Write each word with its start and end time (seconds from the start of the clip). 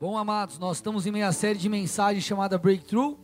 Bom, 0.00 0.16
amados, 0.16 0.60
nós 0.60 0.76
estamos 0.76 1.08
em 1.08 1.10
meia 1.10 1.32
série 1.32 1.58
de 1.58 1.68
mensagens 1.68 2.22
chamada 2.22 2.56
Breakthrough. 2.56 3.18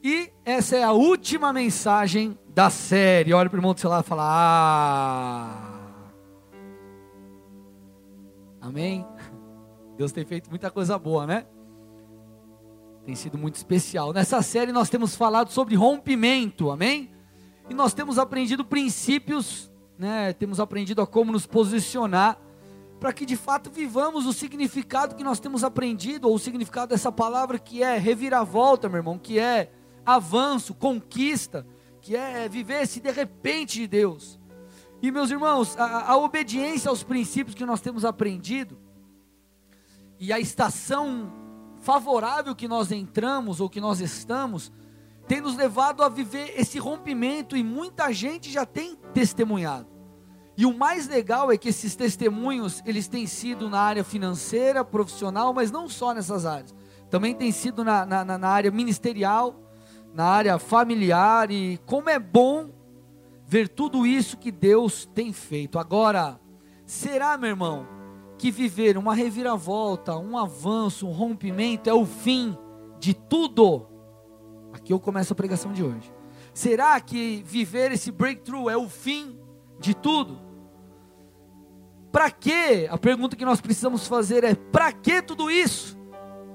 E 0.00 0.30
essa 0.44 0.76
é 0.76 0.84
a 0.84 0.92
última 0.92 1.52
mensagem 1.52 2.38
da 2.54 2.70
série. 2.70 3.32
Olha 3.32 3.50
para 3.50 3.56
o 3.56 3.58
irmão 3.58 3.74
do 3.74 3.88
lado 3.88 4.04
e 4.04 4.08
fala: 4.08 4.22
Ah! 4.24 5.80
Amém? 8.60 9.04
Deus 9.98 10.12
tem 10.12 10.24
feito 10.24 10.48
muita 10.48 10.70
coisa 10.70 10.96
boa, 10.96 11.26
né? 11.26 11.44
Tem 13.04 13.16
sido 13.16 13.36
muito 13.36 13.56
especial. 13.56 14.12
Nessa 14.12 14.40
série 14.42 14.70
nós 14.70 14.88
temos 14.88 15.16
falado 15.16 15.50
sobre 15.50 15.74
rompimento, 15.74 16.70
amém? 16.70 17.10
E 17.68 17.74
nós 17.74 17.92
temos 17.92 18.16
aprendido 18.16 18.64
princípios, 18.64 19.72
né? 19.98 20.32
Temos 20.34 20.60
aprendido 20.60 21.02
a 21.02 21.06
como 21.06 21.32
nos 21.32 21.46
posicionar 21.46 22.38
para 23.00 23.14
que 23.14 23.24
de 23.24 23.34
fato 23.34 23.70
vivamos 23.70 24.26
o 24.26 24.32
significado 24.32 25.14
que 25.14 25.24
nós 25.24 25.40
temos 25.40 25.64
aprendido, 25.64 26.28
ou 26.28 26.34
o 26.34 26.38
significado 26.38 26.90
dessa 26.90 27.10
palavra 27.10 27.58
que 27.58 27.82
é 27.82 27.96
reviravolta, 27.96 28.90
meu 28.90 28.98
irmão, 28.98 29.18
que 29.18 29.38
é 29.38 29.72
avanço, 30.04 30.74
conquista, 30.74 31.66
que 32.02 32.14
é 32.14 32.46
viver 32.46 32.82
esse 32.82 33.00
de 33.00 33.10
repente 33.10 33.80
de 33.80 33.86
Deus. 33.86 34.38
E 35.00 35.10
meus 35.10 35.30
irmãos, 35.30 35.78
a, 35.78 36.12
a 36.12 36.16
obediência 36.18 36.90
aos 36.90 37.02
princípios 37.02 37.54
que 37.54 37.64
nós 37.64 37.80
temos 37.80 38.04
aprendido, 38.04 38.78
e 40.18 40.30
a 40.30 40.38
estação 40.38 41.32
favorável 41.80 42.54
que 42.54 42.68
nós 42.68 42.92
entramos 42.92 43.60
ou 43.60 43.70
que 43.70 43.80
nós 43.80 44.00
estamos, 44.00 44.70
tem 45.26 45.40
nos 45.40 45.56
levado 45.56 46.02
a 46.02 46.08
viver 46.10 46.52
esse 46.54 46.78
rompimento 46.78 47.56
e 47.56 47.62
muita 47.62 48.12
gente 48.12 48.50
já 48.50 48.66
tem 48.66 48.94
testemunhado. 49.14 49.88
E 50.56 50.66
o 50.66 50.76
mais 50.76 51.08
legal 51.08 51.50
é 51.50 51.56
que 51.56 51.68
esses 51.68 51.96
testemunhos, 51.96 52.82
eles 52.84 53.08
têm 53.08 53.26
sido 53.26 53.68
na 53.70 53.80
área 53.80 54.04
financeira, 54.04 54.84
profissional, 54.84 55.54
mas 55.54 55.70
não 55.70 55.88
só 55.88 56.12
nessas 56.12 56.44
áreas. 56.44 56.74
Também 57.08 57.34
tem 57.34 57.50
sido 57.50 57.82
na, 57.82 58.04
na, 58.04 58.38
na 58.38 58.48
área 58.48 58.70
ministerial, 58.70 59.54
na 60.14 60.24
área 60.26 60.58
familiar. 60.58 61.50
E 61.50 61.78
como 61.86 62.10
é 62.10 62.18
bom 62.18 62.70
ver 63.46 63.68
tudo 63.68 64.06
isso 64.06 64.36
que 64.36 64.52
Deus 64.52 65.06
tem 65.06 65.32
feito. 65.32 65.78
Agora, 65.78 66.38
será, 66.86 67.36
meu 67.36 67.50
irmão, 67.50 67.86
que 68.38 68.50
viver 68.50 68.96
uma 68.96 69.14
reviravolta, 69.14 70.16
um 70.16 70.38
avanço, 70.38 71.06
um 71.06 71.12
rompimento 71.12 71.90
é 71.90 71.94
o 71.94 72.06
fim 72.06 72.56
de 72.98 73.12
tudo? 73.12 73.86
Aqui 74.72 74.92
eu 74.92 75.00
começo 75.00 75.32
a 75.32 75.36
pregação 75.36 75.72
de 75.72 75.82
hoje. 75.82 76.12
Será 76.54 77.00
que 77.00 77.42
viver 77.44 77.92
esse 77.92 78.10
breakthrough 78.10 78.70
é 78.70 78.76
o 78.76 78.88
fim 78.88 79.38
de 79.78 79.94
tudo? 79.94 80.49
Para 82.12 82.30
que? 82.30 82.88
A 82.90 82.98
pergunta 82.98 83.36
que 83.36 83.44
nós 83.44 83.60
precisamos 83.60 84.06
fazer 84.06 84.44
é: 84.44 84.54
para 84.54 84.92
que 84.92 85.22
tudo 85.22 85.50
isso? 85.50 85.98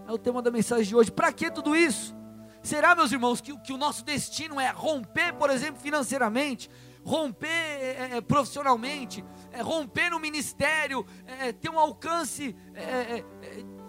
É 0.08 0.12
o 0.12 0.18
tema 0.18 0.42
da 0.42 0.52
mensagem 0.52 0.86
de 0.86 0.96
hoje. 0.96 1.12
Para 1.12 1.32
que 1.32 1.50
tudo 1.50 1.76
isso? 1.76 2.16
Será, 2.62 2.96
meus 2.96 3.12
irmãos, 3.12 3.42
que, 3.42 3.56
que 3.60 3.72
o 3.72 3.78
nosso 3.78 4.04
destino 4.04 4.60
é 4.60 4.70
romper, 4.70 5.34
por 5.34 5.50
exemplo, 5.50 5.80
financeiramente, 5.80 6.70
romper 7.04 7.48
é, 7.48 8.10
é, 8.14 8.22
profissionalmente, 8.22 9.24
é, 9.52 9.62
romper 9.62 10.10
no 10.10 10.20
ministério, 10.20 11.06
é, 11.28 11.52
ter 11.52 11.70
um 11.70 11.78
alcance, 11.78 12.56
é, 12.74 12.84
é, 12.84 13.26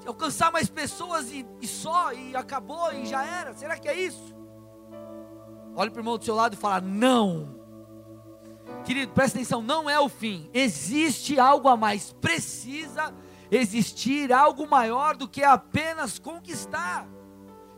alcançar 0.06 0.53
mais 0.53 0.69
pessoas 0.69 1.33
e, 1.33 1.47
e 1.61 1.67
só, 1.67 2.12
e 2.12 2.36
acabou 2.36 2.92
e 2.92 3.06
já 3.06 3.25
era? 3.25 3.55
Será 3.55 3.78
que 3.78 3.89
é 3.89 3.95
isso? 3.95 4.36
Olhe 5.75 5.91
para 5.91 5.98
o 5.98 6.01
irmão 6.01 6.19
do 6.19 6.25
seu 6.25 6.34
lado 6.34 6.55
e 6.55 6.56
fala: 6.56 6.80
não. 6.80 7.66
Querido, 8.84 9.12
presta 9.12 9.39
atenção, 9.39 9.62
não 9.62 9.89
é 9.89 9.98
o 9.98 10.09
fim. 10.09 10.48
Existe 10.53 11.39
algo 11.39 11.69
a 11.69 11.77
mais. 11.77 12.12
Precisa 12.20 13.14
existir 13.50 14.33
algo 14.33 14.69
maior 14.69 15.17
do 15.17 15.28
que 15.28 15.42
apenas 15.42 16.19
conquistar. 16.19 17.08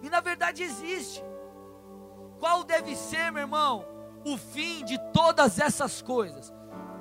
E 0.02 0.08
na 0.08 0.20
verdade 0.20 0.62
existe. 0.62 1.22
Qual 2.38 2.62
deve 2.62 2.94
ser, 2.94 3.32
meu 3.32 3.42
irmão, 3.42 3.84
o 4.24 4.36
fim 4.36 4.84
de 4.84 4.98
todas 5.12 5.58
essas 5.58 6.00
coisas? 6.00 6.52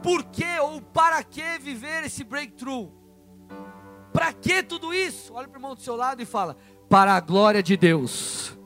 Por 0.02 0.24
que 0.24 0.60
ou 0.60 0.82
para 0.82 1.24
que 1.24 1.60
viver 1.60 2.04
esse 2.06 2.24
breakthrough? 2.24 2.92
Para 4.12 4.34
que 4.34 4.64
tudo 4.64 4.94
isso? 4.94 5.34
Olha 5.34 5.48
para 5.48 5.58
o 5.58 5.60
irmão 5.60 5.76
do 5.76 5.82
seu 5.82 5.96
lado 5.96 6.22
e 6.22 6.26
fala: 6.26 6.58
para 6.90 7.14
a 7.14 7.20
glória 7.20 7.62
de 7.62 7.78
Deus. 7.78 8.58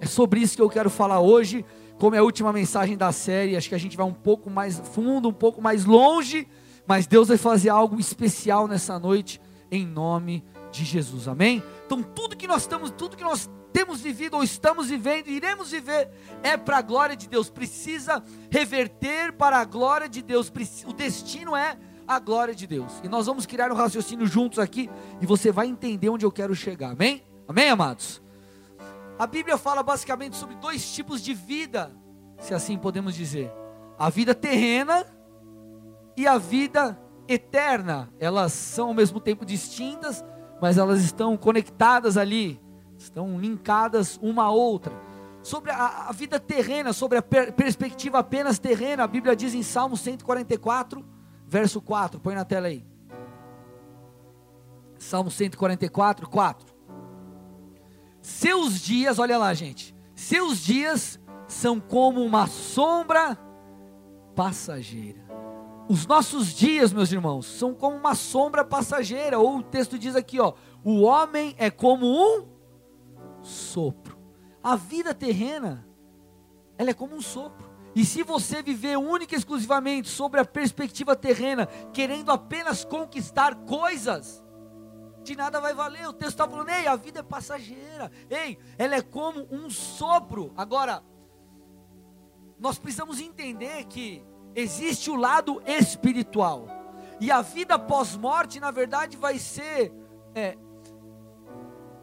É 0.00 0.06
sobre 0.06 0.40
isso 0.40 0.56
que 0.56 0.62
eu 0.62 0.70
quero 0.70 0.88
falar 0.88 1.20
hoje 1.20 1.64
como 2.00 2.16
é 2.16 2.18
a 2.18 2.22
última 2.22 2.50
mensagem 2.50 2.96
da 2.96 3.12
série, 3.12 3.54
acho 3.54 3.68
que 3.68 3.74
a 3.74 3.78
gente 3.78 3.94
vai 3.94 4.06
um 4.06 4.14
pouco 4.14 4.48
mais 4.48 4.80
fundo, 4.94 5.28
um 5.28 5.34
pouco 5.34 5.60
mais 5.60 5.84
longe, 5.84 6.48
mas 6.86 7.06
Deus 7.06 7.28
vai 7.28 7.36
fazer 7.36 7.68
algo 7.68 8.00
especial 8.00 8.66
nessa 8.66 8.98
noite, 8.98 9.38
em 9.70 9.86
nome 9.86 10.42
de 10.72 10.82
Jesus, 10.82 11.28
amém? 11.28 11.62
Então 11.84 12.02
tudo 12.02 12.38
que 12.38 12.46
nós 12.46 12.62
estamos, 12.62 12.90
tudo 12.90 13.18
que 13.18 13.22
nós 13.22 13.50
temos 13.70 14.00
vivido 14.00 14.34
ou 14.34 14.42
estamos 14.42 14.88
vivendo, 14.88 15.28
iremos 15.28 15.72
viver, 15.72 16.08
é 16.42 16.56
para 16.56 16.78
a 16.78 16.82
glória 16.82 17.14
de 17.14 17.28
Deus, 17.28 17.50
precisa 17.50 18.24
reverter 18.50 19.34
para 19.34 19.58
a 19.58 19.64
glória 19.66 20.08
de 20.08 20.22
Deus, 20.22 20.50
o 20.86 20.94
destino 20.94 21.54
é 21.54 21.76
a 22.08 22.18
glória 22.18 22.54
de 22.54 22.66
Deus, 22.66 22.94
e 23.04 23.08
nós 23.10 23.26
vamos 23.26 23.44
criar 23.44 23.70
um 23.70 23.74
raciocínio 23.76 24.26
juntos 24.26 24.58
aqui, 24.58 24.88
e 25.20 25.26
você 25.26 25.52
vai 25.52 25.66
entender 25.66 26.08
onde 26.08 26.24
eu 26.24 26.32
quero 26.32 26.54
chegar, 26.54 26.92
amém? 26.92 27.22
Amém, 27.46 27.68
amados? 27.68 28.22
A 29.20 29.26
Bíblia 29.26 29.58
fala 29.58 29.82
basicamente 29.82 30.34
sobre 30.34 30.54
dois 30.54 30.94
tipos 30.94 31.20
de 31.20 31.34
vida, 31.34 31.94
se 32.38 32.54
assim 32.54 32.78
podemos 32.78 33.14
dizer: 33.14 33.52
a 33.98 34.08
vida 34.08 34.34
terrena 34.34 35.04
e 36.16 36.26
a 36.26 36.38
vida 36.38 36.98
eterna. 37.28 38.10
Elas 38.18 38.54
são 38.54 38.88
ao 38.88 38.94
mesmo 38.94 39.20
tempo 39.20 39.44
distintas, 39.44 40.24
mas 40.58 40.78
elas 40.78 41.02
estão 41.02 41.36
conectadas 41.36 42.16
ali, 42.16 42.58
estão 42.96 43.38
linkadas 43.38 44.18
uma 44.22 44.44
à 44.44 44.50
outra. 44.50 44.94
Sobre 45.42 45.70
a, 45.70 46.08
a 46.08 46.12
vida 46.12 46.40
terrena, 46.40 46.94
sobre 46.94 47.18
a 47.18 47.22
per, 47.22 47.52
perspectiva 47.52 48.20
apenas 48.20 48.58
terrena, 48.58 49.04
a 49.04 49.06
Bíblia 49.06 49.36
diz 49.36 49.52
em 49.52 49.62
Salmo 49.62 49.98
144, 49.98 51.04
verso 51.46 51.82
4, 51.82 52.18
põe 52.20 52.34
na 52.34 52.46
tela 52.46 52.68
aí. 52.68 52.86
Salmo 54.96 55.30
144, 55.30 56.26
4. 56.26 56.69
Seus 58.30 58.80
dias, 58.80 59.18
olha 59.18 59.36
lá, 59.36 59.52
gente. 59.52 59.94
Seus 60.14 60.60
dias 60.60 61.18
são 61.48 61.80
como 61.80 62.22
uma 62.24 62.46
sombra 62.46 63.36
passageira. 64.36 65.20
Os 65.88 66.06
nossos 66.06 66.54
dias, 66.54 66.92
meus 66.92 67.10
irmãos, 67.10 67.44
são 67.44 67.74
como 67.74 67.96
uma 67.96 68.14
sombra 68.14 68.64
passageira. 68.64 69.38
Ou 69.38 69.58
o 69.58 69.62
texto 69.62 69.98
diz 69.98 70.14
aqui, 70.14 70.38
ó, 70.38 70.54
o 70.84 71.00
homem 71.00 71.54
é 71.58 71.70
como 71.70 72.06
um 72.06 72.46
sopro. 73.42 74.16
A 74.62 74.76
vida 74.76 75.12
terrena, 75.12 75.84
ela 76.78 76.90
é 76.90 76.94
como 76.94 77.16
um 77.16 77.20
sopro. 77.20 77.68
E 77.96 78.04
se 78.04 78.22
você 78.22 78.62
viver 78.62 78.96
única 78.96 79.34
e 79.34 79.38
exclusivamente 79.38 80.08
sobre 80.08 80.40
a 80.40 80.44
perspectiva 80.44 81.16
terrena, 81.16 81.66
querendo 81.92 82.30
apenas 82.30 82.84
conquistar 82.84 83.56
coisas, 83.66 84.42
de 85.22 85.36
nada 85.36 85.60
vai 85.60 85.74
valer. 85.74 86.08
O 86.08 86.12
texto 86.12 86.30
está 86.30 86.48
falando, 86.48 86.68
ei, 86.70 86.86
a 86.86 86.96
vida 86.96 87.20
é 87.20 87.22
passageira. 87.22 88.10
Ei, 88.28 88.58
ela 88.78 88.96
é 88.96 89.02
como 89.02 89.46
um 89.50 89.68
sopro. 89.70 90.52
Agora, 90.56 91.02
nós 92.58 92.78
precisamos 92.78 93.20
entender 93.20 93.84
que 93.84 94.24
existe 94.54 95.10
o 95.10 95.16
lado 95.16 95.62
espiritual. 95.66 96.68
E 97.20 97.30
a 97.30 97.42
vida 97.42 97.78
pós-morte, 97.78 98.58
na 98.60 98.70
verdade, 98.70 99.16
vai 99.16 99.38
ser. 99.38 99.92
É, 100.34 100.56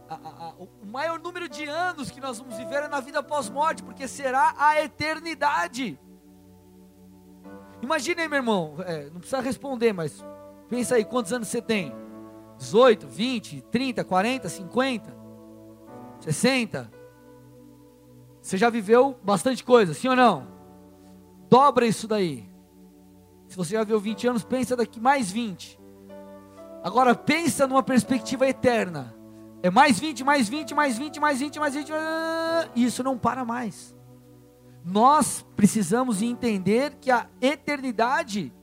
a, 0.09 0.16
a, 0.16 0.50
a, 0.50 0.53
o 0.56 0.85
maior 0.85 1.19
número 1.19 1.50
de 1.50 1.66
anos 1.66 2.09
que 2.09 2.22
nós 2.22 2.39
vamos 2.39 2.56
viver 2.56 2.83
é 2.83 2.88
na 2.88 3.00
vida 3.00 3.22
pós-morte, 3.22 3.83
porque 3.83 4.07
será 4.07 4.53
a 4.57 4.81
eternidade. 4.81 6.00
Imagine 7.81 8.22
aí, 8.22 8.27
meu 8.27 8.38
irmão, 8.38 8.75
é, 8.79 9.09
não 9.09 9.19
precisa 9.19 9.41
responder, 9.41 9.94
mas 9.94 10.23
pensa 10.69 10.95
aí, 10.95 11.06
quantos 11.06 11.31
anos 11.33 11.47
você 11.47 11.61
tem? 11.61 11.94
18, 12.57 13.07
20, 13.07 13.62
30, 13.62 14.04
40, 14.04 14.50
50, 14.50 15.18
60. 16.21 16.92
Você 18.42 18.57
já 18.57 18.69
viveu 18.69 19.19
bastante 19.24 19.63
coisa, 19.63 19.94
sim 19.94 20.07
ou 20.07 20.15
não? 20.15 20.48
Dobra 21.50 21.86
isso 21.86 22.07
daí. 22.07 22.50
Se 23.48 23.56
você 23.56 23.74
já 23.74 23.83
viveu 23.83 24.00
20 24.00 24.27
anos, 24.27 24.44
pensa 24.44 24.75
daqui 24.75 25.00
mais 25.00 25.31
20. 25.31 25.80
Agora 26.83 27.15
pensa 27.15 27.68
numa 27.68 27.83
perspectiva 27.83 28.48
eterna. 28.48 29.15
É 29.63 29.69
mais 29.69 30.00
20, 30.00 30.24
mais 30.24 30.48
20, 30.48 30.74
mais 30.74 30.98
20, 30.98 31.19
mais 31.19 31.39
20, 31.39 31.59
mais 31.59 31.75
20. 31.75 31.92
E 32.75 32.83
isso 32.83 33.04
não 33.04 33.18
para 33.18 33.44
mais. 33.44 33.95
Nós 34.83 35.45
precisamos 35.56 36.21
entender 36.21 36.95
que 37.01 37.12
a 37.12 37.27
eternidade 37.42 38.54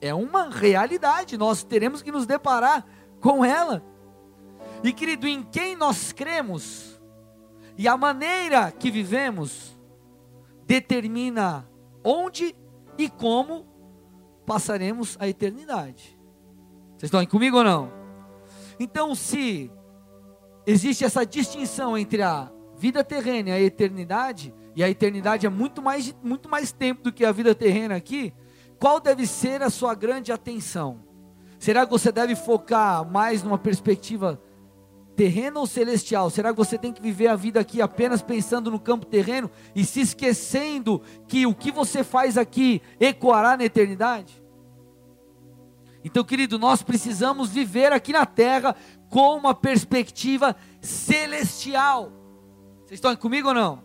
é 0.00 0.14
uma 0.14 0.48
realidade. 0.48 1.36
Nós 1.36 1.62
teremos 1.62 2.00
que 2.00 2.12
nos 2.12 2.26
deparar 2.26 2.86
com 3.24 3.42
ela. 3.42 3.82
E 4.82 4.92
querido, 4.92 5.26
em 5.26 5.42
quem 5.42 5.74
nós 5.74 6.12
cremos 6.12 7.00
e 7.78 7.88
a 7.88 7.96
maneira 7.96 8.70
que 8.70 8.90
vivemos 8.90 9.80
determina 10.66 11.66
onde 12.04 12.54
e 12.98 13.08
como 13.08 13.66
passaremos 14.44 15.16
a 15.18 15.26
eternidade. 15.26 16.20
Vocês 16.90 17.04
estão 17.04 17.18
aí 17.18 17.26
comigo 17.26 17.56
ou 17.56 17.64
não? 17.64 17.90
Então, 18.78 19.14
se 19.14 19.72
existe 20.66 21.02
essa 21.02 21.24
distinção 21.24 21.96
entre 21.96 22.20
a 22.20 22.52
vida 22.76 23.02
terrena 23.02 23.48
e 23.48 23.52
a 23.52 23.60
eternidade, 23.60 24.54
e 24.76 24.84
a 24.84 24.90
eternidade 24.90 25.46
é 25.46 25.48
muito 25.48 25.80
mais, 25.80 26.14
muito 26.22 26.46
mais 26.46 26.72
tempo 26.72 27.04
do 27.04 27.12
que 27.12 27.24
a 27.24 27.32
vida 27.32 27.54
terrena 27.54 27.96
aqui, 27.96 28.34
qual 28.78 29.00
deve 29.00 29.26
ser 29.26 29.62
a 29.62 29.70
sua 29.70 29.94
grande 29.94 30.30
atenção? 30.30 31.13
Será 31.64 31.86
que 31.86 31.92
você 31.92 32.12
deve 32.12 32.36
focar 32.36 33.10
mais 33.10 33.42
numa 33.42 33.56
perspectiva 33.56 34.38
terrena 35.16 35.58
ou 35.58 35.66
celestial? 35.66 36.28
Será 36.28 36.50
que 36.50 36.58
você 36.58 36.76
tem 36.76 36.92
que 36.92 37.00
viver 37.00 37.28
a 37.28 37.36
vida 37.36 37.58
aqui 37.58 37.80
apenas 37.80 38.20
pensando 38.20 38.70
no 38.70 38.78
campo 38.78 39.06
terreno 39.06 39.50
e 39.74 39.82
se 39.82 40.02
esquecendo 40.02 41.00
que 41.26 41.46
o 41.46 41.54
que 41.54 41.72
você 41.72 42.04
faz 42.04 42.36
aqui 42.36 42.82
ecoará 43.00 43.56
na 43.56 43.64
eternidade? 43.64 44.44
Então, 46.04 46.22
querido, 46.22 46.58
nós 46.58 46.82
precisamos 46.82 47.48
viver 47.48 47.94
aqui 47.94 48.12
na 48.12 48.26
terra 48.26 48.76
com 49.08 49.34
uma 49.34 49.54
perspectiva 49.54 50.54
celestial. 50.82 52.12
Vocês 52.84 52.98
estão 52.98 53.16
comigo 53.16 53.48
ou 53.48 53.54
não? 53.54 53.82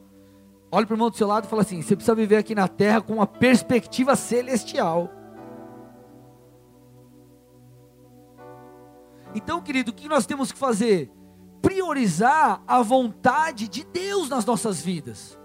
Olha 0.69 0.85
para 0.85 0.95
o 0.95 0.97
irmão 0.97 1.09
do 1.09 1.15
seu 1.15 1.27
lado 1.27 1.45
e 1.45 1.49
fala 1.49 1.61
assim: 1.61 1.81
você 1.81 1.95
precisa 1.95 2.13
viver 2.13 2.35
aqui 2.35 2.53
na 2.53 2.67
terra 2.67 2.99
com 2.99 3.13
uma 3.13 3.25
perspectiva 3.25 4.17
celestial. 4.17 5.18
Então, 9.33 9.61
querido, 9.61 9.91
o 9.91 9.93
que 9.93 10.07
nós 10.07 10.25
temos 10.25 10.51
que 10.51 10.57
fazer? 10.57 11.11
Priorizar 11.61 12.61
a 12.67 12.81
vontade 12.81 13.67
de 13.67 13.83
Deus 13.83 14.29
nas 14.29 14.45
nossas 14.45 14.81
vidas. 14.81 15.39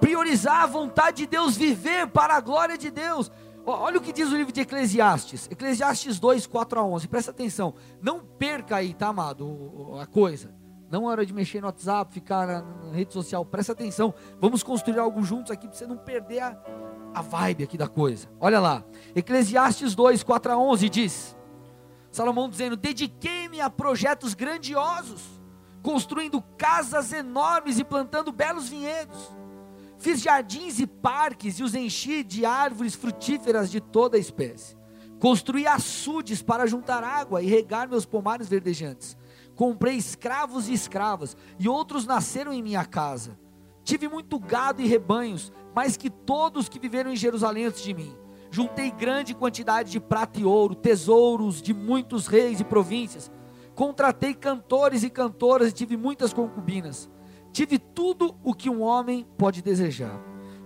Priorizar 0.00 0.62
a 0.62 0.66
vontade 0.66 1.18
de 1.18 1.26
Deus, 1.26 1.56
viver 1.56 2.06
para 2.08 2.34
a 2.34 2.40
glória 2.40 2.78
de 2.78 2.90
Deus. 2.90 3.30
Olha 3.66 3.98
o 3.98 4.00
que 4.00 4.12
diz 4.12 4.30
o 4.30 4.36
livro 4.36 4.52
de 4.52 4.62
Eclesiastes, 4.62 5.46
Eclesiastes 5.50 6.18
2, 6.18 6.46
4 6.46 6.80
a 6.80 6.84
11. 6.84 7.08
Presta 7.08 7.30
atenção, 7.30 7.74
não 8.00 8.20
perca 8.20 8.76
aí, 8.76 8.94
tá 8.94 9.08
amado, 9.08 9.98
a 10.00 10.06
coisa. 10.06 10.54
Não 10.90 11.04
é 11.04 11.12
hora 11.12 11.26
de 11.26 11.34
mexer 11.34 11.60
no 11.60 11.66
WhatsApp, 11.66 12.14
ficar 12.14 12.46
na, 12.46 12.92
rede 12.92 13.12
social. 13.12 13.44
Presta 13.44 13.72
atenção. 13.72 14.14
Vamos 14.40 14.62
construir 14.62 14.98
algo 14.98 15.22
juntos 15.22 15.50
aqui 15.50 15.68
para 15.68 15.76
você 15.76 15.86
não 15.86 15.98
perder 15.98 16.40
a, 16.40 16.58
a 17.14 17.20
vibe 17.20 17.64
aqui 17.64 17.76
da 17.76 17.86
coisa. 17.86 18.26
Olha 18.40 18.58
lá. 18.58 18.82
Eclesiastes 19.14 19.94
2, 19.94 20.22
4 20.22 20.52
a 20.52 20.56
11 20.56 20.88
diz: 20.88 21.37
Salomão 22.10 22.48
dizendo: 22.48 22.76
Dediquei-me 22.76 23.60
a 23.60 23.70
projetos 23.70 24.34
grandiosos, 24.34 25.22
construindo 25.82 26.42
casas 26.56 27.12
enormes 27.12 27.78
e 27.78 27.84
plantando 27.84 28.32
belos 28.32 28.68
vinhedos. 28.68 29.36
Fiz 29.98 30.20
jardins 30.20 30.78
e 30.78 30.86
parques 30.86 31.58
e 31.58 31.62
os 31.62 31.74
enchi 31.74 32.22
de 32.22 32.44
árvores 32.46 32.94
frutíferas 32.94 33.70
de 33.70 33.80
toda 33.80 34.16
a 34.16 34.20
espécie. 34.20 34.76
Construí 35.18 35.66
açudes 35.66 36.40
para 36.40 36.66
juntar 36.66 37.02
água 37.02 37.42
e 37.42 37.46
regar 37.46 37.88
meus 37.88 38.06
pomares 38.06 38.48
verdejantes. 38.48 39.16
Comprei 39.56 39.96
escravos 39.96 40.68
e 40.68 40.72
escravas, 40.72 41.36
e 41.58 41.68
outros 41.68 42.06
nasceram 42.06 42.52
em 42.52 42.62
minha 42.62 42.84
casa. 42.84 43.36
Tive 43.82 44.06
muito 44.06 44.38
gado 44.38 44.80
e 44.80 44.86
rebanhos, 44.86 45.52
mais 45.74 45.96
que 45.96 46.08
todos 46.08 46.68
que 46.68 46.78
viveram 46.78 47.10
em 47.10 47.16
Jerusalém 47.16 47.64
antes 47.64 47.82
de 47.82 47.92
mim. 47.92 48.16
Juntei 48.50 48.90
grande 48.90 49.34
quantidade 49.34 49.90
de 49.90 50.00
prata 50.00 50.40
e 50.40 50.44
ouro, 50.44 50.74
tesouros 50.74 51.60
de 51.60 51.74
muitos 51.74 52.26
reis 52.26 52.60
e 52.60 52.64
províncias. 52.64 53.30
Contratei 53.74 54.34
cantores 54.34 55.02
e 55.02 55.10
cantoras 55.10 55.68
e 55.68 55.72
tive 55.72 55.96
muitas 55.96 56.32
concubinas. 56.32 57.10
Tive 57.52 57.78
tudo 57.78 58.36
o 58.42 58.54
que 58.54 58.68
um 58.68 58.82
homem 58.82 59.26
pode 59.36 59.62
desejar. 59.62 60.20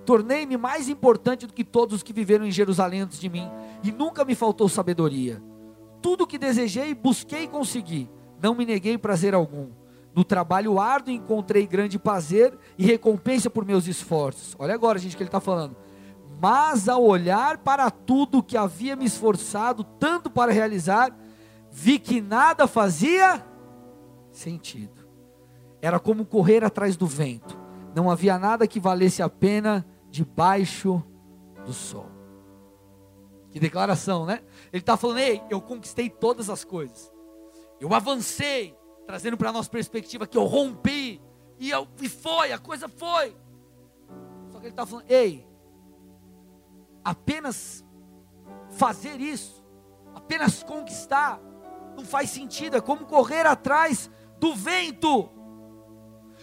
Tornei-me 0.05 0.57
mais 0.57 0.89
importante 0.89 1.47
do 1.47 1.53
que 1.53 1.65
todos 1.65 1.97
os 1.97 2.03
que 2.03 2.13
viveram 2.13 2.45
em 2.45 2.51
Jerusalém 2.51 3.03
antes 3.03 3.21
de 3.21 3.29
mim, 3.29 3.49
e 3.85 3.93
nunca 3.93 4.25
me 4.25 4.35
faltou 4.35 4.69
sabedoria. 4.69 5.43
Tudo 6.01 6.25
o 6.25 6.27
que 6.27 6.39
desejei, 6.39 6.95
busquei 6.95 7.45
e 7.45 7.49
consegui 7.49 8.11
não 8.43 8.57
me 8.57 8.67
neguei 8.67 8.99
prazer 8.99 9.35
algum. 9.35 9.69
No 10.13 10.25
trabalho 10.25 10.81
árduo 10.81 11.15
encontrei 11.15 11.65
grande 11.65 11.99
prazer 11.99 12.59
e 12.77 12.85
recompensa 12.85 13.49
por 13.49 13.65
meus 13.65 13.87
esforços. 13.87 14.57
Olha 14.59 14.75
agora, 14.75 14.99
gente, 14.99 15.17
que 15.17 15.23
ele 15.23 15.29
está 15.29 15.41
falando. 15.41 15.77
Mas 16.43 16.89
ao 16.89 17.05
olhar 17.05 17.59
para 17.59 17.89
tudo 17.89 18.43
que 18.43 18.57
havia 18.57 18.97
me 18.97 19.05
esforçado 19.05 19.85
tanto 19.85 20.29
para 20.29 20.51
realizar, 20.51 21.17
vi 21.71 22.01
que 22.01 22.21
nada 22.21 22.67
fazia 22.67 23.47
sentido. 24.33 25.09
Era 25.81 26.01
como 26.01 26.27
correr 26.27 26.65
atrás 26.65 26.97
do 26.97 27.07
vento. 27.07 27.57
Não 27.95 28.11
havia 28.11 28.41
nada 28.41 28.67
que 28.67 28.81
valesse 28.81 29.23
a 29.23 29.29
pena 29.29 29.87
debaixo 30.11 31.01
do 31.65 31.73
sol. 31.73 32.11
Que 33.53 33.61
declaração, 33.61 34.27
né? 34.27 34.43
Ele 34.73 34.83
está 34.83 34.97
falando, 34.97 35.19
ei, 35.19 35.41
eu 35.49 35.61
conquistei 35.61 36.11
todas 36.11 36.51
as 36.51 36.65
coisas. 36.65 37.13
Eu 37.79 37.95
avancei, 37.95 38.77
trazendo 39.07 39.37
para 39.37 39.51
a 39.51 39.53
nossa 39.53 39.71
perspectiva 39.71 40.27
que 40.27 40.37
eu 40.37 40.47
rompi, 40.47 41.23
e, 41.57 41.71
eu, 41.71 41.87
e 42.01 42.09
foi, 42.09 42.51
a 42.51 42.59
coisa 42.59 42.89
foi. 42.89 43.37
Só 44.51 44.59
que 44.59 44.65
ele 44.65 44.73
está 44.73 44.85
falando, 44.85 45.05
ei, 45.09 45.52
apenas 47.05 47.85
fazer 48.71 49.21
isso, 49.21 49.65
apenas 50.15 50.63
conquistar, 50.63 51.41
não 51.97 52.05
faz 52.05 52.31
sentido, 52.31 52.77
é 52.77 52.81
como 52.81 53.05
correr 53.05 53.47
atrás 53.47 54.11
do 54.39 54.55
vento. 54.55 55.31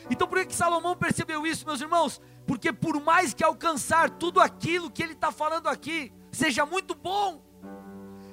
Então 0.10 0.28
por 0.28 0.46
que 0.46 0.56
Salomão 0.56 0.96
percebeu 0.96 1.46
isso, 1.46 1.66
meus 1.66 1.82
irmãos? 1.82 2.22
Porque 2.46 2.72
por 2.72 3.00
mais 3.02 3.34
que 3.34 3.44
alcançar 3.44 4.10
tudo 4.10 4.40
aquilo 4.40 4.90
que 4.90 5.04
ele 5.04 5.14
está 5.14 5.32
falando 5.32 5.68
aqui, 5.68 6.12
seja 6.32 6.66
muito 6.66 6.96
bom, 6.96 7.42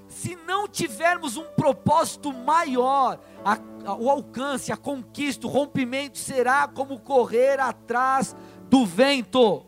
se 0.09 0.37
não 0.47 0.69
tivermos 0.69 1.37
um 1.37 1.45
propósito 1.45 2.33
maior, 2.33 3.19
a, 3.45 3.59
a, 3.91 3.95
o 3.95 4.09
alcance, 4.09 4.73
a 4.73 4.77
conquista, 4.77 5.47
o 5.47 5.51
rompimento 5.51 6.19
será 6.19 6.69
como 6.69 7.01
correr 7.01 7.61
atrás 7.61 8.37
do 8.71 8.87
vento. 8.87 9.67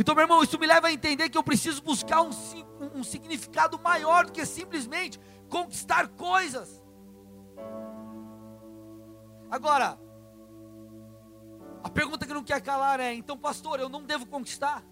Então, 0.00 0.14
meu 0.14 0.24
irmão, 0.24 0.42
isso 0.42 0.58
me 0.58 0.66
leva 0.66 0.86
a 0.86 0.92
entender 0.92 1.28
que 1.28 1.36
eu 1.36 1.42
preciso 1.42 1.82
buscar 1.82 2.22
um, 2.22 2.30
um, 2.94 3.04
significado 3.04 3.78
maior 3.78 4.24
do 4.24 4.32
que 4.32 4.46
simplesmente 4.46 5.20
conquistar 5.46 6.08
coisas. 6.08 6.82
Agora, 9.50 10.00
a 11.84 11.90
pergunta 11.90 12.26
que 12.26 12.32
não 12.32 12.42
quer 12.42 12.62
calar 12.62 12.98
é: 12.98 13.12
então, 13.12 13.36
pastor, 13.36 13.78
eu 13.78 13.90
não 13.90 14.02
devo 14.02 14.24
conquistar? 14.24 14.82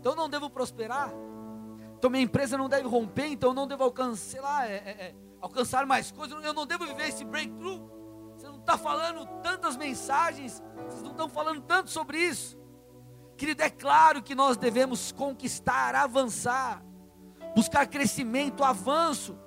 Então, 0.00 0.14
eu 0.14 0.16
não 0.16 0.28
devo 0.28 0.50
prosperar? 0.50 1.12
Então 1.96 2.10
minha 2.10 2.24
empresa 2.24 2.58
não 2.58 2.68
deve 2.68 2.88
romper, 2.88 3.26
então 3.26 3.50
eu 3.50 3.54
não 3.54 3.68
devo 3.68 3.84
alcançar, 3.84 4.40
lá, 4.42 4.66
é, 4.66 4.74
é, 4.74 4.90
é, 4.90 5.14
alcançar 5.40 5.86
mais 5.86 6.10
coisas, 6.10 6.44
eu 6.44 6.52
não 6.52 6.66
devo 6.66 6.84
viver 6.86 7.08
esse 7.08 7.24
breakthrough. 7.24 7.88
Você 8.36 8.48
não 8.48 8.58
está 8.58 8.76
falando 8.76 9.24
tantas 9.42 9.76
mensagens, 9.76 10.60
vocês 10.88 11.02
não 11.02 11.12
estão 11.12 11.28
falando 11.28 11.62
tanto 11.62 11.88
sobre 11.88 12.18
isso. 12.18 12.65
Querido, 13.36 13.62
é 13.62 13.70
claro 13.70 14.22
que 14.22 14.34
nós 14.34 14.56
devemos 14.56 15.12
conquistar, 15.12 15.94
avançar, 15.94 16.82
buscar 17.54 17.86
crescimento, 17.86 18.64
avanço. 18.64 19.38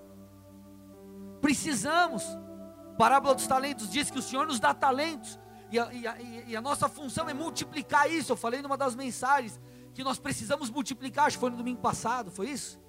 Precisamos. 1.41 2.23
A 2.91 2.95
parábola 2.97 3.33
dos 3.33 3.47
talentos 3.47 3.89
diz 3.89 4.11
que 4.11 4.19
o 4.19 4.21
Senhor 4.21 4.45
nos 4.45 4.59
dá 4.59 4.73
talentos. 4.73 5.39
E 5.71 5.79
a, 5.79 5.93
e, 5.93 6.07
a, 6.07 6.21
e 6.47 6.55
a, 6.55 6.61
nossa 6.61 6.87
função 6.87 7.29
é 7.29 7.33
multiplicar 7.33 8.11
isso. 8.11 8.31
Eu 8.31 8.37
falei 8.37 8.61
numa 8.61 8.77
das 8.77 8.95
mensagens 8.95 9.59
que 9.93 10.03
nós 10.03 10.19
precisamos 10.19 10.69
multiplicar, 10.69 11.25
acho 11.25 11.37
que 11.37 11.41
foi 11.41 11.49
no 11.49 11.57
domingo 11.57 11.81
passado, 11.81 12.31
foi 12.31 12.49
isso? 12.49 12.79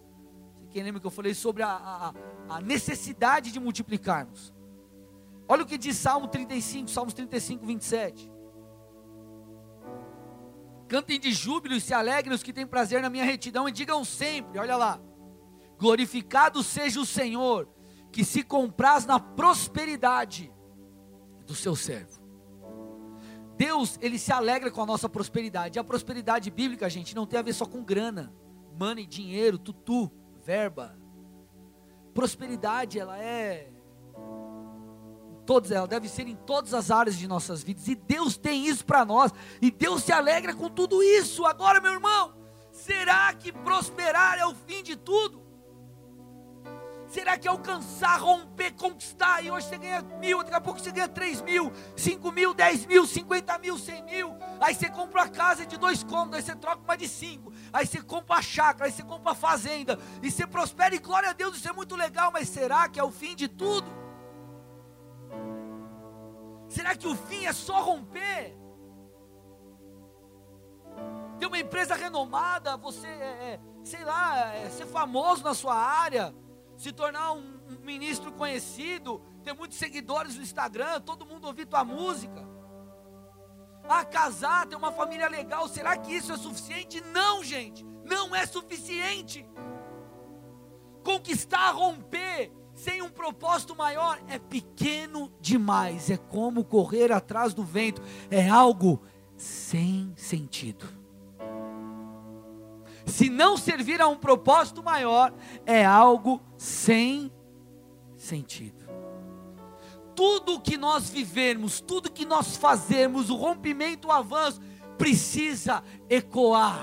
Quem 0.70 0.82
lembra 0.82 1.00
que 1.00 1.06
eu 1.06 1.10
falei 1.10 1.34
sobre 1.34 1.62
a, 1.62 2.12
a, 2.48 2.60
necessidade 2.60 3.50
de 3.50 3.58
multiplicarmos? 3.58 4.54
Olha 5.48 5.62
o 5.62 5.66
que 5.66 5.76
diz 5.76 5.96
Salmo 5.96 6.28
35, 6.28 6.88
Salmos 6.88 7.12
35, 7.12 7.66
27. 7.66 8.30
Cantem 10.90 11.20
de 11.20 11.30
júbilo 11.30 11.76
e 11.76 11.80
se 11.80 11.94
alegrem 11.94 12.34
os 12.34 12.42
que 12.42 12.52
têm 12.52 12.66
prazer 12.66 13.00
na 13.00 13.08
minha 13.08 13.22
retidão 13.22 13.68
e 13.68 13.70
digam 13.70 14.04
sempre, 14.04 14.58
olha 14.58 14.76
lá, 14.76 15.00
glorificado 15.78 16.64
seja 16.64 17.00
o 17.00 17.06
Senhor, 17.06 17.68
que 18.10 18.24
se 18.24 18.42
compraz 18.42 19.06
na 19.06 19.20
prosperidade 19.20 20.52
do 21.46 21.54
seu 21.54 21.76
servo. 21.76 22.20
Deus, 23.56 24.00
ele 24.02 24.18
se 24.18 24.32
alegra 24.32 24.68
com 24.68 24.82
a 24.82 24.86
nossa 24.86 25.08
prosperidade. 25.08 25.78
E 25.78 25.80
a 25.80 25.84
prosperidade 25.84 26.50
bíblica, 26.50 26.90
gente, 26.90 27.14
não 27.14 27.24
tem 27.24 27.38
a 27.38 27.42
ver 27.42 27.52
só 27.52 27.66
com 27.66 27.84
grana, 27.84 28.34
money, 28.76 29.06
dinheiro, 29.06 29.58
tutu, 29.58 30.10
verba. 30.44 30.98
Prosperidade, 32.12 32.98
ela 32.98 33.16
é 33.16 33.70
todas, 35.40 35.70
ela 35.70 35.86
deve 35.86 36.08
ser 36.08 36.28
em 36.28 36.36
todas 36.36 36.72
as 36.74 36.90
áreas 36.90 37.16
de 37.16 37.26
nossas 37.26 37.62
vidas. 37.62 37.88
E 37.88 37.94
Deus 37.94 38.36
tem 38.36 38.66
isso 38.66 38.84
para 38.84 39.04
nós. 39.04 39.32
E 39.60 39.70
Deus 39.70 40.04
se 40.04 40.12
alegra 40.12 40.54
com 40.54 40.68
tudo 40.68 41.02
isso. 41.02 41.44
Agora, 41.46 41.80
meu 41.80 41.92
irmão, 41.92 42.34
será 42.70 43.32
que 43.34 43.52
prosperar 43.52 44.38
é 44.38 44.46
o 44.46 44.54
fim 44.54 44.82
de 44.82 44.96
tudo? 44.96 45.40
Será 47.10 47.36
quer 47.36 47.48
alcançar, 47.48 48.20
romper, 48.20 48.70
conquistar, 48.74 49.44
e 49.44 49.50
hoje 49.50 49.66
você 49.66 49.76
ganha 49.76 50.00
mil, 50.20 50.44
daqui 50.44 50.54
a 50.54 50.60
pouco 50.60 50.78
você 50.78 50.92
ganha 50.92 51.08
três 51.08 51.42
mil, 51.42 51.72
cinco 51.96 52.30
mil, 52.30 52.54
dez 52.54 52.86
mil, 52.86 53.04
cinquenta 53.04 53.58
mil, 53.58 53.76
cem 53.76 54.04
mil, 54.04 54.36
aí 54.60 54.76
você 54.76 54.88
compra 54.88 55.22
uma 55.22 55.28
casa 55.28 55.66
de 55.66 55.76
dois 55.76 56.04
cômodos, 56.04 56.36
aí 56.36 56.42
você 56.42 56.54
troca 56.54 56.80
uma 56.84 56.96
de 56.96 57.08
cinco, 57.08 57.52
aí 57.72 57.84
você 57.84 58.00
compra 58.00 58.36
a 58.36 58.42
chácara, 58.42 58.84
aí 58.84 58.92
você 58.92 59.02
compra 59.02 59.32
a 59.32 59.34
fazenda, 59.34 59.98
e 60.22 60.30
você 60.30 60.46
prospera, 60.46 60.94
e 60.94 61.00
glória 61.00 61.30
a 61.30 61.32
Deus, 61.32 61.56
isso 61.56 61.68
é 61.68 61.72
muito 61.72 61.96
legal, 61.96 62.30
mas 62.30 62.48
será 62.48 62.88
que 62.88 63.00
é 63.00 63.02
o 63.02 63.10
fim 63.10 63.34
de 63.34 63.48
tudo? 63.48 63.99
Será 66.70 66.94
que 66.94 67.08
o 67.08 67.16
fim 67.16 67.46
é 67.46 67.52
só 67.52 67.82
romper? 67.82 68.56
Ter 71.36 71.46
uma 71.46 71.58
empresa 71.58 71.96
renomada, 71.96 72.76
você, 72.76 73.08
é, 73.08 73.10
é, 73.10 73.60
sei 73.82 74.04
lá, 74.04 74.54
é, 74.54 74.70
ser 74.70 74.86
famoso 74.86 75.42
na 75.42 75.52
sua 75.52 75.74
área, 75.74 76.32
se 76.76 76.92
tornar 76.92 77.32
um, 77.32 77.60
um 77.68 77.84
ministro 77.84 78.30
conhecido, 78.30 79.20
ter 79.42 79.52
muitos 79.52 79.78
seguidores 79.78 80.36
no 80.36 80.42
Instagram, 80.42 81.00
todo 81.00 81.26
mundo 81.26 81.48
ouvir 81.48 81.66
tua 81.66 81.82
música. 81.82 82.48
Ah, 83.88 84.04
casar, 84.04 84.68
ter 84.68 84.76
uma 84.76 84.92
família 84.92 85.28
legal, 85.28 85.66
será 85.66 85.96
que 85.96 86.14
isso 86.14 86.32
é 86.32 86.36
suficiente? 86.36 87.00
Não, 87.00 87.42
gente, 87.42 87.84
não 88.04 88.32
é 88.32 88.46
suficiente. 88.46 89.44
Conquistar, 91.02 91.72
romper, 91.72 92.52
sem 92.80 93.02
um 93.02 93.10
propósito 93.10 93.76
maior, 93.76 94.18
é 94.26 94.38
pequeno 94.38 95.30
demais. 95.38 96.08
É 96.08 96.16
como 96.16 96.64
correr 96.64 97.12
atrás 97.12 97.52
do 97.52 97.62
vento, 97.62 98.00
é 98.30 98.48
algo 98.48 99.02
sem 99.36 100.14
sentido. 100.16 100.88
Se 103.04 103.28
não 103.28 103.58
servir 103.58 104.00
a 104.00 104.08
um 104.08 104.16
propósito 104.16 104.82
maior, 104.82 105.32
é 105.66 105.84
algo 105.84 106.40
sem 106.56 107.30
sentido. 108.16 108.88
Tudo 110.16 110.60
que 110.60 110.78
nós 110.78 111.10
vivermos, 111.10 111.80
tudo 111.80 112.10
que 112.10 112.24
nós 112.24 112.56
fazemos, 112.56 113.28
o 113.28 113.36
rompimento, 113.36 114.08
o 114.08 114.12
avanço, 114.12 114.60
precisa 114.96 115.82
ecoar 116.08 116.80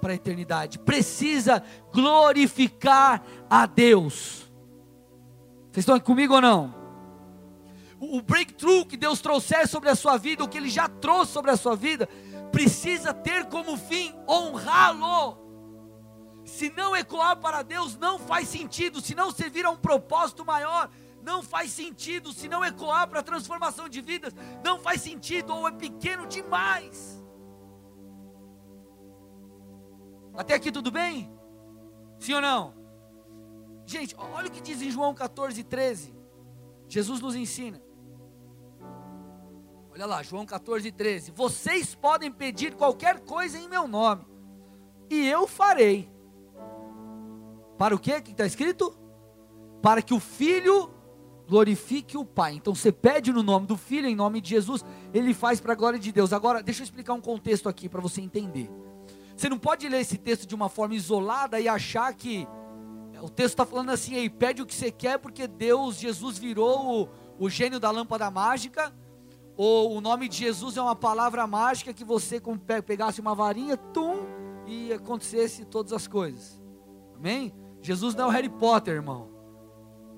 para 0.00 0.12
a 0.12 0.16
eternidade, 0.16 0.80
precisa 0.80 1.62
glorificar 1.92 3.22
a 3.48 3.66
Deus. 3.66 4.49
Vocês 5.70 5.84
estão 5.84 5.98
comigo 6.00 6.34
ou 6.34 6.40
não? 6.40 6.74
O 8.00 8.20
breakthrough 8.22 8.86
que 8.86 8.96
Deus 8.96 9.20
trouxer 9.20 9.68
sobre 9.68 9.88
a 9.88 9.94
sua 9.94 10.16
vida, 10.16 10.42
o 10.42 10.48
que 10.48 10.58
Ele 10.58 10.70
já 10.70 10.88
trouxe 10.88 11.32
sobre 11.32 11.50
a 11.50 11.56
sua 11.56 11.76
vida, 11.76 12.08
precisa 12.50 13.14
ter 13.14 13.44
como 13.46 13.76
fim 13.76 14.12
honrá-lo. 14.28 15.38
Se 16.44 16.70
não 16.70 16.96
ecoar 16.96 17.36
para 17.36 17.62
Deus, 17.62 17.96
não 17.96 18.18
faz 18.18 18.48
sentido. 18.48 19.00
Se 19.00 19.14
não 19.14 19.30
servir 19.30 19.64
a 19.64 19.70
um 19.70 19.76
propósito 19.76 20.44
maior, 20.44 20.90
não 21.22 21.42
faz 21.42 21.70
sentido. 21.70 22.32
Se 22.32 22.48
não 22.48 22.64
ecoar 22.64 23.06
para 23.08 23.20
a 23.20 23.22
transformação 23.22 23.88
de 23.88 24.00
vidas, 24.00 24.34
não 24.64 24.80
faz 24.80 25.02
sentido 25.02 25.54
ou 25.54 25.68
é 25.68 25.70
pequeno 25.70 26.26
demais. 26.26 27.22
Até 30.34 30.54
aqui 30.54 30.72
tudo 30.72 30.90
bem? 30.90 31.30
Sim 32.18 32.34
ou 32.34 32.40
não? 32.40 32.79
Gente, 33.90 34.14
olha 34.16 34.46
o 34.46 34.50
que 34.52 34.60
diz 34.60 34.80
em 34.80 34.88
João 34.88 35.12
14, 35.12 35.64
13. 35.64 36.14
Jesus 36.88 37.20
nos 37.20 37.34
ensina. 37.34 37.82
Olha 39.90 40.06
lá, 40.06 40.22
João 40.22 40.46
14, 40.46 40.92
13. 40.92 41.32
Vocês 41.32 41.92
podem 41.92 42.30
pedir 42.30 42.76
qualquer 42.76 43.18
coisa 43.18 43.58
em 43.58 43.68
meu 43.68 43.88
nome, 43.88 44.24
e 45.10 45.26
eu 45.26 45.44
farei. 45.48 46.08
Para 47.76 47.92
o 47.92 47.98
quê? 47.98 48.20
que 48.20 48.30
está 48.30 48.46
escrito? 48.46 48.96
Para 49.82 50.00
que 50.00 50.14
o 50.14 50.20
filho 50.20 50.88
glorifique 51.48 52.16
o 52.16 52.24
Pai. 52.24 52.52
Então 52.54 52.72
você 52.72 52.92
pede 52.92 53.32
no 53.32 53.42
nome 53.42 53.66
do 53.66 53.76
Filho, 53.76 54.06
em 54.06 54.14
nome 54.14 54.40
de 54.40 54.50
Jesus, 54.50 54.84
ele 55.12 55.34
faz 55.34 55.60
para 55.60 55.72
a 55.72 55.76
glória 55.76 55.98
de 55.98 56.12
Deus. 56.12 56.32
Agora, 56.32 56.62
deixa 56.62 56.82
eu 56.82 56.84
explicar 56.84 57.14
um 57.14 57.20
contexto 57.20 57.68
aqui 57.68 57.88
para 57.88 58.00
você 58.00 58.20
entender. 58.20 58.70
Você 59.36 59.48
não 59.48 59.58
pode 59.58 59.88
ler 59.88 60.00
esse 60.00 60.16
texto 60.16 60.46
de 60.46 60.54
uma 60.54 60.68
forma 60.68 60.94
isolada 60.94 61.58
e 61.58 61.66
achar 61.66 62.14
que 62.14 62.46
o 63.20 63.28
texto 63.28 63.54
está 63.54 63.66
falando 63.66 63.90
assim 63.90 64.16
aí, 64.16 64.28
pede 64.28 64.62
o 64.62 64.66
que 64.66 64.74
você 64.74 64.90
quer, 64.90 65.18
porque 65.18 65.46
Deus, 65.46 65.96
Jesus 65.96 66.38
virou 66.38 67.02
o, 67.02 67.08
o 67.38 67.50
gênio 67.50 67.78
da 67.78 67.90
lâmpada 67.90 68.30
mágica, 68.30 68.94
ou 69.56 69.96
o 69.96 70.00
nome 70.00 70.28
de 70.28 70.38
Jesus 70.38 70.76
é 70.76 70.82
uma 70.82 70.96
palavra 70.96 71.46
mágica 71.46 71.92
que 71.92 72.04
você 72.04 72.40
pegasse 72.86 73.20
uma 73.20 73.34
varinha, 73.34 73.76
tum, 73.76 74.24
e 74.66 74.92
acontecesse 74.92 75.64
todas 75.64 75.92
as 75.92 76.06
coisas. 76.06 76.60
Amém? 77.14 77.52
Jesus 77.82 78.14
não 78.14 78.24
é 78.24 78.28
o 78.28 78.30
Harry 78.30 78.48
Potter, 78.48 78.94
irmão. 78.94 79.28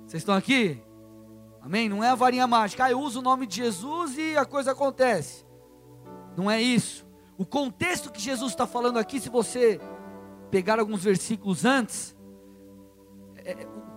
Vocês 0.06 0.20
estão 0.20 0.34
aqui? 0.34 0.80
Amém? 1.60 1.88
Não 1.88 2.02
é 2.02 2.10
a 2.10 2.14
varinha 2.14 2.46
mágica. 2.46 2.84
Ah, 2.84 2.90
eu 2.90 3.00
uso 3.00 3.20
o 3.20 3.22
nome 3.22 3.46
de 3.46 3.56
Jesus 3.56 4.18
e 4.18 4.36
a 4.36 4.44
coisa 4.44 4.72
acontece. 4.72 5.46
Não 6.36 6.50
é 6.50 6.60
isso. 6.60 7.06
O 7.38 7.46
contexto 7.46 8.10
que 8.10 8.20
Jesus 8.20 8.52
está 8.52 8.66
falando 8.66 8.98
aqui, 8.98 9.18
se 9.20 9.28
você 9.28 9.80
pegar 10.50 10.78
alguns 10.78 11.02
versículos 11.02 11.64
antes, 11.64 12.16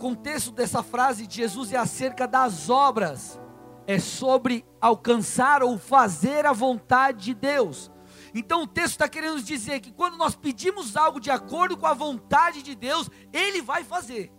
contexto 0.06 0.52
dessa 0.52 0.84
frase 0.84 1.26
de 1.26 1.38
Jesus 1.38 1.74
é 1.74 1.78
acerca 1.78 2.28
das 2.28 2.70
obras, 2.70 3.42
é 3.88 3.98
sobre 3.98 4.64
alcançar 4.80 5.64
ou 5.64 5.80
fazer 5.80 6.46
a 6.46 6.54
vontade 6.54 7.24
de 7.24 7.34
Deus. 7.34 7.92
Então 8.32 8.62
o 8.62 8.68
texto 8.68 8.92
está 8.92 9.10
querendo 9.10 9.42
dizer 9.42 9.80
que 9.80 9.92
quando 9.92 10.16
nós 10.16 10.36
pedimos 10.36 10.96
algo 10.96 11.20
de 11.20 11.32
acordo 11.32 11.76
com 11.76 11.88
a 11.88 11.96
vontade 11.96 12.62
de 12.62 12.76
Deus, 12.76 13.10
Ele 13.34 13.64
vai 13.64 13.84
fazer. 13.84 14.32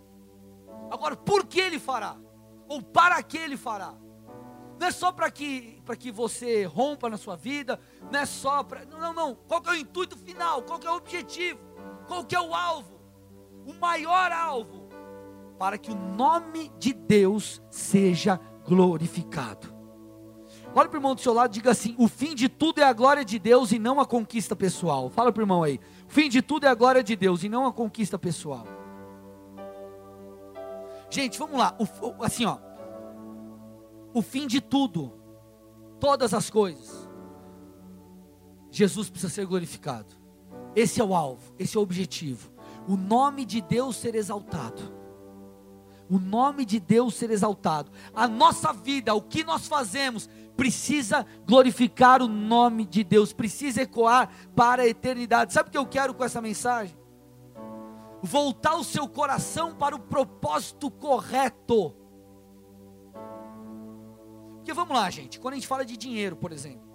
Agora, 0.89 1.17
por 1.17 1.45
que 1.45 1.59
Ele 1.59 1.79
fará? 1.79 2.15
Ou 2.69 2.81
para 2.81 3.21
que 3.21 3.37
Ele 3.37 3.57
fará? 3.57 3.93
Não 4.79 4.87
é 4.87 4.91
só 4.91 5.11
para 5.11 5.29
que, 5.29 5.83
que 5.99 6.13
você 6.13 6.63
rompa 6.63 7.09
na 7.09 7.17
sua 7.17 7.35
vida, 7.35 7.77
não 8.09 8.21
é 8.21 8.25
só 8.25 8.63
para. 8.63 8.85
Não, 8.85 9.01
não, 9.01 9.13
não. 9.13 9.35
Qual 9.35 9.61
é 9.65 9.71
o 9.71 9.75
intuito 9.75 10.17
final? 10.17 10.61
Qual 10.61 10.79
é 10.81 10.89
o 10.89 10.95
objetivo? 10.95 11.59
Qual 12.07 12.25
é 12.31 12.39
o 12.39 12.55
alvo? 12.55 13.01
O 13.65 13.73
maior 13.73 14.31
alvo 14.31 14.76
para 15.57 15.77
que 15.77 15.91
o 15.91 15.95
nome 15.95 16.71
de 16.77 16.93
Deus 16.93 17.61
seja 17.69 18.39
glorificado. 18.65 19.75
Olha 20.75 20.87
para 20.87 20.97
o 20.97 20.99
irmão 20.99 21.15
do 21.15 21.21
seu 21.21 21.33
lado 21.33 21.51
e 21.51 21.53
diga 21.55 21.71
assim: 21.71 21.95
o 21.97 22.07
fim 22.07 22.35
de 22.35 22.47
tudo 22.47 22.79
é 22.79 22.83
a 22.83 22.93
glória 22.93 23.25
de 23.25 23.39
Deus 23.39 23.71
e 23.71 23.79
não 23.79 23.99
a 23.99 24.05
conquista 24.05 24.55
pessoal. 24.55 25.09
Fala 25.09 25.31
para 25.31 25.41
o 25.41 25.43
irmão 25.43 25.63
aí: 25.63 25.79
o 26.07 26.11
fim 26.11 26.29
de 26.29 26.41
tudo 26.41 26.65
é 26.65 26.69
a 26.69 26.75
glória 26.75 27.03
de 27.03 27.15
Deus 27.15 27.43
e 27.43 27.49
não 27.49 27.65
a 27.65 27.73
conquista 27.73 28.19
pessoal. 28.19 28.65
Gente, 31.09 31.39
vamos 31.39 31.57
lá, 31.57 31.75
o, 31.79 32.23
assim 32.23 32.45
ó, 32.45 32.57
o 34.13 34.21
fim 34.21 34.45
de 34.45 34.59
tudo, 34.59 35.13
todas 36.01 36.33
as 36.33 36.49
coisas, 36.49 37.09
Jesus 38.69 39.09
precisa 39.09 39.33
ser 39.33 39.45
glorificado. 39.45 40.13
Esse 40.75 40.99
é 40.99 41.03
o 41.03 41.15
alvo, 41.15 41.55
esse 41.57 41.77
é 41.77 41.79
o 41.79 41.83
objetivo. 41.83 42.51
O 42.87 42.97
nome 42.97 43.45
de 43.45 43.61
Deus 43.61 43.95
ser 43.95 44.15
exaltado 44.15 44.96
o 46.09 46.17
nome 46.17 46.65
de 46.65 46.79
Deus 46.79 47.15
ser 47.15 47.31
exaltado. 47.31 47.91
A 48.13 48.27
nossa 48.27 48.71
vida, 48.71 49.13
o 49.13 49.21
que 49.21 49.43
nós 49.43 49.67
fazemos, 49.67 50.29
precisa 50.55 51.25
glorificar 51.45 52.21
o 52.21 52.27
nome 52.27 52.85
de 52.85 53.03
Deus, 53.03 53.31
precisa 53.31 53.81
ecoar 53.83 54.29
para 54.55 54.83
a 54.83 54.87
eternidade. 54.87 55.53
Sabe 55.53 55.69
o 55.69 55.71
que 55.71 55.77
eu 55.77 55.85
quero 55.85 56.13
com 56.13 56.23
essa 56.23 56.41
mensagem? 56.41 56.97
Voltar 58.21 58.75
o 58.75 58.83
seu 58.83 59.07
coração 59.07 59.75
para 59.75 59.95
o 59.95 59.99
propósito 59.99 60.89
correto. 60.89 61.95
Porque 64.55 64.73
vamos 64.73 64.97
lá, 64.97 65.09
gente, 65.09 65.39
quando 65.39 65.53
a 65.53 65.57
gente 65.57 65.67
fala 65.67 65.85
de 65.85 65.95
dinheiro, 65.95 66.35
por 66.35 66.51
exemplo, 66.51 66.87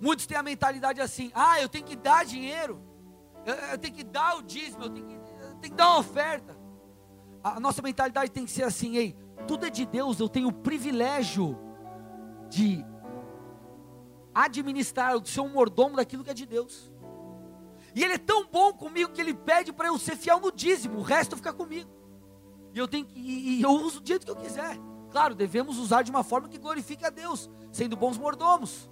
muitos 0.00 0.26
têm 0.26 0.36
a 0.36 0.42
mentalidade 0.42 1.00
assim: 1.00 1.32
ah, 1.34 1.60
eu 1.60 1.68
tenho 1.68 1.84
que 1.84 1.96
dar 1.96 2.24
dinheiro, 2.24 2.80
eu, 3.44 3.54
eu 3.54 3.78
tenho 3.78 3.94
que 3.94 4.04
dar 4.04 4.36
o 4.36 4.42
dízimo, 4.42 4.84
eu 4.84 4.90
tenho 4.90 5.06
que 5.06 5.15
tem 5.66 5.70
que 5.70 5.76
dar 5.76 5.90
uma 5.90 5.98
oferta. 5.98 6.56
A 7.42 7.60
nossa 7.60 7.82
mentalidade 7.82 8.30
tem 8.30 8.44
que 8.44 8.50
ser 8.50 8.64
assim, 8.64 8.96
ei, 8.96 9.16
tudo 9.46 9.66
é 9.66 9.70
de 9.70 9.84
Deus, 9.84 10.18
eu 10.18 10.28
tenho 10.28 10.48
o 10.48 10.52
privilégio 10.52 11.58
de 12.48 12.84
administrar, 14.34 15.18
de 15.20 15.28
ser 15.28 15.40
um 15.40 15.48
mordomo 15.48 15.96
daquilo 15.96 16.22
que 16.22 16.30
é 16.30 16.34
de 16.34 16.46
Deus. 16.46 16.92
E 17.94 18.04
Ele 18.04 18.14
é 18.14 18.18
tão 18.18 18.46
bom 18.46 18.72
comigo 18.72 19.12
que 19.12 19.20
Ele 19.20 19.34
pede 19.34 19.72
para 19.72 19.88
eu 19.88 19.98
ser 19.98 20.16
fiel 20.16 20.40
no 20.40 20.52
dízimo, 20.52 20.98
o 20.98 21.02
resto 21.02 21.36
fica 21.36 21.52
comigo. 21.52 21.90
E 22.72 22.78
eu 22.78 22.86
tenho 22.86 23.06
que, 23.06 23.18
e 23.18 23.62
eu 23.62 23.70
uso 23.70 24.00
do 24.00 24.06
jeito 24.06 24.24
que 24.24 24.30
eu 24.30 24.36
quiser. 24.36 24.78
Claro, 25.10 25.34
devemos 25.34 25.78
usar 25.78 26.02
de 26.02 26.10
uma 26.10 26.22
forma 26.22 26.48
que 26.48 26.58
glorifique 26.58 27.04
a 27.04 27.10
Deus, 27.10 27.48
sendo 27.72 27.96
bons 27.96 28.18
mordomos. 28.18 28.90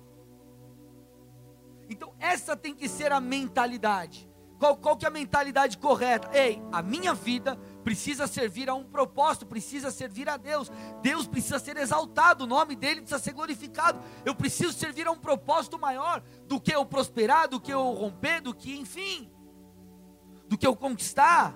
Então, 1.88 2.14
essa 2.18 2.56
tem 2.56 2.74
que 2.74 2.88
ser 2.88 3.12
a 3.12 3.20
mentalidade. 3.20 4.28
Qual, 4.64 4.76
qual 4.78 4.96
que 4.96 5.04
é 5.04 5.08
a 5.08 5.10
mentalidade 5.10 5.76
correta? 5.76 6.30
Ei, 6.32 6.58
a 6.72 6.80
minha 6.80 7.12
vida 7.12 7.54
precisa 7.84 8.26
servir 8.26 8.70
a 8.70 8.74
um 8.74 8.82
propósito, 8.82 9.44
precisa 9.44 9.90
servir 9.90 10.26
a 10.26 10.38
Deus. 10.38 10.72
Deus 11.02 11.26
precisa 11.26 11.58
ser 11.58 11.76
exaltado, 11.76 12.44
o 12.44 12.46
nome 12.46 12.74
dele 12.74 13.02
precisa 13.02 13.22
ser 13.22 13.32
glorificado. 13.32 14.00
Eu 14.24 14.34
preciso 14.34 14.72
servir 14.72 15.06
a 15.06 15.10
um 15.10 15.18
propósito 15.18 15.78
maior 15.78 16.22
do 16.48 16.58
que 16.58 16.74
eu 16.74 16.82
prosperar, 16.86 17.46
do 17.46 17.60
que 17.60 17.70
eu 17.70 17.82
romper, 17.92 18.40
do 18.40 18.54
que, 18.54 18.74
enfim, 18.74 19.30
do 20.48 20.56
que 20.56 20.66
eu 20.66 20.74
conquistar. 20.74 21.54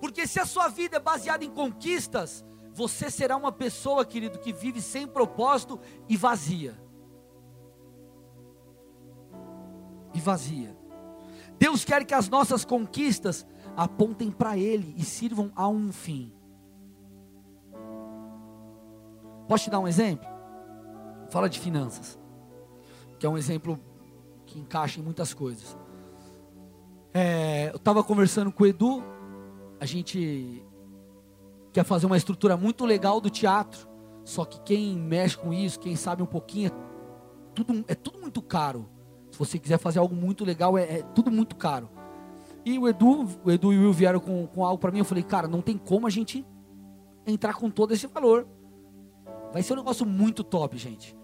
Porque 0.00 0.26
se 0.26 0.40
a 0.40 0.44
sua 0.44 0.66
vida 0.66 0.96
é 0.96 1.00
baseada 1.00 1.44
em 1.44 1.50
conquistas, 1.50 2.44
você 2.72 3.12
será 3.12 3.36
uma 3.36 3.52
pessoa, 3.52 4.04
querido, 4.04 4.40
que 4.40 4.52
vive 4.52 4.82
sem 4.82 5.06
propósito 5.06 5.78
e 6.08 6.16
vazia. 6.16 6.76
E 10.12 10.20
vazia. 10.20 10.79
Deus 11.60 11.84
quer 11.84 12.06
que 12.06 12.14
as 12.14 12.26
nossas 12.26 12.64
conquistas 12.64 13.46
apontem 13.76 14.30
para 14.30 14.56
Ele 14.56 14.94
e 14.96 15.04
sirvam 15.04 15.52
a 15.54 15.68
um 15.68 15.92
fim. 15.92 16.32
Posso 19.46 19.64
te 19.64 19.70
dar 19.70 19.78
um 19.78 19.86
exemplo? 19.86 20.26
Fala 21.28 21.50
de 21.50 21.60
finanças, 21.60 22.18
que 23.18 23.26
é 23.26 23.28
um 23.28 23.36
exemplo 23.36 23.78
que 24.46 24.58
encaixa 24.58 25.00
em 25.00 25.02
muitas 25.02 25.34
coisas. 25.34 25.76
É, 27.12 27.68
eu 27.70 27.76
estava 27.76 28.02
conversando 28.02 28.50
com 28.50 28.64
o 28.64 28.66
Edu, 28.66 29.04
a 29.78 29.84
gente 29.84 30.64
quer 31.74 31.84
fazer 31.84 32.06
uma 32.06 32.16
estrutura 32.16 32.56
muito 32.56 32.86
legal 32.86 33.20
do 33.20 33.28
teatro, 33.28 33.86
só 34.24 34.46
que 34.46 34.62
quem 34.62 34.96
mexe 34.96 35.36
com 35.36 35.52
isso, 35.52 35.78
quem 35.78 35.94
sabe 35.94 36.22
um 36.22 36.26
pouquinho, 36.26 36.68
é 36.68 37.52
tudo, 37.54 37.84
é 37.86 37.94
tudo 37.94 38.18
muito 38.18 38.40
caro. 38.40 38.88
Você 39.40 39.58
quiser 39.58 39.78
fazer 39.78 39.98
algo 39.98 40.14
muito 40.14 40.44
legal, 40.44 40.76
é, 40.76 40.98
é 40.98 41.02
tudo 41.02 41.30
muito 41.30 41.56
caro. 41.56 41.88
E 42.62 42.78
o 42.78 42.86
Edu, 42.86 43.26
o 43.42 43.50
Edu 43.50 43.72
e 43.72 43.78
o 43.78 43.80
Will 43.80 43.92
vieram 43.92 44.20
com, 44.20 44.46
com 44.46 44.66
algo 44.66 44.78
para 44.78 44.90
mim, 44.92 44.98
eu 44.98 45.04
falei, 45.04 45.24
cara, 45.24 45.48
não 45.48 45.62
tem 45.62 45.78
como 45.78 46.06
a 46.06 46.10
gente 46.10 46.46
entrar 47.26 47.54
com 47.54 47.70
todo 47.70 47.94
esse 47.94 48.06
valor. 48.06 48.46
Vai 49.50 49.62
ser 49.62 49.72
um 49.72 49.76
negócio 49.76 50.04
muito 50.04 50.44
top, 50.44 50.76
gente. 50.76 51.16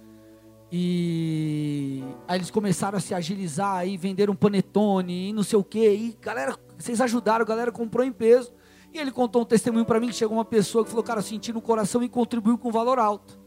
E 0.73 2.03
aí 2.27 2.39
eles 2.39 2.51
começaram 2.51 2.97
a 2.97 3.01
se 3.03 3.13
agilizar 3.13 3.77
aí, 3.77 3.99
venderam 3.99 4.35
panetone 4.35 5.29
e 5.29 5.33
não 5.35 5.43
sei 5.43 5.59
o 5.59 5.63
que. 5.63 5.87
E 5.87 6.19
galera, 6.19 6.57
vocês 6.79 7.03
ajudaram, 7.03 7.43
a 7.43 7.47
galera 7.47 7.71
comprou 7.71 8.03
em 8.03 8.13
peso. 8.13 8.55
E 8.95 8.99
ele 8.99 9.11
contou 9.13 9.43
um 9.43 9.45
testemunho 9.45 9.85
para 9.85 10.01
mim 10.01 10.09
que 10.09 10.15
chegou 10.15 10.39
uma 10.39 10.45
pessoa 10.45 10.83
que 10.83 10.89
falou, 10.89 11.05
cara, 11.05 11.21
senti 11.21 11.53
no 11.53 11.61
coração 11.61 12.03
e 12.03 12.09
contribuiu 12.09 12.57
com 12.57 12.73
valor 12.73 12.99
alto. 12.99 13.39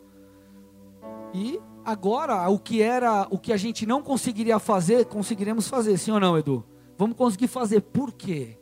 E 1.34 1.60
agora, 1.90 2.48
o 2.50 2.60
que 2.60 2.82
era, 2.82 3.28
o 3.30 3.38
que 3.38 3.52
a 3.52 3.58
gente 3.58 3.86
não 3.86 4.02
conseguiria 4.02 4.60
fazer, 4.60 5.06
conseguiremos 5.06 5.68
fazer, 5.68 5.98
sim 5.98 6.12
ou 6.12 6.20
não, 6.20 6.38
Edu? 6.38 6.64
Vamos 6.98 7.18
conseguir 7.18 7.48
fazer. 7.48 7.82
Por 7.82 8.12
quê? 8.12 8.60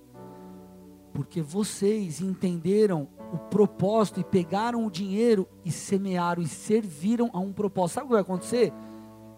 Porque 1.13 1.41
vocês 1.41 2.22
entenderam 2.22 3.10
o 3.34 3.38
propósito 3.38 4.19
e 4.19 4.24
pegaram 4.24 4.86
o 4.86 4.91
dinheiro 4.91 5.48
e 5.65 5.72
semearam 5.72 6.41
e 6.41 6.48
serviram 6.48 7.29
a 7.34 7.39
um 7.39 7.51
propósito. 7.51 7.96
Sabe 7.96 8.05
o 8.05 8.07
que 8.10 8.13
vai 8.13 8.22
acontecer? 8.22 8.74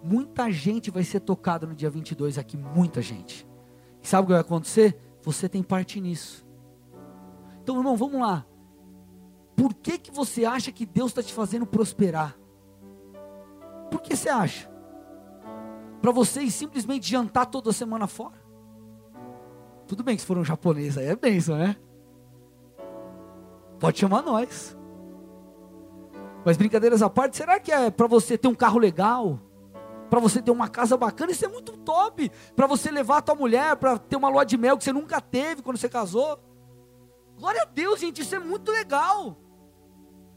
Muita 0.04 0.52
gente 0.52 0.92
vai 0.92 1.04
ser 1.04 1.22
tocada 1.22 1.66
no 1.66 1.76
dia 1.76 1.90
22 1.90 2.38
aqui, 2.38 2.58
muita 2.58 3.02
gente. 3.02 3.48
E 4.02 4.08
sabe 4.08 4.24
o 4.24 4.28
que 4.28 4.34
vai 4.34 4.42
acontecer? 4.42 4.98
Você 5.24 5.50
tem 5.50 5.64
parte 5.64 6.00
nisso. 6.00 6.46
Então, 7.62 7.78
irmão, 7.78 7.98
vamos 7.98 8.20
lá. 8.20 8.46
Por 9.56 9.74
que, 9.74 9.98
que 9.98 10.12
você 10.12 10.46
acha 10.46 10.72
que 10.72 10.86
Deus 10.86 11.12
está 11.12 11.22
te 11.22 11.34
fazendo 11.34 11.66
prosperar? 11.66 12.39
Por 13.90 14.02
que 14.02 14.16
você 14.16 14.30
acha? 14.30 14.70
Para 16.02 16.12
vocês 16.12 16.54
simplesmente 16.54 17.10
jantar 17.10 17.46
toda 17.46 17.74
semana 17.74 18.08
fora? 18.08 18.40
Tudo 19.88 20.04
bem 20.04 20.16
que 20.16 20.22
se 20.22 20.28
for 20.28 20.38
um 20.38 20.46
japonês 20.46 20.98
aí 20.98 21.08
é 21.08 21.16
bênção, 21.16 21.58
né? 21.58 21.76
Pode 23.80 23.98
chamar 23.98 24.22
nós. 24.22 24.78
Mas 26.46 26.58
brincadeiras 26.58 27.02
à 27.02 27.10
parte, 27.10 27.38
será 27.38 27.60
que 27.60 27.72
é 27.72 27.90
para 27.90 28.08
você 28.08 28.38
ter 28.38 28.48
um 28.48 28.56
carro 28.56 28.80
legal? 28.80 29.40
Para 30.10 30.20
você 30.20 30.42
ter 30.42 30.52
uma 30.52 30.68
casa 30.68 30.96
bacana? 30.98 31.32
Isso 31.32 31.46
é 31.46 31.48
muito 31.48 31.78
top. 31.78 32.32
Para 32.56 32.68
você 32.68 32.90
levar 32.90 33.18
a 33.18 33.22
tua 33.22 33.36
mulher 33.36 33.76
para 33.76 33.98
ter 33.98 34.16
uma 34.16 34.30
lua 34.30 34.46
de 34.46 34.58
mel 34.58 34.78
que 34.78 34.84
você 34.84 34.94
nunca 34.94 35.20
teve 35.20 35.62
quando 35.62 35.78
você 35.78 35.90
casou? 35.90 36.40
Glória 37.38 37.62
a 37.62 37.66
Deus, 37.66 38.00
gente, 38.00 38.22
isso 38.22 38.36
é 38.36 38.40
muito 38.40 38.72
legal. 38.72 39.38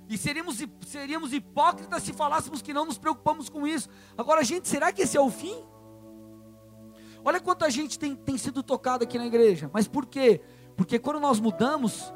E 0.09 0.18
seríamos, 0.18 0.62
seríamos 0.87 1.32
hipócritas 1.32 2.02
se 2.02 2.12
falássemos 2.12 2.61
que 2.61 2.75
não 2.75 2.85
nos 2.85 2.99
preocupamos 2.99 3.49
com 3.49 3.66
isso. 3.66 3.88
Agora, 4.16 4.44
gente, 4.44 4.68
será 4.68 4.92
que 4.92 5.02
esse 5.02 5.16
é 5.16 5.21
o 5.21 5.30
fim? 5.30 5.64
Olha 7.25 7.40
quanta 7.40 7.71
gente 7.71 7.99
tem, 7.99 8.14
tem 8.14 8.37
sido 8.37 8.62
tocada 8.62 9.04
aqui 9.04 9.16
na 9.16 9.26
igreja. 9.26 9.71
Mas 9.73 9.87
por 9.87 10.06
quê? 10.06 10.40
Porque 10.76 10.99
quando 10.99 11.21
nós 11.21 11.38
mudamos, 11.38 12.12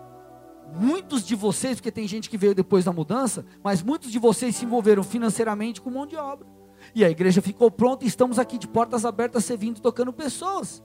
muitos 0.75 1.25
de 1.25 1.35
vocês, 1.35 1.77
porque 1.77 1.93
tem 1.93 2.09
gente 2.09 2.29
que 2.29 2.37
veio 2.37 2.55
depois 2.55 2.85
da 2.85 2.93
mudança, 2.93 3.47
mas 3.63 3.83
muitos 3.83 4.11
de 4.11 4.19
vocês 4.19 4.57
se 4.57 4.65
envolveram 4.65 5.03
financeiramente 5.03 5.81
com 5.81 5.91
mão 5.91 6.07
de 6.07 6.17
obra. 6.17 6.47
E 6.95 7.05
a 7.05 7.11
igreja 7.11 7.41
ficou 7.41 7.71
pronta 7.71 8.05
e 8.05 8.09
estamos 8.09 8.39
aqui 8.39 8.59
de 8.59 8.69
portas 8.69 9.05
abertas, 9.05 9.45
servindo, 9.45 9.81
tocando 9.81 10.13
pessoas. 10.13 10.83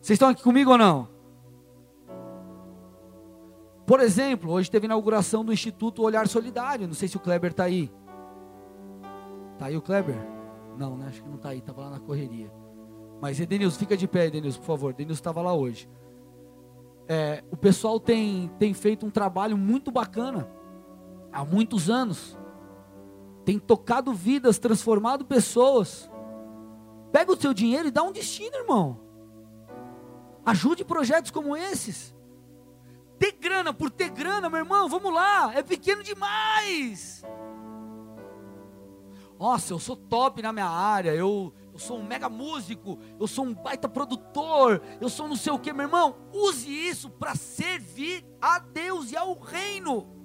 Vocês 0.00 0.16
estão 0.16 0.28
aqui 0.28 0.42
comigo 0.42 0.72
ou 0.72 0.78
não? 0.78 1.08
Por 3.86 4.00
exemplo, 4.00 4.52
hoje 4.52 4.70
teve 4.70 4.86
a 4.86 4.88
inauguração 4.88 5.44
do 5.44 5.52
Instituto 5.52 6.02
Olhar 6.02 6.28
Solidário. 6.28 6.86
Não 6.86 6.94
sei 6.94 7.08
se 7.08 7.16
o 7.16 7.20
Kleber 7.20 7.50
está 7.50 7.64
aí. 7.64 7.92
Está 9.54 9.66
aí 9.66 9.76
o 9.76 9.82
Kleber? 9.82 10.16
Não, 10.78 10.96
né? 10.96 11.06
Acho 11.08 11.22
que 11.22 11.28
não 11.28 11.36
está 11.36 11.50
aí, 11.50 11.58
estava 11.58 11.82
lá 11.82 11.90
na 11.90 12.00
correria. 12.00 12.50
Mas 13.20 13.38
Edenilson, 13.38 13.78
fica 13.78 13.96
de 13.96 14.08
pé, 14.08 14.26
Edenilson, 14.26 14.60
por 14.60 14.66
favor. 14.66 14.90
Edenilson 14.90 15.20
estava 15.20 15.42
lá 15.42 15.52
hoje 15.52 15.88
é, 17.08 17.42
o 17.50 17.56
pessoal 17.56 17.98
tem, 17.98 18.50
tem 18.58 18.72
feito 18.72 19.04
um 19.04 19.10
trabalho 19.10 19.56
muito 19.56 19.90
bacana 19.90 20.48
há 21.32 21.44
muitos 21.44 21.90
anos. 21.90 22.38
Tem 23.44 23.58
tocado 23.58 24.12
vidas, 24.12 24.58
transformado 24.58 25.24
pessoas. 25.24 26.10
Pega 27.10 27.32
o 27.32 27.36
seu 27.36 27.52
dinheiro 27.52 27.88
e 27.88 27.90
dá 27.90 28.02
um 28.02 28.12
destino, 28.12 28.56
irmão. 28.56 29.00
Ajude 30.44 30.84
projetos 30.84 31.30
como 31.30 31.56
esses. 31.56 32.16
Ter 33.22 33.30
grana 33.30 33.72
por 33.72 33.88
ter 33.88 34.08
grana, 34.08 34.50
meu 34.50 34.58
irmão, 34.58 34.88
vamos 34.88 35.14
lá, 35.14 35.54
é 35.54 35.62
pequeno 35.62 36.02
demais. 36.02 37.22
Nossa, 39.38 39.72
eu 39.72 39.78
sou 39.78 39.94
top 39.94 40.42
na 40.42 40.52
minha 40.52 40.66
área, 40.66 41.14
eu, 41.14 41.54
eu 41.72 41.78
sou 41.78 42.00
um 42.00 42.02
mega 42.02 42.28
músico, 42.28 42.98
eu 43.20 43.28
sou 43.28 43.44
um 43.44 43.54
baita 43.54 43.88
produtor, 43.88 44.82
eu 45.00 45.08
sou 45.08 45.28
não 45.28 45.36
sei 45.36 45.52
o 45.52 45.58
que, 45.60 45.72
meu 45.72 45.84
irmão. 45.84 46.16
Use 46.32 46.68
isso 46.68 47.08
para 47.10 47.36
servir 47.36 48.26
a 48.40 48.58
Deus 48.58 49.12
e 49.12 49.16
ao 49.16 49.38
reino. 49.38 50.21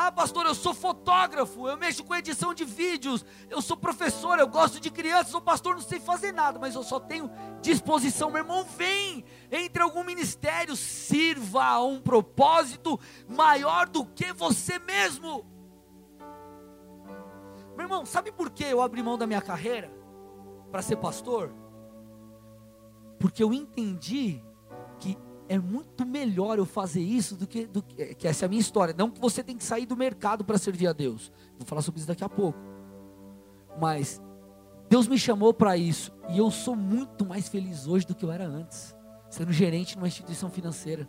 Ah, 0.00 0.12
pastor, 0.12 0.46
eu 0.46 0.54
sou 0.54 0.72
fotógrafo, 0.72 1.66
eu 1.66 1.76
mexo 1.76 2.04
com 2.04 2.14
edição 2.14 2.54
de 2.54 2.64
vídeos, 2.64 3.26
eu 3.50 3.60
sou 3.60 3.76
professor, 3.76 4.38
eu 4.38 4.46
gosto 4.46 4.78
de 4.78 4.92
crianças, 4.92 5.32
sou 5.32 5.40
pastor, 5.40 5.74
não 5.74 5.82
sei 5.82 5.98
fazer 5.98 6.30
nada, 6.30 6.56
mas 6.56 6.76
eu 6.76 6.84
só 6.84 7.00
tenho 7.00 7.28
disposição. 7.60 8.30
Meu 8.30 8.42
irmão, 8.42 8.62
vem, 8.62 9.24
entre 9.50 9.82
algum 9.82 10.04
ministério, 10.04 10.76
sirva 10.76 11.64
a 11.64 11.82
um 11.82 12.00
propósito 12.00 12.96
maior 13.26 13.88
do 13.88 14.04
que 14.04 14.32
você 14.32 14.78
mesmo. 14.78 15.44
Meu 17.76 17.86
irmão, 17.86 18.06
sabe 18.06 18.30
por 18.30 18.50
que 18.50 18.62
eu 18.62 18.80
abri 18.80 19.02
mão 19.02 19.18
da 19.18 19.26
minha 19.26 19.42
carreira 19.42 19.90
para 20.70 20.80
ser 20.80 20.94
pastor? 20.98 21.52
Porque 23.18 23.42
eu 23.42 23.52
entendi 23.52 24.40
que 25.00 25.18
é 25.48 25.58
muito 25.58 26.04
melhor 26.04 26.58
eu 26.58 26.66
fazer 26.66 27.00
isso 27.00 27.34
do 27.34 27.46
que, 27.46 27.66
do 27.66 27.82
que, 27.82 28.14
que 28.14 28.28
essa 28.28 28.44
é 28.44 28.46
a 28.46 28.48
minha 28.48 28.60
história. 28.60 28.94
Não 28.96 29.10
que 29.10 29.20
você 29.20 29.42
tem 29.42 29.56
que 29.56 29.64
sair 29.64 29.86
do 29.86 29.96
mercado 29.96 30.44
para 30.44 30.58
servir 30.58 30.86
a 30.86 30.92
Deus. 30.92 31.32
Vou 31.58 31.66
falar 31.66 31.82
sobre 31.82 31.98
isso 31.98 32.08
daqui 32.08 32.22
a 32.22 32.28
pouco. 32.28 32.58
Mas 33.80 34.20
Deus 34.88 35.08
me 35.08 35.18
chamou 35.18 35.54
para 35.54 35.76
isso 35.76 36.12
e 36.28 36.38
eu 36.38 36.50
sou 36.50 36.76
muito 36.76 37.24
mais 37.24 37.48
feliz 37.48 37.86
hoje 37.86 38.06
do 38.06 38.14
que 38.14 38.24
eu 38.24 38.30
era 38.30 38.46
antes, 38.46 38.94
sendo 39.30 39.52
gerente 39.52 39.96
numa 39.96 40.08
instituição 40.08 40.50
financeira. 40.50 41.08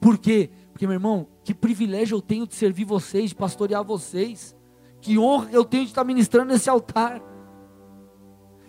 Por 0.00 0.18
quê? 0.18 0.50
Porque, 0.72 0.86
meu 0.86 0.94
irmão, 0.94 1.28
que 1.44 1.54
privilégio 1.54 2.16
eu 2.16 2.22
tenho 2.22 2.46
de 2.46 2.54
servir 2.54 2.84
vocês, 2.84 3.30
de 3.30 3.36
pastorear 3.36 3.84
vocês. 3.84 4.56
Que 5.00 5.18
honra 5.18 5.50
eu 5.52 5.64
tenho 5.64 5.84
de 5.84 5.90
estar 5.90 6.04
ministrando 6.04 6.52
nesse 6.52 6.68
altar. 6.68 7.20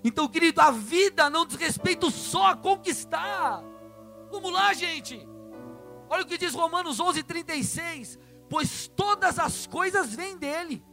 Então, 0.04 0.28
querido, 0.28 0.62
a 0.62 0.70
vida 0.70 1.30
não 1.30 1.46
diz 1.46 1.56
respeito 1.56 2.12
só 2.12 2.52
a 2.52 2.56
conquistar. 2.56 3.64
Lá, 4.42 4.74
gente. 4.74 5.28
Olha 6.10 6.24
o 6.24 6.26
que 6.26 6.38
diz 6.38 6.54
Romanos 6.54 7.00
11:36. 7.00 8.20
Pois 8.50 8.88
todas 8.88 9.40
as 9.40 9.66
coisas 9.66 10.14
vêm 10.14 10.38
dele, 10.38 10.84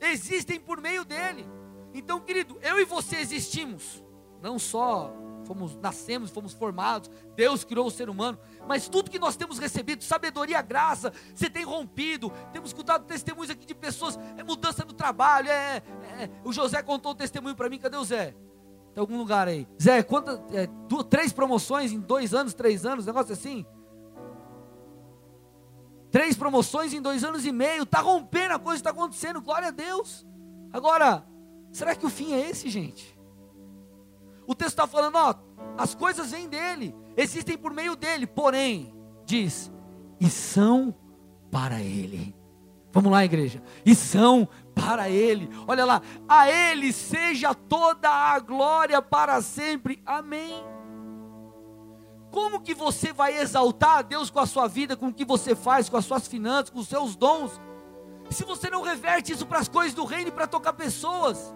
existem 0.00 0.60
por 0.60 0.80
meio 0.80 1.04
dele. 1.04 1.46
Então, 1.92 2.20
querido, 2.20 2.58
eu 2.62 2.78
e 2.78 2.84
você 2.84 3.16
existimos, 3.16 4.04
não 4.40 4.58
só 4.58 5.12
fomos 5.46 5.76
nascemos, 5.76 6.30
fomos 6.30 6.52
formados, 6.52 7.10
Deus 7.34 7.64
criou 7.64 7.86
o 7.86 7.90
ser 7.90 8.10
humano, 8.10 8.38
mas 8.66 8.88
tudo 8.88 9.10
que 9.10 9.18
nós 9.18 9.36
temos 9.36 9.58
recebido, 9.58 10.02
sabedoria, 10.04 10.60
graça, 10.60 11.12
você 11.34 11.48
tem 11.48 11.64
rompido. 11.64 12.30
Temos 12.52 12.70
escutado 12.70 13.04
testemunhos 13.06 13.50
aqui 13.50 13.64
de 13.64 13.74
pessoas, 13.74 14.18
é 14.36 14.42
mudança 14.42 14.84
no 14.84 14.92
trabalho, 14.92 15.48
é, 15.48 15.76
é 15.76 16.30
o 16.44 16.52
José 16.52 16.82
contou 16.82 17.12
um 17.12 17.14
testemunho 17.14 17.54
para 17.54 17.68
mim, 17.68 17.78
cadê 17.78 17.96
o 17.96 18.04
Zé? 18.04 18.34
Tem 18.96 19.02
algum 19.02 19.18
lugar 19.18 19.46
aí? 19.46 19.68
Zé, 19.80 20.02
quantas, 20.02 20.40
é, 20.54 20.66
duas, 20.88 21.04
três 21.04 21.30
promoções 21.30 21.92
em 21.92 22.00
dois 22.00 22.32
anos, 22.32 22.54
três 22.54 22.86
anos, 22.86 23.04
negócio 23.04 23.30
assim? 23.30 23.66
Três 26.10 26.34
promoções 26.34 26.94
em 26.94 27.02
dois 27.02 27.22
anos 27.22 27.44
e 27.44 27.52
meio, 27.52 27.82
está 27.82 28.00
rompendo, 28.00 28.54
a 28.54 28.58
coisa 28.58 28.80
está 28.80 28.88
acontecendo, 28.88 29.42
glória 29.42 29.68
a 29.68 29.70
Deus. 29.70 30.26
Agora, 30.72 31.26
será 31.70 31.94
que 31.94 32.06
o 32.06 32.08
fim 32.08 32.32
é 32.32 32.48
esse, 32.48 32.70
gente? 32.70 33.20
O 34.46 34.54
texto 34.54 34.70
está 34.70 34.86
falando, 34.86 35.16
ó, 35.16 35.34
as 35.76 35.94
coisas 35.94 36.30
vêm 36.30 36.48
dele, 36.48 36.94
existem 37.18 37.58
por 37.58 37.74
meio 37.74 37.96
dele, 37.96 38.26
porém, 38.26 38.94
diz, 39.26 39.70
e 40.18 40.30
são 40.30 40.94
para 41.50 41.82
ele. 41.82 42.34
Vamos 42.94 43.12
lá, 43.12 43.26
igreja. 43.26 43.62
E 43.84 43.94
são 43.94 44.48
para 44.76 45.08
ele. 45.08 45.48
Olha 45.66 45.86
lá, 45.86 46.02
a 46.28 46.48
ele 46.50 46.92
seja 46.92 47.54
toda 47.54 48.10
a 48.10 48.38
glória 48.38 49.00
para 49.00 49.40
sempre. 49.40 50.02
Amém. 50.04 50.62
Como 52.30 52.60
que 52.60 52.74
você 52.74 53.12
vai 53.12 53.38
exaltar 53.38 53.98
a 53.98 54.02
Deus 54.02 54.28
com 54.28 54.38
a 54.38 54.46
sua 54.46 54.68
vida, 54.68 54.94
com 54.94 55.08
o 55.08 55.14
que 55.14 55.24
você 55.24 55.56
faz, 55.56 55.88
com 55.88 55.96
as 55.96 56.04
suas 56.04 56.28
finanças, 56.28 56.68
com 56.68 56.80
os 56.80 56.88
seus 56.88 57.16
dons, 57.16 57.58
se 58.30 58.44
você 58.44 58.68
não 58.68 58.82
reverte 58.82 59.32
isso 59.32 59.46
para 59.46 59.60
as 59.60 59.68
coisas 59.68 59.94
do 59.94 60.04
reino 60.04 60.28
e 60.28 60.32
para 60.32 60.46
tocar 60.46 60.74
pessoas? 60.74 61.54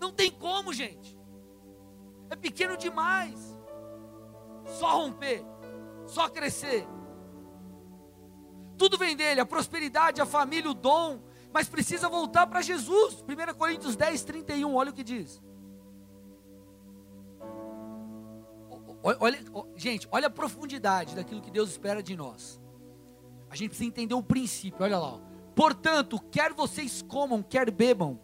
Não 0.00 0.10
tem 0.10 0.30
como, 0.30 0.72
gente. 0.72 1.16
É 2.28 2.34
pequeno 2.34 2.76
demais. 2.76 3.56
Só 4.64 4.98
romper, 4.98 5.44
só 6.06 6.28
crescer. 6.28 6.86
Tudo 8.76 8.98
vem 8.98 9.16
dele, 9.16 9.40
a 9.40 9.46
prosperidade, 9.46 10.20
a 10.20 10.26
família, 10.26 10.70
o 10.70 10.74
dom, 10.74 11.20
mas 11.52 11.68
precisa 11.68 12.08
voltar 12.08 12.46
para 12.46 12.60
Jesus. 12.60 13.22
1 13.22 13.54
Coríntios 13.54 13.96
10, 13.96 14.24
31, 14.24 14.74
olha 14.74 14.90
o 14.90 14.94
que 14.94 15.02
diz. 15.02 15.40
Olha, 19.02 19.38
gente, 19.76 20.08
olha 20.10 20.26
a 20.26 20.30
profundidade 20.30 21.14
daquilo 21.14 21.40
que 21.40 21.50
Deus 21.50 21.70
espera 21.70 22.02
de 22.02 22.16
nós. 22.16 22.60
A 23.48 23.54
gente 23.54 23.68
precisa 23.68 23.88
entender 23.88 24.14
o 24.14 24.22
princípio, 24.22 24.82
olha 24.82 24.98
lá. 24.98 25.20
Portanto, 25.54 26.20
quer 26.30 26.52
vocês 26.52 27.02
comam, 27.02 27.42
quer 27.42 27.70
bebam, 27.70 28.20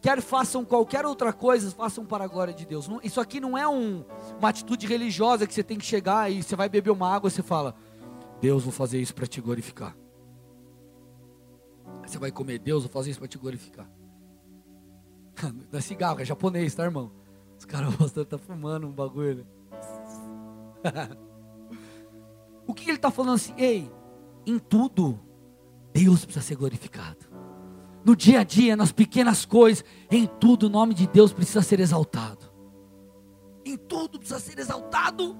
quer 0.00 0.20
façam 0.20 0.64
qualquer 0.64 1.04
outra 1.04 1.32
coisa, 1.32 1.70
façam 1.70 2.04
para 2.04 2.24
a 2.24 2.26
glória 2.26 2.54
de 2.54 2.64
Deus. 2.66 2.88
Isso 3.02 3.20
aqui 3.20 3.38
não 3.38 3.56
é 3.56 3.68
um, 3.68 4.04
uma 4.38 4.48
atitude 4.48 4.86
religiosa 4.86 5.46
que 5.46 5.54
você 5.54 5.62
tem 5.62 5.78
que 5.78 5.84
chegar 5.84 6.32
e 6.32 6.42
você 6.42 6.56
vai 6.56 6.68
beber 6.68 6.90
uma 6.90 7.14
água 7.14 7.28
e 7.28 7.30
você 7.30 7.42
fala, 7.42 7.76
Deus, 8.42 8.64
vou 8.64 8.72
fazer 8.72 9.00
isso 9.00 9.14
para 9.14 9.26
te 9.26 9.40
glorificar. 9.40 9.96
Você 12.04 12.18
vai 12.18 12.30
comer, 12.30 12.58
Deus, 12.58 12.82
vou 12.82 12.92
fazer 12.92 13.10
isso 13.10 13.18
para 13.18 13.28
te 13.28 13.38
glorificar. 13.38 13.90
Não 15.72 15.78
é 15.78 15.80
cigarro, 15.80 16.20
é 16.20 16.24
japonês, 16.24 16.74
tá, 16.74 16.84
irmão? 16.84 17.10
Os 17.58 17.64
caras, 17.64 17.94
o 17.94 17.96
pastor 17.98 18.26
tá 18.26 18.36
fumando 18.36 18.86
um 18.86 18.92
bagulho. 18.92 19.46
o 22.66 22.74
que 22.74 22.90
ele 22.90 22.96
está 22.96 23.10
falando 23.10 23.36
assim? 23.36 23.54
Ei, 23.56 23.90
em 24.44 24.58
tudo, 24.58 25.18
Deus 25.94 26.24
precisa 26.24 26.44
ser 26.44 26.56
glorificado 26.56 27.32
no 28.04 28.16
dia 28.16 28.40
a 28.40 28.44
dia, 28.44 28.76
nas 28.76 28.92
pequenas 28.92 29.44
coisas, 29.44 29.84
em 30.10 30.26
tudo 30.26 30.66
o 30.66 30.68
nome 30.68 30.94
de 30.94 31.06
Deus 31.06 31.32
precisa 31.32 31.62
ser 31.62 31.80
exaltado. 31.80 32.50
Em 33.64 33.76
tudo 33.76 34.18
precisa 34.18 34.40
ser 34.40 34.58
exaltado. 34.58 35.38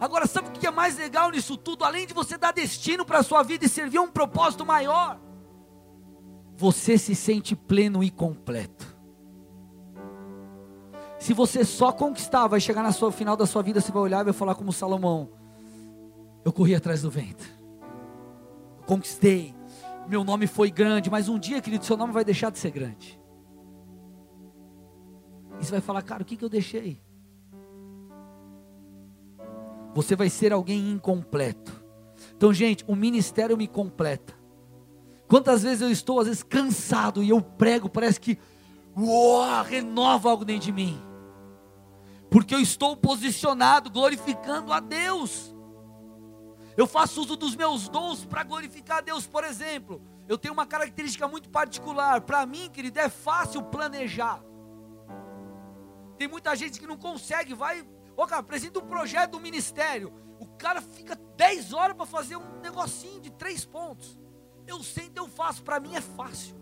Agora, 0.00 0.26
sabe 0.26 0.48
o 0.48 0.52
que 0.52 0.66
é 0.66 0.70
mais 0.70 0.96
legal 0.96 1.30
nisso 1.30 1.56
tudo? 1.56 1.84
Além 1.84 2.06
de 2.06 2.14
você 2.14 2.38
dar 2.38 2.52
destino 2.52 3.04
para 3.04 3.18
a 3.18 3.22
sua 3.22 3.42
vida 3.42 3.64
e 3.64 3.68
servir 3.68 3.98
a 3.98 4.02
um 4.02 4.10
propósito 4.10 4.64
maior, 4.64 5.20
você 6.56 6.96
se 6.96 7.14
sente 7.14 7.56
pleno 7.56 8.02
e 8.02 8.10
completo. 8.10 8.96
Se 11.18 11.34
você 11.34 11.64
só 11.64 11.90
conquistar, 11.90 12.46
vai 12.46 12.60
chegar 12.60 12.82
no 12.82 13.10
final 13.10 13.36
da 13.36 13.44
sua 13.44 13.62
vida, 13.62 13.80
você 13.80 13.90
vai 13.90 14.02
olhar 14.02 14.20
e 14.20 14.24
vai 14.24 14.32
falar 14.32 14.54
como 14.54 14.72
Salomão: 14.72 15.30
Eu 16.44 16.52
corri 16.52 16.76
atrás 16.76 17.02
do 17.02 17.10
vento, 17.10 17.44
eu 18.78 18.84
conquistei, 18.84 19.52
meu 20.08 20.22
nome 20.22 20.46
foi 20.46 20.70
grande, 20.70 21.10
mas 21.10 21.28
um 21.28 21.38
dia, 21.38 21.60
querido, 21.60 21.84
seu 21.84 21.96
nome 21.96 22.12
vai 22.12 22.24
deixar 22.24 22.50
de 22.50 22.58
ser 22.58 22.70
grande. 22.70 23.20
E 25.60 25.64
você 25.64 25.72
vai 25.72 25.80
falar, 25.80 26.02
cara, 26.02 26.22
o 26.22 26.24
que, 26.24 26.36
que 26.36 26.44
eu 26.44 26.48
deixei? 26.48 27.02
Você 29.98 30.14
vai 30.14 30.30
ser 30.30 30.52
alguém 30.52 30.92
incompleto. 30.92 31.84
Então, 32.36 32.54
gente, 32.54 32.84
o 32.86 32.94
ministério 32.94 33.56
me 33.56 33.66
completa. 33.66 34.32
Quantas 35.26 35.64
vezes 35.64 35.80
eu 35.80 35.90
estou, 35.90 36.20
às 36.20 36.28
vezes, 36.28 36.44
cansado 36.44 37.20
e 37.20 37.30
eu 37.30 37.42
prego, 37.42 37.88
parece 37.88 38.20
que 38.20 38.38
uou, 38.96 39.60
renova 39.64 40.30
algo 40.30 40.44
dentro 40.44 40.66
de 40.66 40.72
mim. 40.72 41.02
Porque 42.30 42.54
eu 42.54 42.60
estou 42.60 42.96
posicionado, 42.96 43.90
glorificando 43.90 44.72
a 44.72 44.78
Deus. 44.78 45.52
Eu 46.76 46.86
faço 46.86 47.20
uso 47.20 47.34
dos 47.34 47.56
meus 47.56 47.88
dons 47.88 48.24
para 48.24 48.44
glorificar 48.44 48.98
a 48.98 49.00
Deus, 49.00 49.26
por 49.26 49.42
exemplo. 49.42 50.00
Eu 50.28 50.38
tenho 50.38 50.54
uma 50.54 50.64
característica 50.64 51.26
muito 51.26 51.50
particular. 51.50 52.20
Para 52.20 52.46
mim, 52.46 52.70
querido, 52.70 53.00
é 53.00 53.08
fácil 53.08 53.64
planejar. 53.64 54.40
Tem 56.16 56.28
muita 56.28 56.54
gente 56.54 56.78
que 56.78 56.86
não 56.86 56.96
consegue, 56.96 57.52
vai. 57.52 57.84
Ô, 58.18 58.26
cara, 58.26 58.40
apresenta 58.40 58.80
um 58.80 58.86
projeto 58.88 59.30
do 59.30 59.40
ministério. 59.40 60.12
O 60.40 60.46
cara 60.46 60.82
fica 60.82 61.14
10 61.36 61.72
horas 61.72 61.96
para 61.96 62.04
fazer 62.04 62.34
um 62.34 62.58
negocinho 62.60 63.20
de 63.20 63.30
três 63.30 63.64
pontos. 63.64 64.18
Eu 64.66 64.82
sei, 64.82 65.04
então 65.04 65.26
eu 65.26 65.30
faço. 65.30 65.62
Para 65.62 65.78
mim 65.78 65.94
é 65.94 66.00
fácil. 66.00 66.56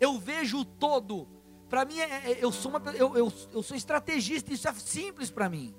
Eu 0.00 0.18
vejo 0.18 0.58
o 0.58 0.64
todo. 0.64 1.28
Para 1.68 1.84
mim, 1.84 2.00
é, 2.00 2.32
é, 2.32 2.38
eu, 2.40 2.50
sou 2.50 2.72
uma, 2.72 2.90
eu, 2.90 3.16
eu, 3.16 3.32
eu 3.52 3.62
sou 3.62 3.76
estrategista. 3.76 4.52
Isso 4.52 4.66
é 4.66 4.74
simples 4.74 5.30
para 5.30 5.48
mim. 5.48 5.72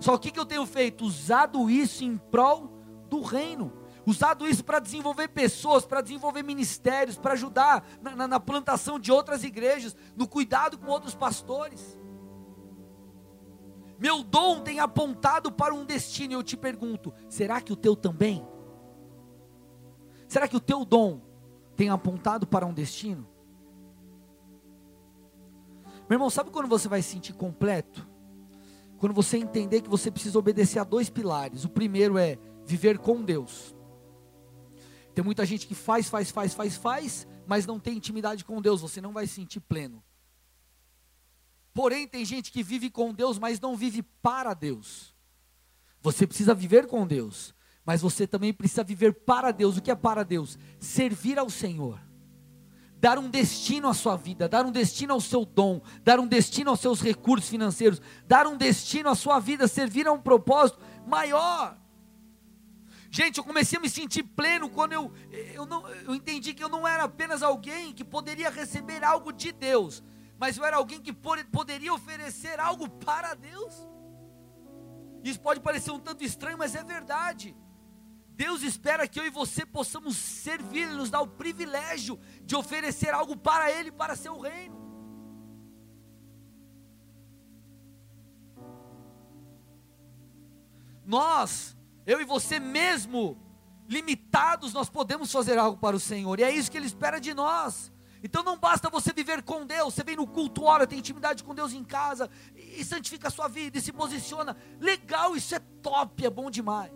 Só 0.00 0.14
o 0.14 0.18
que, 0.18 0.30
que 0.30 0.40
eu 0.40 0.46
tenho 0.46 0.64
feito? 0.64 1.04
Usado 1.04 1.68
isso 1.68 2.02
em 2.02 2.16
prol 2.16 2.72
do 3.10 3.20
reino. 3.20 3.70
Usado 4.06 4.48
isso 4.48 4.64
para 4.64 4.78
desenvolver 4.78 5.28
pessoas, 5.28 5.84
para 5.84 6.00
desenvolver 6.00 6.42
ministérios, 6.42 7.18
para 7.18 7.34
ajudar 7.34 7.86
na, 8.00 8.16
na, 8.16 8.26
na 8.26 8.40
plantação 8.40 8.98
de 8.98 9.12
outras 9.12 9.44
igrejas, 9.44 9.94
no 10.16 10.26
cuidado 10.26 10.78
com 10.78 10.86
outros 10.86 11.14
pastores. 11.14 11.97
Meu 13.98 14.22
dom 14.22 14.60
tem 14.60 14.78
apontado 14.78 15.50
para 15.50 15.74
um 15.74 15.84
destino, 15.84 16.34
eu 16.34 16.42
te 16.42 16.56
pergunto: 16.56 17.12
será 17.28 17.60
que 17.60 17.72
o 17.72 17.76
teu 17.76 17.96
também? 17.96 18.46
Será 20.28 20.46
que 20.46 20.56
o 20.56 20.60
teu 20.60 20.84
dom 20.84 21.20
tem 21.74 21.88
apontado 21.88 22.46
para 22.46 22.66
um 22.66 22.72
destino? 22.72 23.26
Meu 26.08 26.16
irmão, 26.16 26.30
sabe 26.30 26.50
quando 26.50 26.68
você 26.68 26.88
vai 26.88 27.02
se 27.02 27.10
sentir 27.10 27.32
completo? 27.32 28.06
Quando 28.98 29.14
você 29.14 29.36
entender 29.36 29.82
que 29.82 29.88
você 29.88 30.10
precisa 30.10 30.38
obedecer 30.38 30.78
a 30.78 30.84
dois 30.84 31.10
pilares. 31.10 31.64
O 31.64 31.68
primeiro 31.68 32.18
é 32.18 32.38
viver 32.64 32.98
com 32.98 33.22
Deus. 33.22 33.74
Tem 35.14 35.24
muita 35.24 35.44
gente 35.44 35.66
que 35.66 35.74
faz, 35.74 36.08
faz, 36.08 36.30
faz, 36.30 36.54
faz, 36.54 36.76
faz, 36.76 37.26
mas 37.46 37.66
não 37.66 37.80
tem 37.80 37.96
intimidade 37.96 38.44
com 38.44 38.60
Deus, 38.60 38.80
você 38.80 39.00
não 39.00 39.12
vai 39.12 39.26
se 39.26 39.34
sentir 39.34 39.60
pleno. 39.60 40.02
Porém, 41.78 42.08
tem 42.08 42.24
gente 42.24 42.50
que 42.50 42.60
vive 42.60 42.90
com 42.90 43.14
Deus, 43.14 43.38
mas 43.38 43.60
não 43.60 43.76
vive 43.76 44.02
para 44.02 44.52
Deus. 44.52 45.14
Você 46.00 46.26
precisa 46.26 46.52
viver 46.52 46.88
com 46.88 47.06
Deus, 47.06 47.54
mas 47.86 48.00
você 48.00 48.26
também 48.26 48.52
precisa 48.52 48.82
viver 48.82 49.12
para 49.12 49.52
Deus. 49.52 49.76
O 49.76 49.80
que 49.80 49.88
é 49.88 49.94
para 49.94 50.24
Deus? 50.24 50.58
Servir 50.80 51.38
ao 51.38 51.48
Senhor. 51.48 52.00
Dar 52.96 53.16
um 53.16 53.30
destino 53.30 53.86
à 53.86 53.94
sua 53.94 54.16
vida, 54.16 54.48
dar 54.48 54.66
um 54.66 54.72
destino 54.72 55.12
ao 55.12 55.20
seu 55.20 55.44
dom, 55.44 55.80
dar 56.02 56.18
um 56.18 56.26
destino 56.26 56.70
aos 56.70 56.80
seus 56.80 57.00
recursos 57.00 57.48
financeiros, 57.48 58.02
dar 58.26 58.48
um 58.48 58.56
destino 58.56 59.08
à 59.08 59.14
sua 59.14 59.38
vida, 59.38 59.68
servir 59.68 60.08
a 60.08 60.12
um 60.12 60.20
propósito 60.20 60.80
maior. 61.06 61.78
Gente, 63.08 63.38
eu 63.38 63.44
comecei 63.44 63.78
a 63.78 63.80
me 63.80 63.88
sentir 63.88 64.24
pleno 64.24 64.68
quando 64.68 64.94
eu, 64.94 65.12
eu, 65.54 65.64
não, 65.64 65.88
eu 65.88 66.12
entendi 66.12 66.54
que 66.54 66.64
eu 66.64 66.68
não 66.68 66.88
era 66.88 67.04
apenas 67.04 67.40
alguém 67.40 67.92
que 67.92 68.02
poderia 68.02 68.50
receber 68.50 69.04
algo 69.04 69.32
de 69.32 69.52
Deus, 69.52 70.02
mas 70.38 70.56
eu 70.56 70.64
era 70.64 70.76
alguém 70.76 71.00
que 71.00 71.12
poderia 71.12 71.92
oferecer 71.92 72.58
algo 72.60 72.88
para 72.88 73.34
Deus. 73.34 73.74
Isso 75.24 75.40
pode 75.40 75.60
parecer 75.60 75.90
um 75.90 75.98
tanto 75.98 76.24
estranho, 76.24 76.56
mas 76.56 76.74
é 76.74 76.82
verdade. 76.82 77.56
Deus 78.30 78.62
espera 78.62 79.08
que 79.08 79.18
eu 79.18 79.26
e 79.26 79.30
você 79.30 79.66
possamos 79.66 80.16
servir, 80.16 80.82
Ele 80.82 80.94
nos 80.94 81.10
dá 81.10 81.20
o 81.20 81.26
privilégio 81.26 82.20
de 82.42 82.54
oferecer 82.54 83.12
algo 83.12 83.36
para 83.36 83.70
Ele, 83.70 83.90
para 83.90 84.14
seu 84.14 84.38
reino. 84.38 84.78
Nós 91.04 91.76
eu 92.08 92.22
e 92.22 92.24
você 92.24 92.58
mesmo, 92.58 93.36
limitados, 93.86 94.72
nós 94.72 94.88
podemos 94.88 95.30
fazer 95.30 95.58
algo 95.58 95.76
para 95.76 95.94
o 95.94 96.00
Senhor, 96.00 96.40
e 96.40 96.42
é 96.42 96.50
isso 96.50 96.70
que 96.70 96.78
Ele 96.78 96.86
espera 96.86 97.20
de 97.20 97.34
nós. 97.34 97.92
Então 98.28 98.42
não 98.42 98.58
basta 98.58 98.90
você 98.90 99.10
viver 99.10 99.42
com 99.42 99.64
Deus, 99.64 99.94
você 99.94 100.04
vem 100.04 100.14
no 100.14 100.26
culto, 100.26 100.62
ora, 100.62 100.86
tem 100.86 100.98
intimidade 100.98 101.42
com 101.42 101.54
Deus 101.54 101.72
em 101.72 101.82
casa, 101.82 102.28
e 102.54 102.84
santifica 102.84 103.28
a 103.28 103.30
sua 103.30 103.48
vida, 103.48 103.78
e 103.78 103.80
se 103.80 103.90
posiciona. 103.90 104.54
Legal, 104.78 105.34
isso 105.34 105.54
é 105.54 105.58
top, 105.58 106.26
é 106.26 106.28
bom 106.28 106.50
demais. 106.50 106.92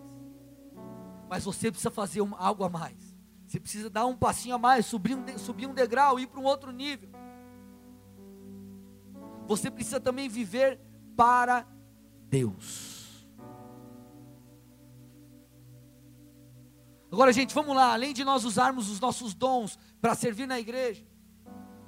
Mas 1.27 1.43
você 1.43 1.71
precisa 1.71 1.89
fazer 1.89 2.21
um, 2.21 2.35
algo 2.35 2.63
a 2.63 2.69
mais. 2.69 3.17
Você 3.47 3.59
precisa 3.59 3.89
dar 3.89 4.05
um 4.05 4.15
passinho 4.15 4.53
a 4.53 4.57
mais, 4.59 4.85
subir 4.85 5.15
um, 5.15 5.37
subir 5.39 5.65
um 5.65 5.73
degrau, 5.73 6.19
ir 6.19 6.27
para 6.27 6.39
um 6.39 6.43
outro 6.43 6.71
nível. 6.71 7.09
Você 9.47 9.71
precisa 9.71 9.99
também 9.99 10.29
viver 10.29 10.79
para 11.15 11.65
Deus. 12.29 13.27
Agora, 17.11 17.33
gente, 17.33 17.55
vamos 17.55 17.75
lá. 17.75 17.91
Além 17.91 18.13
de 18.13 18.23
nós 18.23 18.45
usarmos 18.45 18.87
os 18.87 18.99
nossos 18.99 19.33
dons 19.33 19.79
para 19.99 20.13
servir 20.13 20.45
na 20.45 20.59
igreja, 20.59 21.03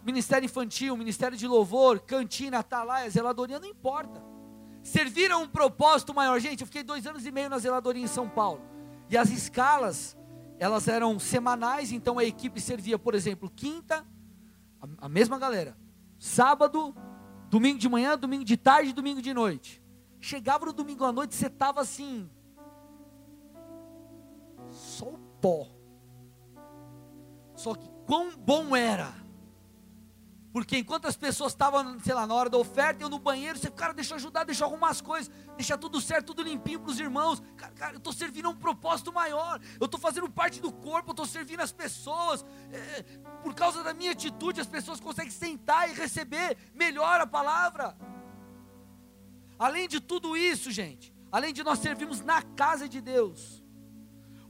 ministério 0.05 0.45
infantil, 0.45 0.95
ministério 0.95 1.35
de 1.35 1.47
louvor, 1.47 1.99
cantina, 1.99 2.59
atalaia, 2.59 3.09
zeladoria, 3.09 3.59
não 3.59 3.67
importa. 3.67 4.23
Servir 4.83 5.31
a 5.31 5.37
um 5.37 5.47
propósito 5.47 6.13
maior. 6.13 6.39
Gente, 6.39 6.61
eu 6.61 6.67
fiquei 6.67 6.83
dois 6.83 7.07
anos 7.07 7.25
e 7.25 7.31
meio 7.31 7.49
na 7.49 7.57
zeladoria 7.57 8.03
em 8.03 8.07
São 8.07 8.29
Paulo. 8.29 8.61
E 9.09 9.17
as 9.17 9.31
escalas, 9.31 10.15
elas 10.59 10.87
eram 10.87 11.17
semanais, 11.17 11.91
então 11.91 12.19
a 12.19 12.23
equipe 12.23 12.61
servia, 12.61 12.99
por 12.99 13.15
exemplo, 13.15 13.49
quinta, 13.49 14.05
a, 14.79 15.07
a 15.07 15.09
mesma 15.09 15.39
galera. 15.39 15.75
Sábado, 16.19 16.95
domingo 17.49 17.79
de 17.79 17.89
manhã, 17.89 18.15
domingo 18.15 18.45
de 18.45 18.55
tarde, 18.55 18.93
domingo 18.93 19.23
de 19.23 19.33
noite. 19.33 19.81
Chegava 20.19 20.67
no 20.67 20.73
domingo 20.73 21.03
à 21.03 21.11
noite, 21.11 21.33
você 21.33 21.47
estava 21.47 21.81
assim. 21.81 22.29
Só 24.69 25.07
o 25.07 25.17
pó. 25.41 25.67
Só 27.55 27.73
que 27.73 27.89
quão 28.05 28.37
bom 28.37 28.75
era 28.75 29.24
porque 30.55 30.77
enquanto 30.77 31.05
as 31.05 31.17
pessoas 31.17 31.51
estavam, 31.51 31.99
sei 31.99 32.13
lá, 32.13 32.25
na 32.25 32.33
hora 32.33 32.49
da 32.49 32.57
oferta, 32.57 33.03
eu 33.03 33.09
no 33.09 33.19
banheiro, 33.19 33.59
você, 33.59 33.69
cara, 33.69 33.93
deixa 33.93 34.13
eu 34.13 34.15
ajudar, 34.15 34.45
deixa 34.45 34.63
eu 34.63 34.69
arrumar 34.69 34.87
as 34.87 35.01
coisas, 35.01 35.29
deixa 35.57 35.77
tudo 35.77 35.99
certo, 35.99 36.27
tudo 36.27 36.43
limpinho 36.43 36.79
para 36.79 36.91
os 36.91 36.97
irmãos. 36.97 37.43
Cara, 37.57 37.73
cara 37.73 37.93
eu 37.95 37.97
estou 37.97 38.13
servindo 38.13 38.45
a 38.45 38.51
um 38.51 38.55
propósito 38.55 39.11
maior, 39.11 39.59
eu 39.77 39.83
estou 39.83 39.99
fazendo 39.99 40.29
parte 40.29 40.61
do 40.61 40.71
corpo, 40.71 41.09
eu 41.09 41.11
estou 41.11 41.25
servindo 41.25 41.59
as 41.59 41.73
pessoas. 41.73 42.45
É, 42.71 43.03
por 43.43 43.53
causa 43.53 43.83
da 43.83 43.93
minha 43.93 44.13
atitude, 44.13 44.61
as 44.61 44.65
pessoas 44.65 44.97
conseguem 44.97 45.29
sentar 45.29 45.89
e 45.89 45.93
receber 45.93 46.57
melhor 46.73 47.19
a 47.19 47.27
palavra. 47.27 47.93
Além 49.59 49.89
de 49.89 49.99
tudo 49.99 50.37
isso, 50.37 50.71
gente, 50.71 51.13
além 51.33 51.53
de 51.53 51.65
nós 51.65 51.79
servirmos 51.79 52.21
na 52.21 52.41
casa 52.41 52.87
de 52.87 53.01
Deus, 53.01 53.61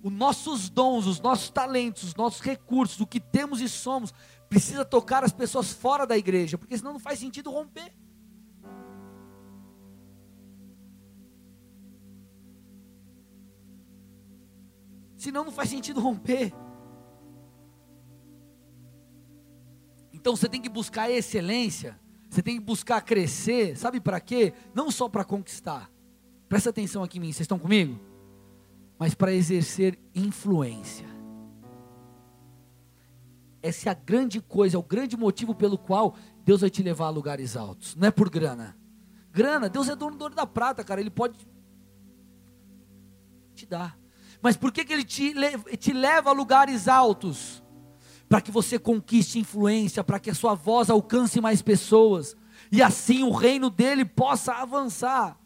os 0.06 0.14
nossos 0.14 0.70
dons, 0.70 1.08
os 1.08 1.20
nossos 1.20 1.50
talentos, 1.50 2.04
os 2.04 2.14
nossos 2.14 2.40
recursos, 2.40 3.00
o 3.00 3.08
que 3.08 3.20
temos 3.20 3.60
e 3.60 3.68
somos, 3.68 4.14
precisa 4.50 4.86
tocar 4.86 5.24
as 5.24 5.32
pessoas 5.32 5.72
fora 5.72 6.06
da 6.06 6.18
igreja, 6.18 6.58
porque 6.58 6.78
senão 6.78 6.94
não 6.94 7.00
faz 7.00 7.20
sentido 7.20 7.52
romper. 7.52 7.94
Senão 15.18 15.46
não 15.46 15.52
faz 15.52 15.70
sentido 15.70 16.00
romper. 16.00 16.54
Então 20.14 20.36
você 20.36 20.48
tem 20.48 20.62
que 20.62 20.70
buscar 20.70 21.10
excelência, 21.10 22.00
você 22.30 22.42
tem 22.42 22.58
que 22.58 22.64
buscar 22.64 23.02
crescer, 23.02 23.78
sabe 23.78 24.00
para 24.00 24.20
quê? 24.20 24.54
Não 24.74 24.90
só 24.90 25.08
para 25.08 25.24
conquistar. 25.24 25.92
Presta 26.48 26.70
atenção 26.70 27.04
aqui 27.04 27.18
em 27.18 27.22
mim, 27.22 27.32
vocês 27.32 27.42
estão 27.42 27.60
comigo? 27.60 28.00
Mas 28.98 29.14
para 29.14 29.34
exercer 29.34 30.00
influência. 30.14 31.15
Essa 33.66 33.90
é 33.90 33.92
a 33.92 33.96
grande 33.96 34.40
coisa, 34.40 34.78
é 34.78 34.80
o 34.80 34.84
grande 34.84 35.18
motivo 35.18 35.56
pelo 35.56 35.76
qual 35.76 36.16
Deus 36.44 36.62
vai 36.62 36.70
te 36.70 36.84
levar 36.84 37.08
a 37.08 37.10
lugares 37.10 37.58
altos. 37.58 37.96
Não 37.96 38.08
é 38.08 38.12
por 38.12 38.30
grana. 38.30 38.78
Grana, 39.32 39.68
Deus 39.68 39.90
é 39.90 39.96
dono 39.96 40.16
do 40.16 40.22
ouro 40.22 40.36
da 40.36 40.46
prata, 40.46 40.84
cara. 40.84 41.02
Ele 41.02 41.10
pode 41.10 41.36
te 43.56 43.66
dar. 43.66 43.98
Mas 44.40 44.56
por 44.56 44.72
que, 44.72 44.86
que 44.86 44.94
Ele 44.94 45.04
te, 45.04 45.34
te 45.78 45.92
leva 45.92 46.30
a 46.30 46.34
lugares 46.34 46.88
altos? 46.88 47.64
Para 48.30 48.40
que 48.40 48.52
você 48.52 48.78
conquiste 48.78 49.40
influência, 49.40 50.04
para 50.04 50.20
que 50.20 50.30
a 50.30 50.36
sua 50.36 50.54
voz 50.54 50.92
alcance 50.92 51.42
mais 51.42 51.64
pessoas. 51.64 52.38
E 52.72 52.84
assim 52.84 53.24
o 53.24 53.32
reino 53.32 53.72
dele 53.72 54.06
possa 54.06 54.54
avançar. 54.54 55.40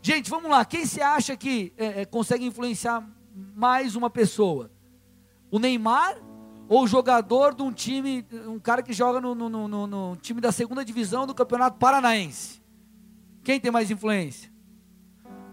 Gente, 0.00 0.30
vamos 0.30 0.50
lá. 0.50 0.64
Quem 0.64 0.86
se 0.86 1.02
acha 1.02 1.36
que 1.36 1.74
é, 1.76 2.00
é, 2.00 2.04
consegue 2.06 2.46
influenciar 2.46 3.06
mais 3.54 3.96
uma 3.96 4.08
pessoa? 4.08 4.70
O 5.50 5.58
Neymar 5.58 6.31
ou 6.72 6.86
jogador 6.86 7.54
de 7.54 7.62
um 7.62 7.70
time, 7.70 8.26
um 8.46 8.58
cara 8.58 8.82
que 8.82 8.94
joga 8.94 9.20
no, 9.20 9.34
no, 9.34 9.68
no, 9.68 9.86
no, 9.86 10.16
time 10.16 10.40
da 10.40 10.50
segunda 10.50 10.82
divisão 10.82 11.26
do 11.26 11.34
Campeonato 11.34 11.76
Paranaense. 11.76 12.62
Quem 13.44 13.60
tem 13.60 13.70
mais 13.70 13.90
influência? 13.90 14.50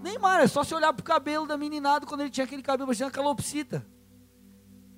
Neymar, 0.01 0.39
é 0.39 0.47
só 0.47 0.63
se 0.63 0.73
olhar 0.73 0.93
pro 0.93 1.03
cabelo 1.03 1.45
da 1.45 1.57
meninada 1.57 2.05
quando 2.05 2.21
ele 2.21 2.29
tinha 2.29 2.45
aquele 2.45 2.61
cabelo 2.61 2.87
parecendo 2.87 3.11
calopsita. 3.11 3.85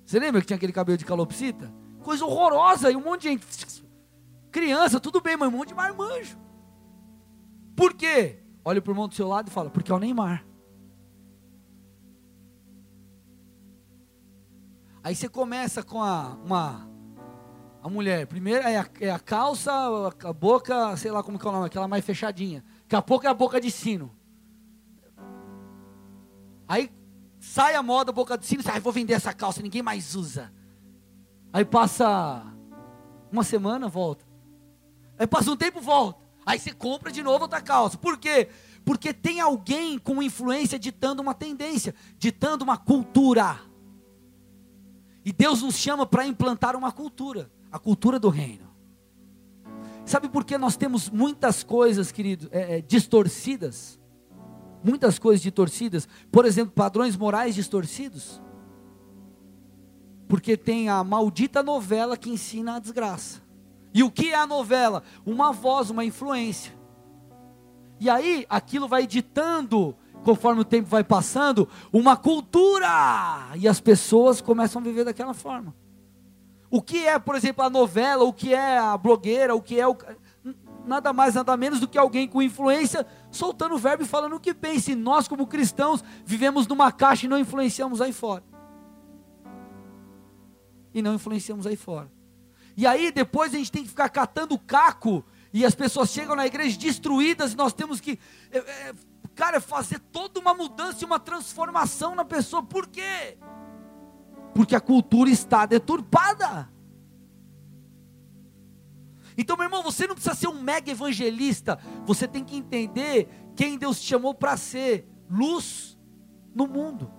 Você 0.06 0.20
lembra 0.20 0.40
que 0.40 0.46
tinha 0.46 0.56
aquele 0.56 0.72
cabelo 0.72 0.96
de 0.96 1.04
calopsita? 1.04 1.74
Coisa 2.04 2.24
horrorosa, 2.24 2.88
e 2.88 2.94
um 2.94 3.02
monte 3.02 3.22
de 3.22 3.28
gente. 3.30 3.84
Criança, 4.52 5.00
tudo 5.00 5.20
bem, 5.20 5.36
mas 5.36 5.48
um 5.48 5.56
monte 5.56 5.70
de 5.70 5.74
marmanjo. 5.74 6.38
Por 7.74 7.94
quê? 7.94 8.44
Olha 8.64 8.80
pro 8.80 8.92
irmão 8.92 9.08
do 9.08 9.14
seu 9.16 9.26
lado 9.26 9.48
e 9.48 9.50
fala, 9.50 9.70
porque 9.70 9.90
é 9.90 9.94
o 9.94 9.98
Neymar. 9.98 10.46
Aí 15.04 15.14
você 15.14 15.28
começa 15.28 15.82
com 15.82 16.00
a, 16.00 16.36
uma 16.44 16.88
a 17.82 17.88
mulher. 17.88 18.26
Primeiro 18.26 18.62
é 18.62 18.78
a, 18.78 18.88
é 19.00 19.10
a 19.10 19.18
calça, 19.18 19.72
a 19.72 20.32
boca, 20.32 20.96
sei 20.96 21.10
lá 21.10 21.22
como 21.22 21.38
é 21.38 21.48
o 21.48 21.52
nome, 21.52 21.66
aquela 21.66 21.88
mais 21.88 22.04
fechadinha. 22.04 22.64
Daqui 22.82 22.94
a 22.94 23.02
pouco 23.02 23.26
é 23.26 23.28
a 23.28 23.34
boca 23.34 23.60
de 23.60 23.70
sino. 23.70 24.14
Aí 26.68 26.90
sai 27.40 27.74
a 27.74 27.82
moda 27.82 28.12
boca 28.12 28.38
de 28.38 28.46
sino, 28.46 28.62
sai, 28.62 28.78
vou 28.78 28.92
vender 28.92 29.14
essa 29.14 29.34
calça, 29.34 29.60
ninguém 29.60 29.82
mais 29.82 30.14
usa. 30.14 30.52
Aí 31.52 31.64
passa 31.64 32.46
uma 33.30 33.42
semana, 33.42 33.88
volta. 33.88 34.24
Aí 35.18 35.26
passa 35.26 35.50
um 35.50 35.56
tempo, 35.56 35.80
volta. 35.80 36.22
Aí 36.46 36.58
você 36.58 36.72
compra 36.72 37.10
de 37.10 37.22
novo 37.22 37.42
outra 37.42 37.60
calça. 37.60 37.98
Por 37.98 38.16
quê? 38.16 38.48
Porque 38.84 39.12
tem 39.12 39.40
alguém 39.40 39.98
com 39.98 40.22
influência 40.22 40.78
ditando 40.78 41.20
uma 41.20 41.34
tendência, 41.34 41.94
ditando 42.16 42.62
uma 42.62 42.76
cultura. 42.76 43.60
E 45.24 45.32
Deus 45.32 45.62
nos 45.62 45.76
chama 45.76 46.04
para 46.04 46.26
implantar 46.26 46.74
uma 46.76 46.90
cultura, 46.90 47.50
a 47.70 47.78
cultura 47.78 48.18
do 48.18 48.28
reino. 48.28 48.72
Sabe 50.04 50.28
por 50.28 50.44
que 50.44 50.58
nós 50.58 50.76
temos 50.76 51.08
muitas 51.08 51.62
coisas, 51.62 52.10
querido, 52.10 52.48
é, 52.50 52.78
é, 52.78 52.80
distorcidas? 52.80 54.00
Muitas 54.82 55.18
coisas 55.18 55.40
distorcidas. 55.40 56.08
Por 56.30 56.44
exemplo, 56.44 56.72
padrões 56.74 57.16
morais 57.16 57.54
distorcidos. 57.54 58.42
Porque 60.26 60.56
tem 60.56 60.88
a 60.88 61.04
maldita 61.04 61.62
novela 61.62 62.16
que 62.16 62.30
ensina 62.30 62.76
a 62.76 62.78
desgraça. 62.80 63.40
E 63.94 64.02
o 64.02 64.10
que 64.10 64.32
é 64.32 64.34
a 64.34 64.46
novela? 64.46 65.04
Uma 65.24 65.52
voz, 65.52 65.88
uma 65.90 66.04
influência. 66.04 66.72
E 68.00 68.10
aí, 68.10 68.44
aquilo 68.48 68.88
vai 68.88 69.06
ditando 69.06 69.94
conforme 70.22 70.60
o 70.60 70.64
tempo 70.64 70.88
vai 70.88 71.04
passando, 71.04 71.68
uma 71.92 72.16
cultura. 72.16 72.88
E 73.56 73.68
as 73.68 73.80
pessoas 73.80 74.40
começam 74.40 74.80
a 74.80 74.84
viver 74.84 75.04
daquela 75.04 75.34
forma. 75.34 75.74
O 76.70 76.80
que 76.80 77.06
é, 77.06 77.18
por 77.18 77.34
exemplo, 77.34 77.62
a 77.62 77.68
novela, 77.68 78.24
o 78.24 78.32
que 78.32 78.54
é 78.54 78.78
a 78.78 78.96
blogueira, 78.96 79.54
o 79.54 79.60
que 79.60 79.78
é 79.78 79.86
o. 79.86 79.96
Nada 80.86 81.12
mais, 81.12 81.34
nada 81.34 81.56
menos 81.56 81.78
do 81.78 81.86
que 81.86 81.98
alguém 81.98 82.26
com 82.26 82.42
influência 82.42 83.06
soltando 83.30 83.74
o 83.74 83.78
verbo 83.78 84.02
e 84.02 84.06
falando 84.06 84.34
o 84.34 84.40
que 84.40 84.54
pensa. 84.54 84.90
E 84.90 84.94
nós, 84.94 85.28
como 85.28 85.46
cristãos, 85.46 86.02
vivemos 86.24 86.66
numa 86.66 86.90
caixa 86.90 87.26
e 87.26 87.28
não 87.28 87.38
influenciamos 87.38 88.00
aí 88.00 88.12
fora. 88.12 88.42
E 90.94 91.02
não 91.02 91.14
influenciamos 91.14 91.66
aí 91.66 91.76
fora. 91.76 92.10
E 92.76 92.86
aí 92.86 93.12
depois 93.12 93.54
a 93.54 93.58
gente 93.58 93.70
tem 93.70 93.82
que 93.82 93.90
ficar 93.90 94.08
catando 94.08 94.58
caco 94.58 95.24
e 95.52 95.64
as 95.64 95.74
pessoas 95.74 96.10
chegam 96.10 96.34
na 96.34 96.46
igreja 96.46 96.78
destruídas 96.78 97.52
e 97.52 97.56
nós 97.56 97.74
temos 97.74 98.00
que 98.00 98.18
é, 98.50 98.58
é, 98.58 98.94
cara, 99.34 99.56
é 99.56 99.60
fazer 99.60 99.98
toda 99.98 100.40
uma 100.40 100.54
mudança 100.54 101.02
e 101.02 101.04
uma 101.04 101.18
transformação 101.18 102.14
na 102.14 102.24
pessoa. 102.24 102.62
Por 102.62 102.86
quê? 102.86 103.38
Porque 104.54 104.76
a 104.76 104.80
cultura 104.80 105.30
está 105.30 105.66
deturpada. 105.66 106.70
Então, 109.36 109.56
meu 109.56 109.64
irmão, 109.64 109.82
você 109.82 110.06
não 110.06 110.14
precisa 110.14 110.34
ser 110.34 110.48
um 110.48 110.60
mega 110.60 110.90
evangelista, 110.90 111.78
você 112.04 112.28
tem 112.28 112.44
que 112.44 112.56
entender 112.56 113.28
quem 113.56 113.78
Deus 113.78 114.00
te 114.00 114.06
chamou 114.06 114.34
para 114.34 114.56
ser 114.56 115.06
luz 115.28 115.98
no 116.54 116.66
mundo. 116.66 117.10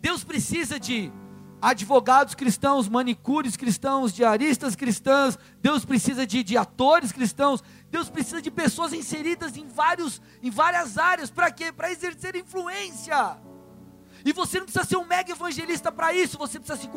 Deus 0.00 0.24
precisa 0.24 0.80
de 0.80 1.12
advogados 1.64 2.34
cristãos, 2.34 2.90
manicures 2.90 3.56
cristãos, 3.56 4.12
diaristas 4.12 4.76
cristãs, 4.76 5.38
Deus 5.62 5.82
precisa 5.82 6.26
de, 6.26 6.42
de 6.42 6.58
atores 6.58 7.10
cristãos, 7.10 7.64
Deus 7.90 8.10
precisa 8.10 8.42
de 8.42 8.50
pessoas 8.50 8.92
inseridas 8.92 9.56
em, 9.56 9.66
vários, 9.66 10.20
em 10.42 10.50
várias 10.50 10.98
áreas, 10.98 11.30
para 11.30 11.50
quê? 11.50 11.72
Para 11.72 11.90
exercer 11.90 12.36
influência. 12.36 13.38
E 14.26 14.32
você 14.34 14.58
não 14.58 14.66
precisa 14.66 14.84
ser 14.84 14.98
um 14.98 15.06
mega 15.06 15.32
evangelista 15.32 15.90
para 15.90 16.12
isso, 16.12 16.36
você 16.36 16.60
precisa 16.60 16.78
se 16.78 16.90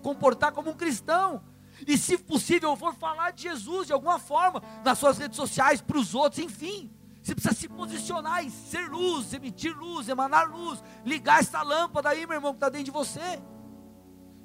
comportar 0.00 0.52
como 0.52 0.70
um 0.70 0.76
cristão. 0.76 1.42
E 1.84 1.98
se 1.98 2.16
possível, 2.16 2.76
for 2.76 2.94
falar 2.94 3.32
de 3.32 3.42
Jesus 3.42 3.88
de 3.88 3.92
alguma 3.92 4.20
forma, 4.20 4.62
nas 4.84 4.98
suas 4.98 5.18
redes 5.18 5.36
sociais, 5.36 5.80
para 5.80 5.98
os 5.98 6.14
outros, 6.14 6.38
enfim. 6.44 6.92
Você 7.20 7.34
precisa 7.34 7.54
se 7.54 7.68
posicionar 7.68 8.44
e 8.44 8.50
ser 8.50 8.88
luz, 8.88 9.34
emitir 9.34 9.76
luz, 9.76 10.08
emanar 10.08 10.48
luz, 10.48 10.80
ligar 11.04 11.40
essa 11.40 11.60
lâmpada 11.60 12.10
aí, 12.10 12.24
meu 12.24 12.36
irmão, 12.36 12.52
que 12.52 12.58
está 12.58 12.68
dentro 12.68 12.84
de 12.84 12.90
você. 12.92 13.40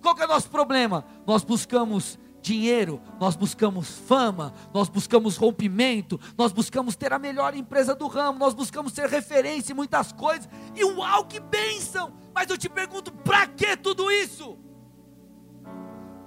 Qual 0.06 0.14
que 0.14 0.22
é 0.22 0.26
o 0.26 0.30
nosso 0.30 0.52
problema? 0.52 1.04
Nós 1.26 1.44
buscamos 1.44 2.20
dinheiro, 2.40 3.02
nós 3.20 3.36
buscamos 3.36 3.90
fama, 3.90 4.54
nós 4.72 4.88
buscamos 4.88 5.36
rompimento, 5.36 6.20
nós 6.38 6.52
buscamos 6.52 6.96
ter 6.96 7.12
a 7.12 7.18
melhor 7.18 7.56
empresa 7.56 7.96
do 7.96 8.06
ramo, 8.06 8.38
nós 8.38 8.54
buscamos 8.54 8.94
ser 8.94 9.10
referência 9.10 9.74
em 9.74 9.76
muitas 9.76 10.12
coisas. 10.12 10.48
E 10.76 10.84
uau, 10.86 11.26
que 11.26 11.40
bênção! 11.40 12.14
Mas 12.36 12.48
eu 12.52 12.56
te 12.56 12.70
pergunto, 12.70 13.12
para 13.12 13.48
que 13.48 13.76
tudo 13.76 14.12
isso? 14.12 14.60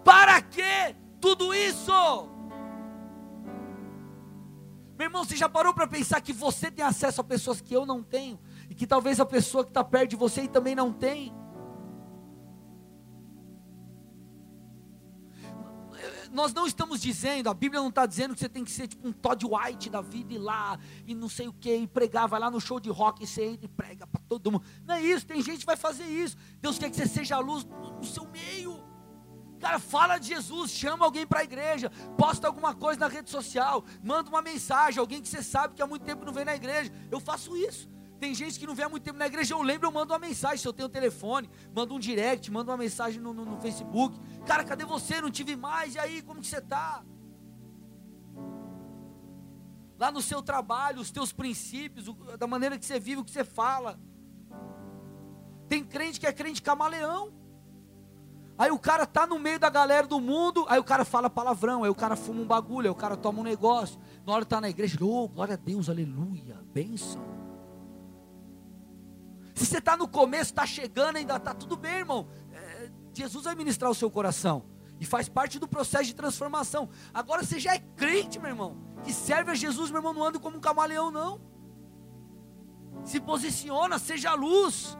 Para 0.02 0.42
que 0.42 0.96
tudo 1.20 1.54
isso? 1.54 2.28
Meu 4.98 5.06
irmão, 5.06 5.22
você 5.22 5.36
já 5.36 5.48
parou 5.48 5.72
para 5.72 5.86
pensar 5.86 6.20
que 6.20 6.32
você 6.32 6.68
tem 6.68 6.84
acesso 6.84 7.20
a 7.20 7.24
pessoas 7.24 7.60
que 7.60 7.76
eu 7.76 7.86
não 7.86 8.02
tenho? 8.02 8.40
E 8.68 8.74
que 8.74 8.88
talvez 8.88 9.20
a 9.20 9.24
pessoa 9.24 9.62
que 9.62 9.70
está 9.70 9.84
perto 9.84 10.10
de 10.10 10.16
você 10.16 10.48
também 10.48 10.74
não 10.74 10.92
tem? 10.92 11.32
Nós 16.32 16.52
não 16.52 16.66
estamos 16.66 17.00
dizendo, 17.00 17.48
a 17.48 17.54
Bíblia 17.54 17.80
não 17.80 17.88
está 17.88 18.06
dizendo 18.06 18.34
que 18.34 18.40
você 18.40 18.48
tem 18.48 18.64
que 18.64 18.70
ser 18.70 18.86
tipo 18.88 19.06
um 19.06 19.12
Todd 19.12 19.44
White 19.46 19.90
da 19.90 20.00
vida 20.00 20.32
e 20.32 20.38
lá, 20.38 20.78
e 21.06 21.14
não 21.14 21.28
sei 21.28 21.48
o 21.48 21.52
que, 21.52 21.74
e 21.74 21.86
pregar, 21.86 22.28
vai 22.28 22.40
lá 22.40 22.50
no 22.50 22.60
show 22.60 22.78
de 22.80 22.90
rock 22.90 23.22
e 23.22 23.26
você 23.26 23.44
entra 23.44 23.66
e 23.66 23.68
prega 23.68 24.06
para 24.06 24.20
todo 24.28 24.52
mundo. 24.52 24.64
Não 24.84 24.94
é 24.94 25.02
isso, 25.02 25.26
tem 25.26 25.42
gente 25.42 25.60
que 25.60 25.66
vai 25.66 25.76
fazer 25.76 26.04
isso. 26.04 26.36
Deus 26.60 26.78
quer 26.78 26.90
que 26.90 26.96
você 26.96 27.06
seja 27.06 27.36
a 27.36 27.38
luz 27.38 27.64
no 27.64 28.04
seu 28.04 28.26
meio. 28.28 28.88
Cara, 29.58 29.78
fala 29.78 30.18
de 30.18 30.28
Jesus, 30.28 30.70
chama 30.70 31.04
alguém 31.04 31.26
para 31.26 31.40
a 31.40 31.44
igreja, 31.44 31.90
posta 32.16 32.46
alguma 32.46 32.74
coisa 32.74 33.00
na 33.00 33.08
rede 33.08 33.28
social, 33.28 33.84
manda 34.02 34.30
uma 34.30 34.40
mensagem, 34.40 35.00
alguém 35.00 35.20
que 35.20 35.28
você 35.28 35.42
sabe 35.42 35.74
que 35.74 35.82
há 35.82 35.86
muito 35.86 36.04
tempo 36.04 36.24
não 36.24 36.32
vem 36.32 36.44
na 36.44 36.54
igreja. 36.54 36.92
Eu 37.10 37.18
faço 37.18 37.56
isso. 37.56 37.88
Tem 38.18 38.34
gente 38.34 38.58
que 38.58 38.66
não 38.66 38.74
vê 38.74 38.82
há 38.82 38.88
muito 38.88 39.04
tempo 39.04 39.18
na 39.18 39.26
igreja, 39.26 39.54
eu 39.54 39.62
lembro, 39.62 39.86
eu 39.86 39.92
mando 39.92 40.12
uma 40.12 40.18
mensagem, 40.18 40.58
se 40.58 40.66
eu 40.66 40.72
tenho 40.72 40.88
um 40.88 40.90
telefone, 40.90 41.48
mando 41.72 41.94
um 41.94 41.98
direct, 42.00 42.50
mando 42.50 42.70
uma 42.70 42.76
mensagem 42.76 43.20
no, 43.20 43.32
no, 43.32 43.44
no 43.44 43.60
Facebook. 43.60 44.18
Cara, 44.44 44.64
cadê 44.64 44.84
você? 44.84 45.20
Não 45.20 45.30
tive 45.30 45.54
mais, 45.54 45.94
e 45.94 45.98
aí, 45.98 46.22
como 46.22 46.40
que 46.40 46.48
você 46.48 46.58
está? 46.58 47.04
Lá 49.96 50.10
no 50.10 50.20
seu 50.20 50.42
trabalho, 50.42 51.00
os 51.00 51.12
teus 51.12 51.32
princípios, 51.32 52.06
da 52.38 52.46
maneira 52.46 52.76
que 52.76 52.84
você 52.84 52.98
vive, 52.98 53.20
o 53.20 53.24
que 53.24 53.30
você 53.30 53.44
fala. 53.44 53.98
Tem 55.68 55.84
crente 55.84 56.18
que 56.18 56.26
é 56.26 56.32
crente 56.32 56.60
camaleão. 56.60 57.32
Aí 58.56 58.72
o 58.72 58.78
cara 58.78 59.06
tá 59.06 59.24
no 59.24 59.38
meio 59.38 59.60
da 59.60 59.70
galera 59.70 60.08
do 60.08 60.18
mundo, 60.18 60.66
aí 60.68 60.80
o 60.80 60.84
cara 60.84 61.04
fala 61.04 61.30
palavrão, 61.30 61.84
aí 61.84 61.90
o 61.90 61.94
cara 61.94 62.16
fuma 62.16 62.40
um 62.40 62.46
bagulho, 62.46 62.88
aí 62.88 62.90
o 62.90 62.94
cara 62.96 63.16
toma 63.16 63.38
um 63.38 63.44
negócio. 63.44 64.00
Na 64.26 64.32
hora 64.32 64.44
tá 64.44 64.60
na 64.60 64.68
igreja, 64.68 64.98
oh, 65.00 65.28
glória 65.28 65.54
a 65.54 65.56
Deus, 65.56 65.88
aleluia, 65.88 66.60
bênção. 66.74 67.37
Se 69.58 69.66
você 69.66 69.78
está 69.78 69.96
no 69.96 70.06
começo, 70.06 70.52
está 70.52 70.64
chegando, 70.64 71.16
ainda 71.16 71.36
está 71.36 71.52
tudo 71.52 71.76
bem, 71.76 71.96
irmão. 71.96 72.28
É, 72.52 72.90
Jesus 73.12 73.42
vai 73.42 73.56
ministrar 73.56 73.90
o 73.90 73.94
seu 73.94 74.08
coração. 74.08 74.64
E 75.00 75.04
faz 75.04 75.28
parte 75.28 75.58
do 75.58 75.66
processo 75.66 76.04
de 76.04 76.14
transformação. 76.14 76.88
Agora 77.12 77.42
você 77.42 77.58
já 77.58 77.74
é 77.74 77.80
crente, 77.96 78.38
meu 78.38 78.50
irmão. 78.50 78.76
Que 79.02 79.12
serve 79.12 79.50
a 79.50 79.54
Jesus, 79.54 79.90
meu 79.90 79.98
irmão, 79.98 80.14
não 80.14 80.22
anda 80.22 80.38
como 80.38 80.58
um 80.58 80.60
camaleão, 80.60 81.10
não. 81.10 81.40
Se 83.04 83.20
posiciona, 83.20 83.98
seja 83.98 84.32
luz. 84.34 84.96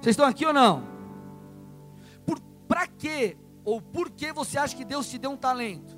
Vocês 0.00 0.14
estão 0.14 0.26
aqui 0.26 0.46
ou 0.46 0.52
não? 0.54 0.90
Para 2.66 2.86
quê? 2.86 3.36
Ou 3.66 3.82
por 3.82 4.08
que 4.08 4.32
você 4.32 4.56
acha 4.56 4.74
que 4.74 4.84
Deus 4.84 5.06
te 5.06 5.18
deu 5.18 5.30
um 5.30 5.36
talento? 5.36 5.94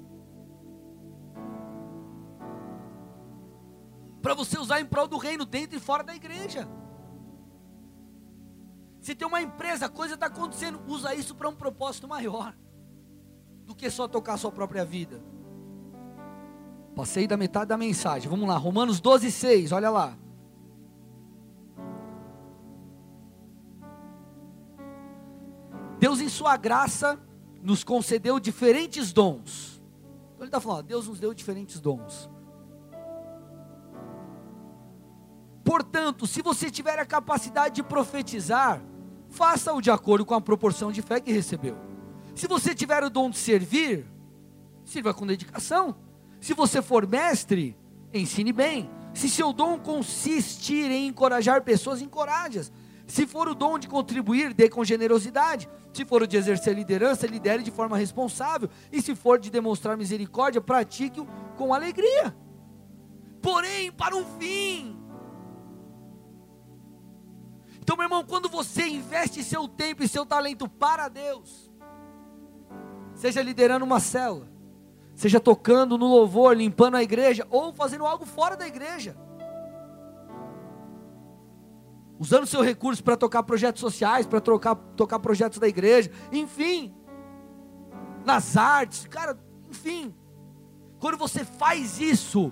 Para 4.20 4.34
você 4.34 4.58
usar 4.58 4.80
em 4.80 4.84
prol 4.84 5.06
do 5.06 5.18
reino, 5.18 5.44
dentro 5.44 5.76
e 5.76 5.80
fora 5.80 6.02
da 6.02 6.16
igreja. 6.16 6.68
Se 9.04 9.14
tem 9.14 9.28
uma 9.28 9.42
empresa, 9.42 9.86
coisa 9.86 10.14
está 10.14 10.28
acontecendo, 10.28 10.80
usa 10.88 11.14
isso 11.14 11.34
para 11.34 11.46
um 11.46 11.54
propósito 11.54 12.08
maior 12.08 12.56
do 13.66 13.74
que 13.74 13.90
só 13.90 14.08
tocar 14.08 14.32
a 14.32 14.36
sua 14.38 14.50
própria 14.50 14.82
vida. 14.82 15.22
Passei 16.96 17.26
da 17.26 17.36
metade 17.36 17.66
da 17.66 17.76
mensagem. 17.76 18.30
Vamos 18.30 18.48
lá, 18.48 18.56
Romanos 18.56 19.02
12, 19.02 19.30
6, 19.30 19.72
olha 19.72 19.90
lá. 19.90 20.16
Deus, 25.98 26.18
em 26.18 26.30
Sua 26.30 26.56
graça, 26.56 27.20
nos 27.60 27.84
concedeu 27.84 28.40
diferentes 28.40 29.12
dons. 29.12 29.82
Então 30.32 30.38
ele 30.38 30.46
está 30.46 30.60
falando, 30.60 30.86
Deus 30.86 31.08
nos 31.08 31.20
deu 31.20 31.34
diferentes 31.34 31.78
dons. 31.78 32.30
Portanto, 35.62 36.26
se 36.26 36.40
você 36.40 36.70
tiver 36.70 36.98
a 36.98 37.04
capacidade 37.04 37.74
de 37.74 37.82
profetizar, 37.82 38.82
faça-o 39.34 39.80
de 39.80 39.90
acordo 39.90 40.24
com 40.24 40.34
a 40.34 40.40
proporção 40.40 40.92
de 40.92 41.02
fé 41.02 41.20
que 41.20 41.32
recebeu. 41.32 41.76
Se 42.34 42.46
você 42.46 42.74
tiver 42.74 43.02
o 43.02 43.10
dom 43.10 43.30
de 43.30 43.36
servir, 43.36 44.06
sirva 44.84 45.12
com 45.12 45.26
dedicação. 45.26 45.96
Se 46.40 46.54
você 46.54 46.80
for 46.80 47.06
mestre, 47.06 47.76
ensine 48.12 48.52
bem. 48.52 48.88
Se 49.12 49.28
seu 49.28 49.52
dom 49.52 49.78
consistir 49.78 50.90
em 50.90 51.08
encorajar 51.08 51.62
pessoas, 51.62 52.00
encoraje-as. 52.00 52.72
Se 53.06 53.26
for 53.26 53.48
o 53.48 53.54
dom 53.54 53.78
de 53.78 53.88
contribuir, 53.88 54.54
dê 54.54 54.68
com 54.68 54.84
generosidade. 54.84 55.68
Se 55.92 56.04
for 56.04 56.22
o 56.22 56.26
de 56.26 56.36
exercer 56.36 56.74
liderança, 56.74 57.26
lidere 57.26 57.62
de 57.62 57.70
forma 57.70 57.96
responsável. 57.96 58.68
E 58.92 59.02
se 59.02 59.14
for 59.14 59.38
de 59.38 59.50
demonstrar 59.50 59.96
misericórdia, 59.96 60.60
pratique-o 60.60 61.26
com 61.56 61.74
alegria. 61.74 62.34
Porém, 63.42 63.92
para 63.92 64.16
um 64.16 64.24
fim, 64.38 64.96
então, 67.84 67.98
meu 67.98 68.06
irmão, 68.06 68.24
quando 68.24 68.48
você 68.48 68.88
investe 68.88 69.44
seu 69.44 69.68
tempo 69.68 70.02
e 70.02 70.08
seu 70.08 70.24
talento 70.24 70.66
para 70.66 71.06
Deus, 71.06 71.70
seja 73.14 73.42
liderando 73.42 73.84
uma 73.84 74.00
célula, 74.00 74.48
seja 75.14 75.38
tocando 75.38 75.98
no 75.98 76.06
louvor, 76.06 76.56
limpando 76.56 76.94
a 76.94 77.02
igreja, 77.02 77.46
ou 77.50 77.74
fazendo 77.74 78.06
algo 78.06 78.24
fora 78.24 78.56
da 78.56 78.66
igreja, 78.66 79.14
usando 82.18 82.46
seu 82.46 82.62
recurso 82.62 83.04
para 83.04 83.18
tocar 83.18 83.42
projetos 83.42 83.82
sociais, 83.82 84.24
para 84.24 84.40
tocar, 84.40 84.76
tocar 84.96 85.18
projetos 85.18 85.58
da 85.58 85.68
igreja, 85.68 86.10
enfim, 86.32 86.94
nas 88.24 88.56
artes, 88.56 89.06
cara, 89.08 89.38
enfim, 89.68 90.14
quando 90.98 91.18
você 91.18 91.44
faz 91.44 92.00
isso, 92.00 92.50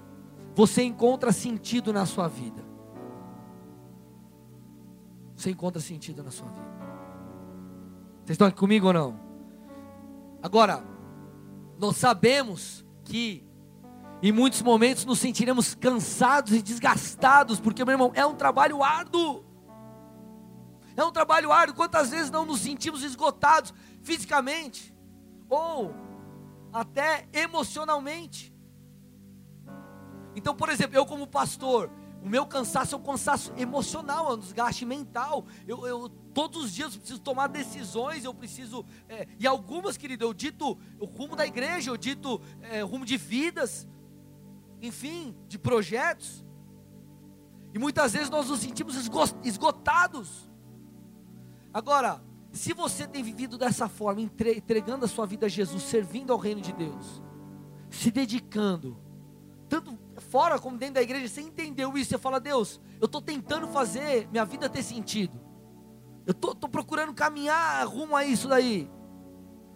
você 0.55 0.83
encontra 0.83 1.33
sentido 1.33 1.91
na 1.91 2.05
sua 2.05 2.29
vida 2.29 2.72
você 5.43 5.51
encontra 5.51 5.81
sentido 5.81 6.23
na 6.23 6.31
sua 6.31 6.47
vida. 6.47 6.73
Vocês 8.19 8.31
estão 8.31 8.47
aqui 8.47 8.57
comigo 8.57 8.87
ou 8.87 8.93
não? 8.93 9.21
Agora, 10.41 10.85
nós 11.79 11.97
sabemos 11.97 12.85
que 13.05 13.45
em 14.23 14.31
muitos 14.31 14.63
momentos 14.63 15.05
nos 15.05 15.19
sentiremos 15.19 15.75
cansados 15.75 16.53
e 16.53 16.63
desgastados, 16.63 17.59
porque, 17.59 17.85
meu 17.85 17.95
irmão, 17.95 18.13
é 18.15 18.25
um 18.25 18.37
trabalho 18.37 18.85
árduo. 18.85 19.45
É 20.97 21.05
um 21.05 21.11
trabalho 21.11 21.51
árduo. 21.51 21.75
Quantas 21.75 22.11
vezes 22.11 22.31
não 22.31 22.47
nos 22.47 22.61
sentimos 22.61 23.03
esgotados 23.03 23.75
fisicamente 24.03 24.95
ou 25.49 25.93
até 26.73 27.27
emocionalmente? 27.33 28.55
Então, 30.37 30.55
por 30.55 30.69
exemplo, 30.69 30.97
eu 30.97 31.05
como 31.05 31.27
pastor, 31.27 31.91
o 32.23 32.29
meu 32.29 32.47
cansaço 32.47 32.95
é 32.95 32.99
um 32.99 33.03
cansaço 33.03 33.53
emocional, 33.57 34.31
é 34.31 34.35
um 34.35 34.39
desgaste 34.39 34.85
mental. 34.85 35.45
Eu, 35.67 35.85
eu 35.87 36.09
todos 36.09 36.65
os 36.65 36.73
dias 36.73 36.95
eu 36.95 37.01
preciso 37.01 37.21
tomar 37.21 37.49
decisões, 37.49 38.25
eu 38.25 38.33
preciso. 38.33 38.85
É, 39.09 39.27
e 39.41 39.47
algumas, 39.47 39.97
querido, 39.97 40.25
eu 40.25 40.33
dito 40.33 40.79
o 41.01 41.05
rumo 41.05 41.35
da 41.35 41.45
igreja, 41.45 41.91
eu 41.91 41.97
dito 41.97 42.41
é, 42.63 42.81
rumo 42.83 43.05
de 43.05 43.17
vidas, 43.17 43.89
enfim, 44.81 45.37
de 45.49 45.59
projetos. 45.59 46.45
E 47.75 47.79
muitas 47.79 48.13
vezes 48.13 48.31
nós 48.31 48.49
nos 48.49 48.61
sentimos 48.61 48.95
esgotados. 49.43 50.49
Agora, 51.75 52.23
se 52.53 52.73
você 52.73 53.07
tem 53.07 53.23
vivido 53.23 53.59
dessa 53.59 53.89
forma, 53.89 54.21
entregando 54.21 55.07
a 55.07 55.09
sua 55.09 55.27
vida 55.27 55.47
a 55.47 55.49
Jesus, 55.49 55.83
servindo 55.83 56.33
ao 56.33 56.39
reino 56.39 56.61
de 56.61 56.73
Deus, 56.73 57.21
se 57.91 58.11
dedicando, 58.11 58.97
tanto 59.69 59.99
fora 60.33 60.59
como 60.59 60.79
dentro 60.79 60.95
da 60.95 61.03
igreja, 61.03 61.29
você 61.29 61.43
entendeu 61.43 61.95
isso, 61.99 62.09
você 62.09 62.17
fala, 62.17 62.41
Deus, 62.41 62.81
eu 62.99 63.05
estou 63.05 63.21
tentando 63.21 63.69
fazer 63.69 64.27
minha 64.31 64.47
vida 64.47 64.67
ter 64.67 64.83
sentido. 64.83 65.39
Eu 66.25 66.31
estou 66.31 66.71
procurando 66.71 67.13
caminhar 67.13 67.87
rumo 67.87 68.17
a 68.17 68.25
isso 68.25 68.49
daí. 68.49 68.91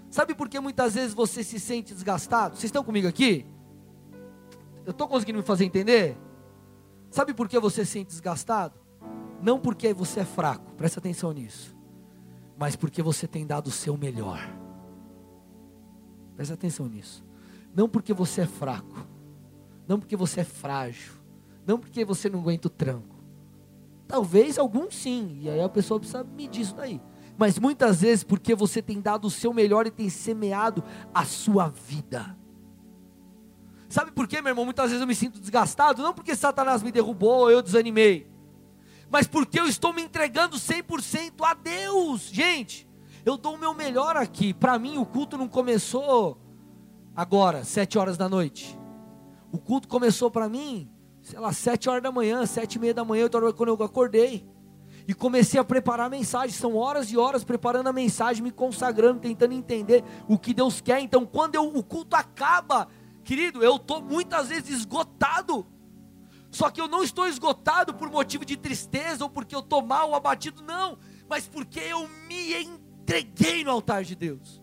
Sabe 0.09 0.35
por 0.35 0.49
que 0.49 0.59
muitas 0.59 0.95
vezes 0.95 1.13
você 1.13 1.45
se 1.45 1.61
sente 1.61 1.93
desgastado? 1.93 2.55
Vocês 2.55 2.65
estão 2.65 2.83
comigo 2.83 3.07
aqui? 3.07 3.45
Eu 4.87 4.93
estou 4.93 5.07
conseguindo 5.07 5.41
me 5.41 5.45
fazer 5.45 5.67
entender? 5.67 6.17
Sabe 7.11 7.35
por 7.35 7.51
que 7.51 7.59
você 7.59 7.85
se 7.85 7.93
sente 7.93 8.09
desgastado? 8.09 8.81
Não 9.43 9.61
porque 9.61 9.93
você 9.93 10.21
é 10.21 10.25
fraco, 10.25 10.73
presta 10.73 11.01
atenção 11.01 11.33
nisso. 11.33 11.77
Mas 12.57 12.77
porque 12.77 13.03
você 13.03 13.29
tem 13.29 13.47
dado 13.47 13.67
o 13.67 13.71
seu 13.71 13.95
melhor. 13.95 14.41
Presta 16.35 16.55
atenção 16.55 16.87
nisso. 16.87 17.23
Não 17.75 17.87
porque 17.91 18.15
você 18.15 18.41
é 18.41 18.47
fraco 18.47 19.16
não 19.87 19.99
porque 19.99 20.17
você 20.17 20.41
é 20.41 20.45
frágil, 20.45 21.13
não 21.67 21.79
porque 21.79 22.05
você 22.05 22.29
não 22.29 22.41
aguenta 22.41 22.69
o 22.69 22.71
tranco. 22.71 23.17
Talvez 24.09 24.59
alguns 24.59 24.95
sim, 24.95 25.39
e 25.43 25.51
aí 25.51 25.61
a 25.61 25.69
pessoa 25.69 25.99
precisa 25.99 26.25
medir 26.25 26.63
isso 26.63 26.75
daí. 26.75 27.01
Mas 27.37 27.59
muitas 27.59 28.01
vezes 28.01 28.25
porque 28.25 28.55
você 28.55 28.81
tem 28.81 29.01
dado 29.01 29.27
o 29.27 29.31
seu 29.31 29.53
melhor 29.53 29.87
e 29.87 29.91
tem 29.91 30.09
semeado 30.09 30.83
a 31.13 31.25
sua 31.25 31.69
vida. 31.69 32.37
Sabe 33.89 34.11
por 34.11 34.27
quê, 34.27 34.41
meu 34.41 34.51
irmão? 34.51 34.65
Muitas 34.65 34.87
vezes 34.87 35.01
eu 35.01 35.07
me 35.07 35.15
sinto 35.15 35.41
desgastado, 35.41 36.03
não 36.03 36.15
porque 36.15 36.35
Satanás 36.35 36.83
me 36.83 36.91
derrubou, 36.91 37.41
ou 37.41 37.51
eu 37.51 37.63
desanimei, 37.63 38.29
mas 39.11 39.27
porque 39.27 39.61
eu 39.61 39.67
estou 39.67 39.93
me 39.93 40.03
entregando 40.03 40.57
100% 40.57 41.33
a 41.43 41.55
Deus. 41.55 42.29
Gente, 42.33 42.89
eu 43.25 43.37
dou 43.37 43.55
o 43.55 43.59
meu 43.59 43.75
melhor 43.75 44.17
aqui. 44.17 44.53
Para 44.53 44.79
mim, 44.79 44.99
o 44.99 45.07
culto 45.07 45.39
não 45.39 45.49
começou 45.49 46.39
agora, 47.15 47.65
sete 47.65 47.99
horas 47.99 48.17
da 48.17 48.29
noite. 48.29 48.79
O 49.57 49.59
culto 49.59 49.89
começou 49.89 50.31
para 50.31 50.51
mim, 50.51 50.87
sei 51.23 51.39
lá, 51.39 51.51
sete 51.51 51.89
horas 51.89 52.03
da 52.03 52.13
manhã, 52.13 52.45
sete 52.45 52.75
e 52.75 52.79
meia 52.79 52.93
da 52.93 53.07
manhã, 53.07 53.27
quando 53.57 53.69
eu 53.69 53.83
acordei. 53.83 54.47
E 55.09 55.15
comecei 55.15 55.59
a 55.59 55.65
preparar 55.65 56.09
a 56.09 56.11
mensagem. 56.11 56.55
São 56.55 56.77
horas 56.77 57.11
e 57.11 57.17
horas 57.17 57.43
preparando 57.43 57.87
a 57.87 57.93
mensagem, 57.93 58.43
me 58.43 58.51
consagrando, 58.51 59.21
tentando 59.21 59.55
entender 59.55 60.05
o 60.29 60.39
que 60.39 60.53
Deus 60.53 60.83
quer. 60.83 61.01
Então, 61.01 61.25
quando 61.25 61.55
eu, 61.55 61.75
o 61.75 61.83
culto 61.83 62.15
acaba, 62.15 62.87
querido, 63.25 63.65
eu 63.65 63.77
estou 63.77 64.03
muitas 64.03 64.49
vezes 64.49 64.69
esgotado. 64.69 65.67
Só 66.51 66.69
que 66.69 66.79
eu 66.79 66.87
não 66.87 67.03
estou 67.03 67.27
esgotado 67.27 67.95
por 67.95 68.11
motivo 68.11 68.45
de 68.45 68.59
tristeza 68.59 69.25
ou 69.25 69.31
porque 69.31 69.55
eu 69.55 69.61
estou 69.61 69.81
mal 69.81 70.15
abatido, 70.15 70.63
não. 70.63 70.99
Mas 71.31 71.49
porque 71.49 71.81
eu 71.81 72.07
me 72.29 72.63
entreguei 72.63 73.65
no 73.65 73.71
altar 73.71 74.05
de 74.05 74.15
Deus. 74.15 74.61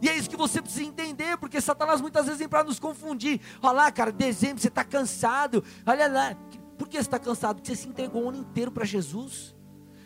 E 0.00 0.08
é 0.08 0.16
isso 0.16 0.28
que 0.28 0.36
você 0.36 0.60
precisa 0.60 0.84
entender, 0.84 1.36
porque 1.38 1.60
Satanás 1.60 2.00
muitas 2.00 2.26
vezes 2.26 2.38
vem 2.38 2.48
para 2.48 2.64
nos 2.64 2.78
confundir. 2.78 3.40
Olha 3.62 3.72
lá, 3.72 3.92
cara, 3.92 4.12
dezembro 4.12 4.60
você 4.60 4.68
está 4.68 4.84
cansado. 4.84 5.64
Olha 5.86 6.08
lá, 6.08 6.36
por 6.78 6.88
que 6.88 6.96
você 6.96 7.02
está 7.02 7.18
cansado? 7.18 7.56
Porque 7.56 7.74
você 7.74 7.82
se 7.82 7.88
entregou 7.88 8.24
o 8.24 8.28
ano 8.28 8.38
inteiro 8.38 8.70
para 8.70 8.84
Jesus. 8.84 9.54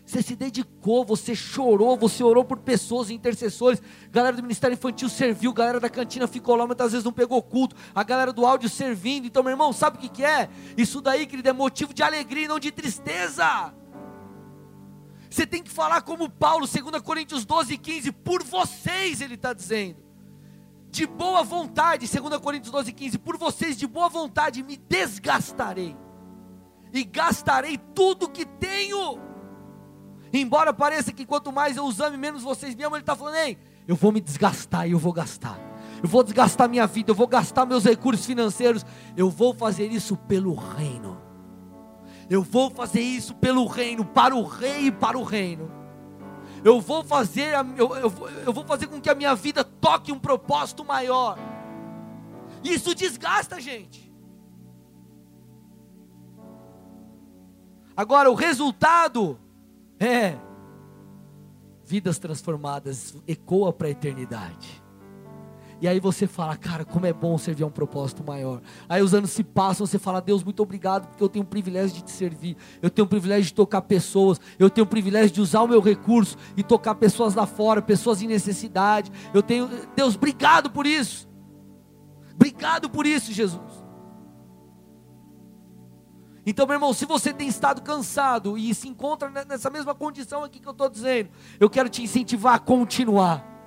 Você 0.09 0.23
se 0.23 0.35
dedicou, 0.35 1.05
você 1.05 1.35
chorou, 1.35 1.95
você 1.95 2.25
orou 2.25 2.43
por 2.43 2.59
pessoas, 2.61 3.11
intercessores. 3.11 3.83
Galera 4.11 4.35
do 4.35 4.43
Ministério 4.43 4.73
Infantil 4.73 5.07
serviu, 5.07 5.53
galera 5.53 5.79
da 5.79 5.91
cantina 5.91 6.27
ficou 6.27 6.57
lá, 6.57 6.67
muitas 6.67 6.93
vezes 6.93 7.05
não 7.05 7.13
pegou 7.13 7.43
culto. 7.43 7.77
A 7.95 8.03
galera 8.03 8.33
do 8.33 8.47
áudio 8.47 8.71
servindo. 8.71 9.27
Então, 9.27 9.43
meu 9.43 9.51
irmão, 9.51 9.71
sabe 9.71 9.99
o 9.99 10.01
que, 10.01 10.09
que 10.09 10.25
é? 10.25 10.49
Isso 10.79 11.03
daí, 11.03 11.27
querido, 11.27 11.51
é 11.51 11.53
motivo 11.53 11.93
de 11.93 12.03
alegria 12.03 12.47
e 12.47 12.49
não 12.49 12.59
de 12.59 12.73
tristeza. 12.73 13.75
Você 15.31 15.47
tem 15.47 15.63
que 15.63 15.71
falar 15.71 16.03
como 16.03 16.29
Paulo, 16.29 16.67
2 16.67 17.03
Coríntios 17.03 17.45
12, 17.45 17.77
15, 17.77 18.13
por 18.13 18.43
vocês, 18.43 19.21
ele 19.21 19.35
está 19.35 19.53
dizendo. 19.53 20.03
De 20.91 21.07
boa 21.07 21.43
vontade, 21.43 22.09
2 22.09 22.39
Coríntios 22.39 22.73
12, 22.73 22.93
15, 22.93 23.19
por 23.19 23.37
vocês 23.37 23.77
de 23.77 23.87
boa 23.87 24.09
vontade 24.09 24.63
me 24.63 24.77
desgastarei 24.77 25.95
e 26.93 27.05
gastarei 27.05 27.79
tudo 27.95 28.29
que 28.29 28.45
tenho. 28.45 29.19
Embora 30.33 30.73
pareça 30.73 31.13
que 31.13 31.25
quanto 31.25 31.53
mais 31.53 31.77
eu 31.77 31.85
os 31.85 32.01
ame, 32.01 32.17
menos 32.17 32.43
vocês 32.43 32.75
me 32.75 32.83
amam, 32.83 32.97
ele 32.97 33.03
está 33.03 33.17
falando, 33.17 33.37
ei, 33.37 33.59
eu 33.87 33.97
vou 33.97 34.13
me 34.13 34.21
desgastar 34.21 34.87
e 34.87 34.93
eu 34.93 34.99
vou 34.99 35.13
gastar. 35.13 35.59
Eu 36.03 36.09
vou 36.09 36.23
desgastar 36.23 36.69
minha 36.69 36.87
vida, 36.87 37.11
eu 37.11 37.15
vou 37.15 37.27
gastar 37.27 37.67
meus 37.67 37.85
recursos 37.85 38.25
financeiros, 38.25 38.85
eu 39.17 39.31
vou 39.31 39.55
fazer 39.55 39.91
isso 39.91 40.17
pelo 40.17 40.55
reino. 40.55 41.18
Eu 42.31 42.43
vou 42.43 42.71
fazer 42.71 43.01
isso 43.01 43.35
pelo 43.35 43.67
reino, 43.67 44.05
para 44.05 44.35
o 44.35 44.45
rei 44.45 44.87
e 44.87 44.93
para 44.93 45.19
o 45.19 45.23
reino. 45.23 45.71
Eu 46.65 46.81
vou 46.81 47.05
fazer, 47.05 47.55
eu, 47.77 47.97
eu, 47.97 48.13
eu 48.47 48.53
vou 48.53 48.65
fazer 48.65 48.87
com 48.87 49.01
que 49.01 49.09
a 49.09 49.15
minha 49.15 49.35
vida 49.35 49.65
toque 49.65 50.13
um 50.13 50.19
propósito 50.19 50.85
maior. 50.85 51.39
Isso 52.63 52.95
desgasta, 52.95 53.61
gente. 53.61 54.13
Agora, 57.97 58.31
o 58.31 58.35
resultado 58.35 59.39
é 59.99 60.37
vidas 61.85 62.19
transformadas, 62.19 63.17
ecoa 63.27 63.73
para 63.73 63.89
a 63.89 63.91
eternidade. 63.91 64.78
E 65.81 65.87
aí 65.87 66.01
você 66.01 66.27
fala, 66.27 66.57
cara, 66.57 66.85
como 66.85 67.07
é 67.07 67.13
bom 67.13 67.39
servir 67.39 67.63
a 67.63 67.67
um 67.67 67.71
propósito 67.71 68.25
maior. 68.27 68.61
Aí 68.89 69.01
os 69.01 69.15
anos 69.15 69.31
se 69.31 69.45
passam, 69.45 69.87
você 69.87 69.99
fala, 69.99 70.21
Deus, 70.21 70.43
muito 70.43 70.63
obrigado, 70.63 71.07
porque 71.07 71.23
eu 71.23 71.29
tenho 71.29 71.45
o 71.45 71.49
privilégio 71.49 71.97
de 71.97 72.03
te 72.03 72.11
servir, 72.11 72.57
eu 72.83 72.91
tenho 72.91 73.07
o 73.07 73.09
privilégio 73.09 73.45
de 73.45 73.55
tocar 73.55 73.83
pessoas, 73.83 74.41
eu 74.59 74.69
tenho 74.69 74.85
o 74.85 74.89
privilégio 74.89 75.31
de 75.31 75.41
usar 75.41 75.63
o 75.63 75.69
meu 75.69 75.81
recurso 75.81 76.37
e 76.57 76.63
tocar 76.63 76.97
pessoas 76.97 77.35
lá 77.35 77.47
fora, 77.47 77.81
pessoas 77.81 78.21
em 78.23 78.27
necessidade. 78.27 79.13
Eu 79.33 79.43
tenho, 79.43 79.71
Deus, 79.95 80.17
obrigado 80.17 80.71
por 80.71 80.87
isso. 80.87 81.29
Obrigado 82.35 82.91
por 82.91 83.07
isso, 83.07 83.33
Jesus. 83.33 83.89
Então, 86.47 86.67
meu 86.67 86.77
irmão, 86.77 86.95
se 86.95 87.05
você 87.05 87.33
tem 87.33 87.47
estado 87.47 87.83
cansado 87.83 88.57
e 88.57 88.75
se 88.75 88.89
encontra 88.89 89.29
nessa 89.45 89.69
mesma 89.69 89.95
condição 89.95 90.43
aqui 90.43 90.59
que 90.59 90.67
eu 90.67 90.73
estou 90.73 90.89
dizendo, 90.89 91.29
eu 91.61 91.69
quero 91.69 91.89
te 91.89 92.03
incentivar 92.03 92.55
a 92.55 92.59
continuar. 92.59 93.58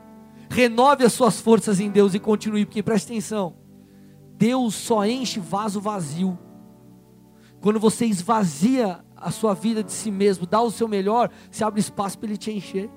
Renove 0.51 1.05
as 1.05 1.13
suas 1.13 1.39
forças 1.39 1.79
em 1.79 1.89
Deus 1.89 2.13
e 2.13 2.19
continue, 2.19 2.65
porque 2.65 2.83
preste 2.83 3.05
atenção: 3.05 3.55
Deus 4.33 4.75
só 4.75 5.05
enche 5.05 5.39
vaso 5.39 5.79
vazio. 5.79 6.37
Quando 7.61 7.79
você 7.79 8.05
esvazia 8.05 8.99
a 9.15 9.31
sua 9.31 9.53
vida 9.53 9.81
de 9.81 9.93
si 9.93 10.11
mesmo, 10.11 10.45
dá 10.45 10.61
o 10.61 10.69
seu 10.69 10.89
melhor, 10.89 11.31
você 11.49 11.63
abre 11.63 11.79
espaço 11.79 12.19
para 12.19 12.27
Ele 12.27 12.37
te 12.37 12.51
encher. 12.51 12.89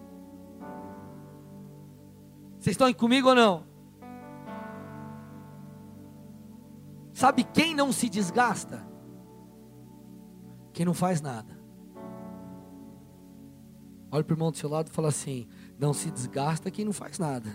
Vocês 2.58 2.74
estão 2.74 2.92
comigo 2.92 3.28
ou 3.28 3.34
não? 3.36 3.62
Sabe 7.12 7.44
quem 7.44 7.72
não 7.72 7.92
se 7.92 8.08
desgasta? 8.08 8.84
Quem 10.72 10.84
não 10.84 10.94
faz 10.94 11.20
nada. 11.20 11.56
Olha 14.10 14.24
para 14.24 14.32
o 14.32 14.36
irmão 14.36 14.50
do 14.50 14.56
seu 14.56 14.68
lado 14.68 14.88
e 14.88 14.90
fala 14.90 15.08
assim: 15.08 15.46
não 15.84 15.92
se 15.92 16.10
desgasta 16.10 16.70
quem 16.70 16.84
não 16.84 16.94
faz 16.94 17.18
nada. 17.18 17.54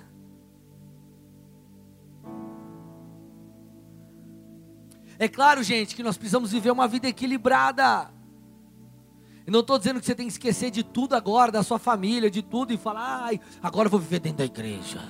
É 5.18 5.28
claro, 5.28 5.64
gente, 5.64 5.96
que 5.96 6.04
nós 6.04 6.16
precisamos 6.16 6.52
viver 6.52 6.70
uma 6.70 6.88
vida 6.88 7.08
equilibrada. 7.08 8.14
Eu 9.46 9.52
não 9.52 9.62
estou 9.62 9.80
dizendo 9.80 10.00
que 10.00 10.06
você 10.06 10.14
tem 10.14 10.28
que 10.28 10.32
esquecer 10.32 10.70
de 10.70 10.84
tudo 10.84 11.16
agora, 11.16 11.52
da 11.52 11.64
sua 11.64 11.80
família, 11.80 12.30
de 12.30 12.44
tudo, 12.44 12.72
e 12.72 12.78
falar, 12.78 13.24
ai, 13.24 13.40
agora 13.64 13.88
eu 13.88 13.92
vou 13.92 14.00
viver 14.00 14.20
dentro 14.20 14.38
da 14.38 14.46
igreja. 14.46 15.02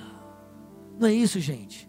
Não 0.98 1.06
é 1.06 1.12
isso, 1.12 1.38
gente. 1.38 1.88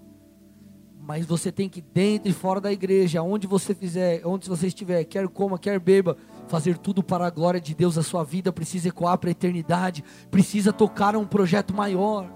Mas 1.00 1.26
você 1.26 1.50
tem 1.50 1.70
que 1.70 1.82
dentro 1.82 2.30
e 2.30 2.34
fora 2.34 2.60
da 2.60 2.72
igreja, 2.72 3.24
onde 3.24 3.48
você 3.48 3.74
fizer, 3.74 4.22
onde 4.26 4.50
você 4.50 4.68
estiver, 4.68 5.04
quer 5.06 5.28
coma, 5.30 5.58
quer 5.58 5.80
beba, 5.80 6.18
fazer 6.52 6.78
tudo 6.78 7.02
para 7.02 7.26
a 7.26 7.30
glória 7.30 7.62
de 7.62 7.74
Deus. 7.74 7.98
A 7.98 8.04
sua 8.04 8.26
vida 8.26 8.52
precisa 8.52 8.90
ecoar 8.90 9.18
para 9.18 9.30
a 9.30 9.32
eternidade, 9.32 10.04
precisa 10.30 10.74
tocar 10.74 11.16
a 11.16 11.18
um 11.18 11.26
projeto 11.26 11.74
maior. 11.74 12.30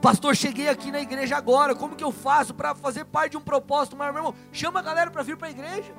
Pastor, 0.00 0.36
cheguei 0.36 0.68
aqui 0.68 0.92
na 0.92 1.00
igreja 1.00 1.36
agora, 1.36 1.74
como 1.74 1.96
que 1.96 2.04
eu 2.04 2.12
faço 2.12 2.54
para 2.54 2.74
fazer 2.74 3.04
parte 3.04 3.32
de 3.32 3.36
um 3.36 3.40
propósito 3.40 3.96
maior? 3.96 4.12
Meu 4.12 4.20
irmão, 4.22 4.34
chama 4.52 4.78
a 4.78 4.82
galera 4.82 5.10
para 5.10 5.24
vir 5.24 5.36
para 5.36 5.48
a 5.48 5.50
igreja, 5.50 5.92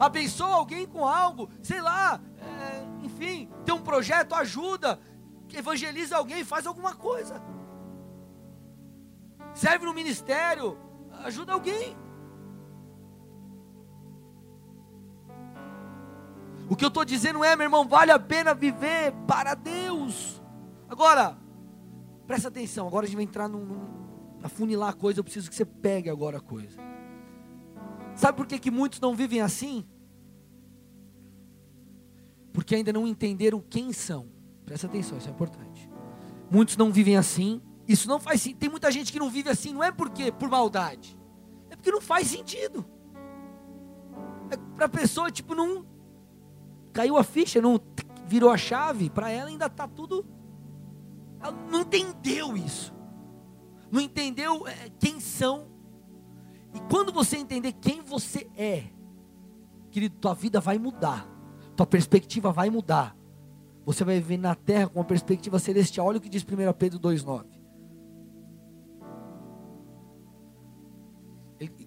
abençoa 0.00 0.54
alguém 0.54 0.86
com 0.86 1.06
algo, 1.06 1.50
sei 1.62 1.82
lá, 1.82 2.18
é, 2.38 3.04
enfim, 3.04 3.48
tem 3.64 3.74
um 3.74 3.82
projeto, 3.82 4.34
ajuda, 4.34 4.98
evangeliza 5.52 6.16
alguém, 6.16 6.44
faz 6.44 6.66
alguma 6.66 6.94
coisa. 6.94 7.42
Serve 9.54 9.84
no 9.84 9.92
ministério, 9.92 10.78
ajuda 11.24 11.52
alguém. 11.52 11.94
O 16.68 16.76
que 16.76 16.84
eu 16.84 16.88
estou 16.88 17.04
dizendo 17.04 17.44
é, 17.44 17.54
meu 17.56 17.64
irmão, 17.64 17.86
vale 17.86 18.10
a 18.10 18.18
pena 18.18 18.54
viver 18.54 19.12
para 19.26 19.54
Deus. 19.54 20.42
Agora, 20.88 21.36
presta 22.26 22.48
atenção, 22.48 22.86
agora 22.86 23.04
a 23.04 23.08
gente 23.08 23.16
vai 23.16 23.24
entrar 23.24 23.48
num, 23.48 23.64
num 23.64 24.02
afunilar 24.42 24.90
a 24.90 24.92
coisa, 24.92 25.20
eu 25.20 25.24
preciso 25.24 25.48
que 25.48 25.56
você 25.56 25.64
pegue 25.64 26.08
agora 26.08 26.38
a 26.38 26.40
coisa. 26.40 26.78
Sabe 28.14 28.36
por 28.36 28.46
que, 28.46 28.58
que 28.58 28.70
muitos 28.70 29.00
não 29.00 29.14
vivem 29.14 29.40
assim? 29.40 29.86
Porque 32.52 32.74
ainda 32.74 32.92
não 32.92 33.06
entenderam 33.06 33.60
quem 33.60 33.92
são. 33.92 34.28
Presta 34.64 34.86
atenção, 34.86 35.18
isso 35.18 35.28
é 35.28 35.32
importante. 35.32 35.90
Muitos 36.50 36.76
não 36.76 36.92
vivem 36.92 37.16
assim, 37.16 37.62
isso 37.88 38.08
não 38.08 38.20
faz 38.20 38.42
sentido. 38.42 38.58
Tem 38.58 38.68
muita 38.68 38.90
gente 38.90 39.10
que 39.10 39.18
não 39.18 39.30
vive 39.30 39.48
assim, 39.48 39.72
não 39.72 39.82
é 39.82 39.90
porque 39.90 40.30
por 40.30 40.48
maldade. 40.48 41.16
É 41.70 41.76
porque 41.76 41.90
não 41.90 42.00
faz 42.00 42.26
sentido. 42.26 42.84
É 44.50 44.56
para 44.76 44.86
a 44.86 44.88
pessoa, 44.88 45.30
tipo, 45.30 45.54
não 45.54 45.86
caiu 46.92 47.16
a 47.16 47.24
ficha, 47.24 47.60
não 47.60 47.80
virou 48.26 48.50
a 48.50 48.56
chave, 48.56 49.10
para 49.10 49.30
ela 49.30 49.48
ainda 49.48 49.66
está 49.66 49.86
tudo. 49.88 50.24
Ela 51.40 51.52
não 51.70 51.80
entendeu 51.80 52.56
isso. 52.56 52.94
Não 53.90 54.00
entendeu 54.00 54.66
é, 54.66 54.88
quem 54.98 55.20
são. 55.20 55.66
E 56.72 56.80
quando 56.90 57.12
você 57.12 57.36
entender 57.36 57.72
quem 57.72 58.00
você 58.00 58.48
é, 58.56 58.84
querido, 59.90 60.16
tua 60.16 60.34
vida 60.34 60.60
vai 60.60 60.78
mudar. 60.78 61.28
Tua 61.76 61.86
perspectiva 61.86 62.52
vai 62.52 62.70
mudar. 62.70 63.16
Você 63.84 64.04
vai 64.04 64.16
viver 64.16 64.38
na 64.38 64.54
terra 64.54 64.88
com 64.88 64.98
uma 64.98 65.04
perspectiva 65.04 65.58
celestial. 65.58 66.06
Olha 66.06 66.18
o 66.18 66.20
que 66.20 66.28
diz 66.28 66.42
1 66.42 66.72
Pedro 66.72 66.98
2,9. 67.00 67.44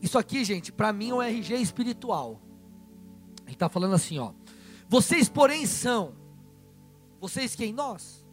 Isso 0.01 0.18
aqui, 0.18 0.43
gente, 0.43 0.72
para 0.72 0.93
mim 0.93 1.10
é 1.10 1.14
um 1.14 1.22
RG 1.22 1.56
espiritual. 1.56 2.41
Ele 3.43 3.53
está 3.53 3.68
falando 3.68 3.93
assim, 3.95 4.20
ó. 4.20 4.32
Vocês, 4.88 5.27
porém, 5.29 5.65
são. 5.65 6.13
Vocês 7.19 7.55
quem? 7.55 7.73
Nós. 7.73 8.25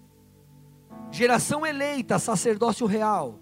Geração 1.11 1.65
eleita, 1.65 2.19
sacerdócio 2.19 2.87
real. 2.87 3.39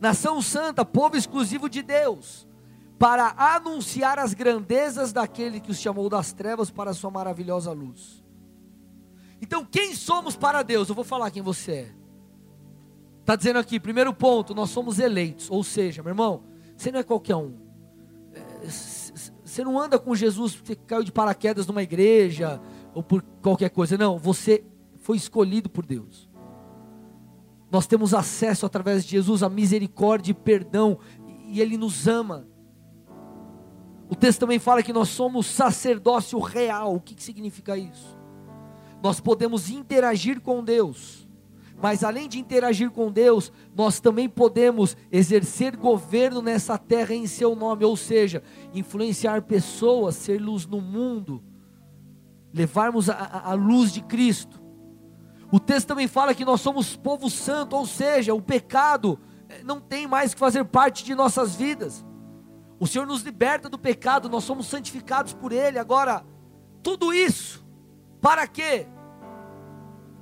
Nação 0.00 0.40
santa, 0.40 0.84
povo 0.84 1.16
exclusivo 1.16 1.68
de 1.68 1.82
Deus. 1.82 2.46
Para 2.98 3.34
anunciar 3.36 4.18
as 4.18 4.34
grandezas 4.34 5.12
daquele 5.12 5.60
que 5.60 5.70
os 5.70 5.78
chamou 5.78 6.08
das 6.08 6.32
trevas 6.32 6.70
para 6.70 6.90
a 6.90 6.94
sua 6.94 7.10
maravilhosa 7.10 7.72
luz. 7.72 8.24
Então, 9.40 9.64
quem 9.64 9.94
somos 9.94 10.36
para 10.36 10.62
Deus? 10.62 10.88
Eu 10.88 10.94
vou 10.94 11.04
falar 11.04 11.30
quem 11.30 11.42
você 11.42 11.72
é. 11.72 11.94
Está 13.20 13.36
dizendo 13.36 13.58
aqui, 13.58 13.78
primeiro 13.78 14.12
ponto, 14.12 14.54
nós 14.54 14.70
somos 14.70 14.98
eleitos. 14.98 15.50
Ou 15.50 15.62
seja, 15.62 16.02
meu 16.02 16.10
irmão, 16.10 16.42
você 16.76 16.90
não 16.90 16.98
é 16.98 17.02
qualquer 17.02 17.36
um. 17.36 17.54
É, 18.32 19.07
você 19.48 19.64
não 19.64 19.78
anda 19.78 19.98
com 19.98 20.14
Jesus 20.14 20.54
porque 20.54 20.76
caiu 20.76 21.02
de 21.02 21.10
paraquedas 21.10 21.66
numa 21.66 21.82
igreja 21.82 22.60
ou 22.94 23.02
por 23.02 23.22
qualquer 23.42 23.70
coisa. 23.70 23.96
Não, 23.96 24.18
você 24.18 24.64
foi 24.98 25.16
escolhido 25.16 25.70
por 25.70 25.86
Deus. 25.86 26.28
Nós 27.70 27.86
temos 27.86 28.14
acesso 28.14 28.64
através 28.66 29.04
de 29.04 29.10
Jesus 29.10 29.42
a 29.42 29.48
misericórdia 29.48 30.32
e 30.32 30.34
perdão, 30.34 30.98
e 31.46 31.60
Ele 31.60 31.76
nos 31.76 32.06
ama. 32.08 32.46
O 34.08 34.14
texto 34.14 34.40
também 34.40 34.58
fala 34.58 34.82
que 34.82 34.92
nós 34.92 35.10
somos 35.10 35.46
sacerdócio 35.46 36.38
real. 36.38 36.94
O 36.94 37.00
que, 37.00 37.14
que 37.14 37.22
significa 37.22 37.76
isso? 37.76 38.18
Nós 39.02 39.20
podemos 39.20 39.68
interagir 39.68 40.40
com 40.40 40.64
Deus, 40.64 41.27
mas 41.80 42.02
além 42.02 42.28
de 42.28 42.38
interagir 42.38 42.90
com 42.90 43.10
Deus, 43.10 43.52
nós 43.74 44.00
também 44.00 44.28
podemos 44.28 44.96
exercer 45.12 45.76
governo 45.76 46.42
nessa 46.42 46.76
terra 46.76 47.14
em 47.14 47.26
seu 47.26 47.54
nome, 47.54 47.84
ou 47.84 47.96
seja, 47.96 48.42
influenciar 48.74 49.42
pessoas, 49.42 50.16
ser 50.16 50.40
luz 50.40 50.66
no 50.66 50.80
mundo, 50.80 51.42
levarmos 52.52 53.08
a, 53.08 53.42
a, 53.44 53.54
luz 53.54 53.92
de 53.92 54.02
Cristo. 54.02 54.60
O 55.52 55.60
texto 55.60 55.86
também 55.86 56.08
fala 56.08 56.34
que 56.34 56.44
nós 56.44 56.60
somos 56.60 56.96
povo 56.96 57.30
santo, 57.30 57.76
ou 57.76 57.86
seja, 57.86 58.34
o 58.34 58.42
pecado 58.42 59.18
eh, 59.48 59.62
não 59.62 59.80
tem 59.80 60.06
mais 60.06 60.34
que 60.34 60.40
fazer 60.40 60.64
parte 60.64 61.04
de 61.04 61.14
nossas 61.14 61.54
vidas. 61.54 62.04
O 62.80 62.86
Senhor 62.86 63.06
nos 63.06 63.22
liberta 63.22 63.68
do 63.68 63.78
pecado, 63.78 64.28
nós 64.28 64.44
somos 64.44 64.66
santificados 64.66 65.32
por 65.32 65.52
Ele. 65.52 65.78
Agora, 65.78 66.24
tudo 66.82 67.14
isso, 67.14 67.64
para 68.20 68.46
quê? 68.48 68.86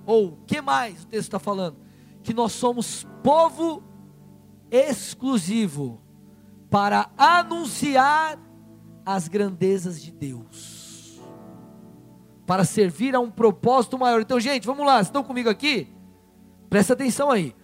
Ou 0.06 0.38
que 0.46 0.60
mais 0.62 1.02
o 1.02 1.06
texto 1.06 1.24
está 1.24 1.38
falando? 1.38 1.76
Que 2.22 2.32
nós 2.32 2.52
somos 2.52 3.06
povo 3.22 3.82
exclusivo 4.70 6.00
para 6.70 7.10
anunciar 7.18 8.38
as 9.04 9.28
grandezas 9.28 10.00
de 10.00 10.10
Deus, 10.10 11.20
para 12.46 12.64
servir 12.64 13.14
a 13.14 13.20
um 13.20 13.30
propósito 13.30 13.98
maior. 13.98 14.20
Então, 14.20 14.40
gente, 14.40 14.66
vamos 14.66 14.86
lá, 14.86 15.00
estão 15.00 15.22
comigo 15.22 15.50
aqui? 15.50 15.88
Presta 16.70 16.92
atenção 16.92 17.30
aí. 17.30 17.54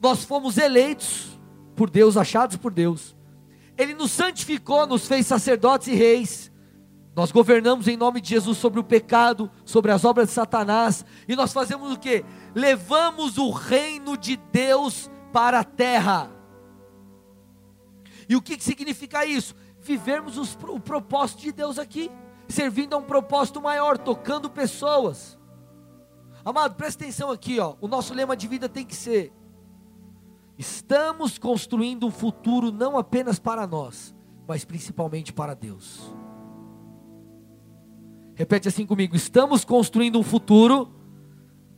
Nós 0.00 0.24
fomos 0.24 0.58
eleitos 0.58 1.38
por 1.74 1.88
Deus, 1.88 2.16
achados 2.16 2.56
por 2.56 2.72
Deus 2.72 3.16
ele 3.76 3.94
nos 3.94 4.10
santificou, 4.10 4.86
nos 4.86 5.06
fez 5.06 5.26
sacerdotes 5.26 5.88
e 5.88 5.94
reis. 5.94 6.51
Nós 7.14 7.30
governamos 7.30 7.88
em 7.88 7.96
nome 7.96 8.20
de 8.20 8.30
Jesus 8.30 8.56
sobre 8.56 8.80
o 8.80 8.84
pecado, 8.84 9.50
sobre 9.64 9.92
as 9.92 10.04
obras 10.04 10.28
de 10.28 10.34
Satanás, 10.34 11.04
e 11.28 11.36
nós 11.36 11.52
fazemos 11.52 11.92
o 11.92 11.98
que? 11.98 12.24
Levamos 12.54 13.36
o 13.36 13.50
reino 13.50 14.16
de 14.16 14.36
Deus 14.36 15.10
para 15.32 15.60
a 15.60 15.64
terra. 15.64 16.30
E 18.28 18.34
o 18.34 18.40
que, 18.40 18.56
que 18.56 18.64
significa 18.64 19.26
isso? 19.26 19.54
Vivermos 19.80 20.38
os, 20.38 20.56
o 20.68 20.80
propósito 20.80 21.42
de 21.42 21.52
Deus 21.52 21.78
aqui, 21.78 22.10
servindo 22.48 22.94
a 22.94 22.98
um 22.98 23.02
propósito 23.02 23.60
maior, 23.60 23.98
tocando 23.98 24.48
pessoas. 24.48 25.38
Amado, 26.44 26.76
presta 26.76 27.04
atenção 27.04 27.30
aqui, 27.30 27.60
ó. 27.60 27.74
O 27.80 27.88
nosso 27.88 28.14
lema 28.14 28.36
de 28.36 28.48
vida 28.48 28.68
tem 28.68 28.86
que 28.86 28.96
ser 28.96 29.32
Estamos 30.58 31.38
construindo 31.38 32.06
um 32.06 32.10
futuro 32.10 32.70
não 32.70 32.96
apenas 32.96 33.38
para 33.38 33.66
nós, 33.66 34.14
mas 34.46 34.64
principalmente 34.64 35.32
para 35.32 35.54
Deus. 35.54 36.14
Repete 38.34 38.68
assim 38.68 38.86
comigo: 38.86 39.14
estamos 39.14 39.64
construindo 39.64 40.18
um 40.18 40.22
futuro 40.22 40.90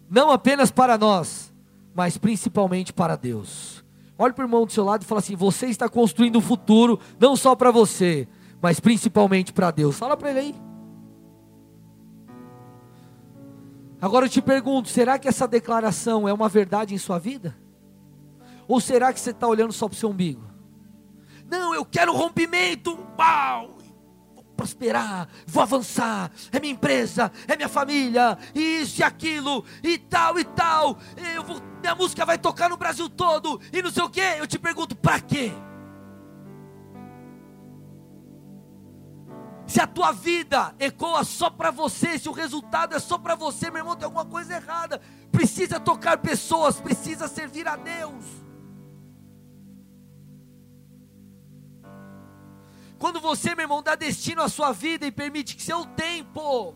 não 0.09 0.31
apenas 0.31 0.71
para 0.71 0.97
nós, 0.97 1.53
mas 1.95 2.17
principalmente 2.17 2.93
para 2.93 3.17
Deus. 3.17 3.85
Olhe 4.17 4.33
para 4.33 4.45
o 4.45 4.47
irmão 4.47 4.65
do 4.65 4.73
seu 4.73 4.85
lado 4.85 5.03
e 5.03 5.07
fala 5.07 5.21
assim: 5.21 5.37
você 5.37 5.67
está 5.67 5.89
construindo 5.89 6.39
um 6.39 6.43
futuro 6.43 6.99
não 7.19 7.35
só 7.35 7.55
para 7.55 7.71
você, 7.71 8.29
mas 8.63 8.79
principalmente 8.79 9.53
para 9.53 9.71
Deus. 9.71 9.99
Fala 9.99 10.17
para 10.17 10.31
ele 10.31 10.39
aí. 10.39 10.55
Agora 14.01 14.27
eu 14.27 14.31
te 14.31 14.41
pergunto: 14.41 14.89
será 14.89 15.19
que 15.19 15.27
essa 15.27 15.49
declaração 15.49 16.29
é 16.29 16.33
uma 16.33 16.49
verdade 16.49 16.95
em 16.95 16.99
sua 16.99 17.19
vida? 17.19 17.57
Ou 18.69 18.81
será 18.81 19.13
que 19.13 19.21
você 19.21 19.31
está 19.31 19.47
olhando 19.47 19.73
só 19.73 19.89
para 19.89 19.95
o 19.95 19.99
seu 19.99 20.11
umbigo? 20.11 20.43
Não, 21.51 21.75
eu 21.75 21.85
quero 21.85 22.15
rompimento. 22.15 22.99
Uau! 23.19 23.74
Prosperar, 24.57 25.29
vou 25.47 25.63
avançar. 25.63 26.31
É 26.53 26.61
minha 26.61 26.73
empresa, 26.73 27.31
é 27.47 27.57
minha 27.57 27.69
família, 27.69 28.39
isso 28.55 29.01
e 29.01 29.05
aquilo, 29.05 29.65
e 29.83 29.99
tal 29.99 30.39
e 30.39 30.45
tal. 30.45 30.99
Eu 31.35 31.43
vou, 31.43 31.61
minha 31.81 31.95
música 31.95 32.25
vai 32.25 32.39
tocar 32.39 32.69
no 32.71 32.77
Brasil 32.77 33.09
todo, 33.09 33.61
e 33.73 33.83
não 33.83 33.91
sei 33.91 34.03
o 34.03 34.11
que. 34.11 34.21
Eu 34.21 34.47
te 34.47 34.59
pergunto, 34.59 34.95
para 34.95 35.21
quê? 35.21 35.53
Se 39.67 39.81
a 39.81 39.87
tua 39.87 40.13
vida 40.13 40.75
ecoa 40.79 41.25
só 41.25 41.51
para 41.51 41.71
você, 41.71 42.19
se 42.19 42.29
o 42.29 42.33
resultado 42.33 42.95
é 42.95 42.99
só 42.99 43.19
para 43.19 43.35
você, 43.35 43.71
meu 43.71 43.81
irmão, 43.81 43.97
tem 43.97 44.05
alguma 44.05 44.25
coisa 44.25 44.55
errada. 44.55 45.01
Precisa 45.33 45.81
tocar 45.81 46.19
pessoas, 46.19 46.81
precisa 46.81 47.27
servir 47.27 47.67
a 47.67 47.75
Deus. 47.75 48.44
Quando 53.05 53.21
você, 53.21 53.55
meu 53.55 53.65
irmão, 53.65 53.83
dá 53.83 53.95
destino 53.95 54.41
à 54.41 54.49
sua 54.49 54.73
vida 54.73 55.07
e 55.07 55.13
permite 55.13 55.55
que 55.57 55.63
seu 55.63 55.85
tempo, 55.85 56.75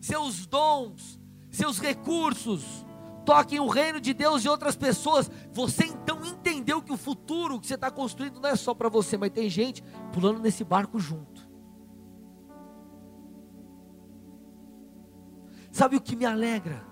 seus 0.00 0.46
dons, 0.46 1.18
seus 1.50 1.80
recursos, 1.80 2.86
toquem 3.26 3.58
o 3.58 3.66
reino 3.66 4.00
de 4.00 4.14
Deus 4.14 4.44
e 4.44 4.48
outras 4.48 4.76
pessoas, 4.76 5.28
você 5.52 5.86
então 5.86 6.24
entendeu 6.24 6.80
que 6.80 6.92
o 6.92 6.96
futuro 6.96 7.58
que 7.58 7.66
você 7.66 7.74
está 7.74 7.90
construindo 7.90 8.38
não 8.38 8.48
é 8.48 8.54
só 8.54 8.72
para 8.72 8.88
você, 8.88 9.16
mas 9.16 9.32
tem 9.32 9.50
gente 9.50 9.82
pulando 10.12 10.38
nesse 10.38 10.62
barco 10.62 10.96
junto. 11.00 11.44
Sabe 15.72 15.96
o 15.96 16.00
que 16.00 16.14
me 16.14 16.24
alegra? 16.24 16.86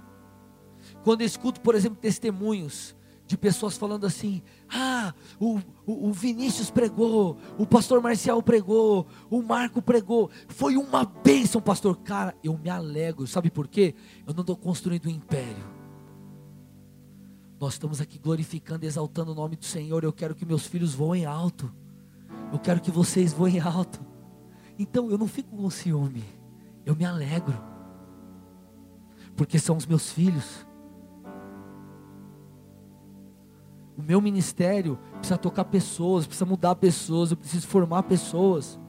Quando 1.05 1.21
eu 1.21 1.27
escuto, 1.29 1.61
por 1.61 1.77
exemplo, 1.77 1.99
testemunhos 2.01 2.97
de 3.33 3.39
pessoas 3.39 3.79
falando 3.79 4.07
assim: 4.07 4.43
ah, 4.69 5.15
o, 5.41 5.59
o, 5.87 6.09
o, 6.09 6.13
Vinícius 6.13 6.71
pregou, 6.71 7.39
o 7.59 7.67
pastor 7.67 8.01
Marcial 8.03 8.43
pregou, 8.43 9.07
o 9.31 9.43
Marco 9.43 9.81
pregou, 9.81 10.31
foi 10.49 10.77
uma 10.77 11.05
bênção, 11.05 11.61
pastor. 11.61 11.97
Cara, 11.97 12.35
eu 12.45 12.57
me 12.59 12.69
alegro, 12.69 13.27
sabe 13.27 13.51
por 13.51 13.67
quê? 13.67 13.95
Eu 14.27 14.35
não 14.35 14.43
estou 14.43 14.57
construindo 14.57 15.07
um 15.07 15.11
império. 15.11 15.83
Nós 17.59 17.75
estamos 17.75 18.01
aqui 18.01 18.19
glorificando, 18.19 18.85
exaltando 18.85 19.33
o 19.33 19.35
nome 19.35 19.57
do 19.57 19.65
Senhor. 19.65 20.05
Eu 20.05 20.13
quero 20.13 20.35
que 20.35 20.45
meus 20.45 20.67
filhos 20.67 20.95
voem 20.95 21.25
alto. 21.25 21.73
Eu 22.53 22.59
quero 22.59 22.81
que 22.81 22.91
vocês 22.91 23.33
voem 23.33 23.61
alto. 23.61 24.05
Então 24.79 25.11
eu 25.11 25.17
não 25.17 25.27
fico 25.27 25.57
com 25.57 25.71
ciúme, 25.71 26.25
eu 26.85 26.97
me 26.97 27.05
alegro, 27.05 27.55
porque 29.37 29.59
são 29.59 29.77
os 29.77 29.87
meus 29.87 30.11
filhos 30.11 30.67
O 33.97 34.03
meu 34.03 34.21
ministério 34.21 34.99
precisa 35.19 35.39
tocar 35.39 35.65
pessoas, 35.65 36.27
precisa 36.27 36.47
mudar 36.47 36.75
pessoas, 36.77 37.31
eu 37.31 37.37
preciso 37.37 37.67
formar 37.67 38.05
pessoas. 38.05 38.81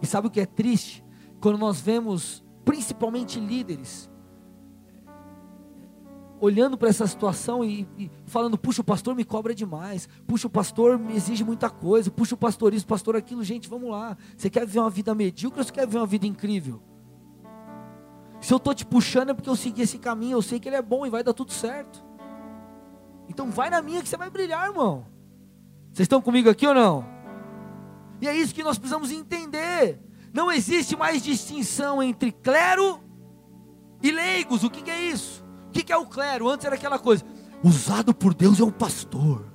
E 0.00 0.06
sabe 0.06 0.26
o 0.26 0.30
que 0.30 0.40
é 0.40 0.46
triste? 0.46 1.04
Quando 1.40 1.58
nós 1.58 1.80
vemos, 1.80 2.44
principalmente 2.64 3.38
líderes, 3.38 4.10
olhando 6.40 6.76
para 6.76 6.88
essa 6.88 7.06
situação 7.06 7.64
e, 7.64 7.86
e, 7.96 8.10
falando: 8.26 8.58
puxa, 8.58 8.80
o 8.80 8.84
pastor 8.84 9.14
me 9.14 9.24
cobra 9.24 9.54
demais, 9.54 10.08
puxa, 10.26 10.48
o 10.48 10.50
pastor 10.50 10.98
me 10.98 11.14
exige 11.14 11.44
muita 11.44 11.70
coisa, 11.70 12.10
puxa, 12.10 12.34
o 12.34 12.38
pastor 12.38 12.74
isso, 12.74 12.86
pastor 12.86 13.14
aquilo. 13.14 13.44
Gente, 13.44 13.68
vamos 13.68 13.90
lá. 13.90 14.16
Você 14.36 14.50
quer 14.50 14.66
viver 14.66 14.80
uma 14.80 14.90
vida 14.90 15.14
medíocre 15.14 15.60
ou 15.60 15.64
você 15.64 15.72
quer 15.72 15.86
viver 15.86 15.98
uma 15.98 16.06
vida 16.06 16.26
incrível? 16.26 16.82
Se 18.40 18.52
eu 18.52 18.56
estou 18.56 18.74
te 18.74 18.84
puxando 18.84 19.30
é 19.30 19.34
porque 19.34 19.48
eu 19.48 19.54
segui 19.54 19.82
esse 19.82 19.98
caminho, 19.98 20.36
eu 20.36 20.42
sei 20.42 20.58
que 20.58 20.68
ele 20.68 20.74
é 20.74 20.82
bom 20.82 21.06
e 21.06 21.10
vai 21.10 21.22
dar 21.22 21.32
tudo 21.32 21.52
certo. 21.52 22.04
Então 23.32 23.50
vai 23.50 23.70
na 23.70 23.80
minha 23.80 24.02
que 24.02 24.08
você 24.10 24.16
vai 24.18 24.28
brilhar, 24.28 24.68
irmão. 24.68 25.06
Vocês 25.90 26.04
estão 26.04 26.20
comigo 26.20 26.50
aqui 26.50 26.66
ou 26.66 26.74
não? 26.74 27.02
E 28.20 28.28
é 28.28 28.36
isso 28.36 28.54
que 28.54 28.62
nós 28.62 28.76
precisamos 28.76 29.10
entender. 29.10 29.98
Não 30.34 30.52
existe 30.52 30.94
mais 30.94 31.22
distinção 31.22 32.02
entre 32.02 32.30
clero 32.30 33.00
e 34.02 34.10
leigos. 34.10 34.62
O 34.64 34.70
que, 34.70 34.82
que 34.82 34.90
é 34.90 35.00
isso? 35.00 35.42
O 35.68 35.70
que, 35.70 35.82
que 35.82 35.92
é 35.92 35.96
o 35.96 36.04
clero? 36.04 36.46
Antes 36.46 36.66
era 36.66 36.74
aquela 36.74 36.98
coisa: 36.98 37.24
usado 37.64 38.12
por 38.14 38.34
Deus 38.34 38.60
é 38.60 38.64
o 38.64 38.70
pastor 38.70 39.50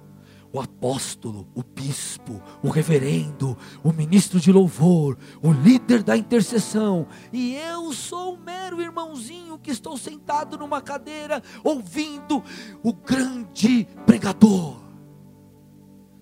o 0.52 0.60
apóstolo, 0.60 1.48
o 1.54 1.64
bispo, 1.64 2.42
o 2.64 2.70
reverendo, 2.70 3.58
o 3.84 3.92
ministro 3.92 4.40
de 4.40 4.52
louvor, 4.52 5.18
o 5.42 5.52
líder 5.52 6.04
da 6.04 6.16
intercessão, 6.16 7.08
e 7.32 7.56
eu 7.56 7.92
sou 7.94 8.36
o 8.36 8.40
mero 8.40 8.82
irmãozinho 8.82 9.60
que 9.60 9.72
estou 9.72 9.98
sentado 9.98 10.58
numa 10.58 10.82
cadeira 10.82 11.42
ouvindo 11.64 12.44
o 12.84 12.94
grande 12.94 13.88
pregador. 14.06 14.78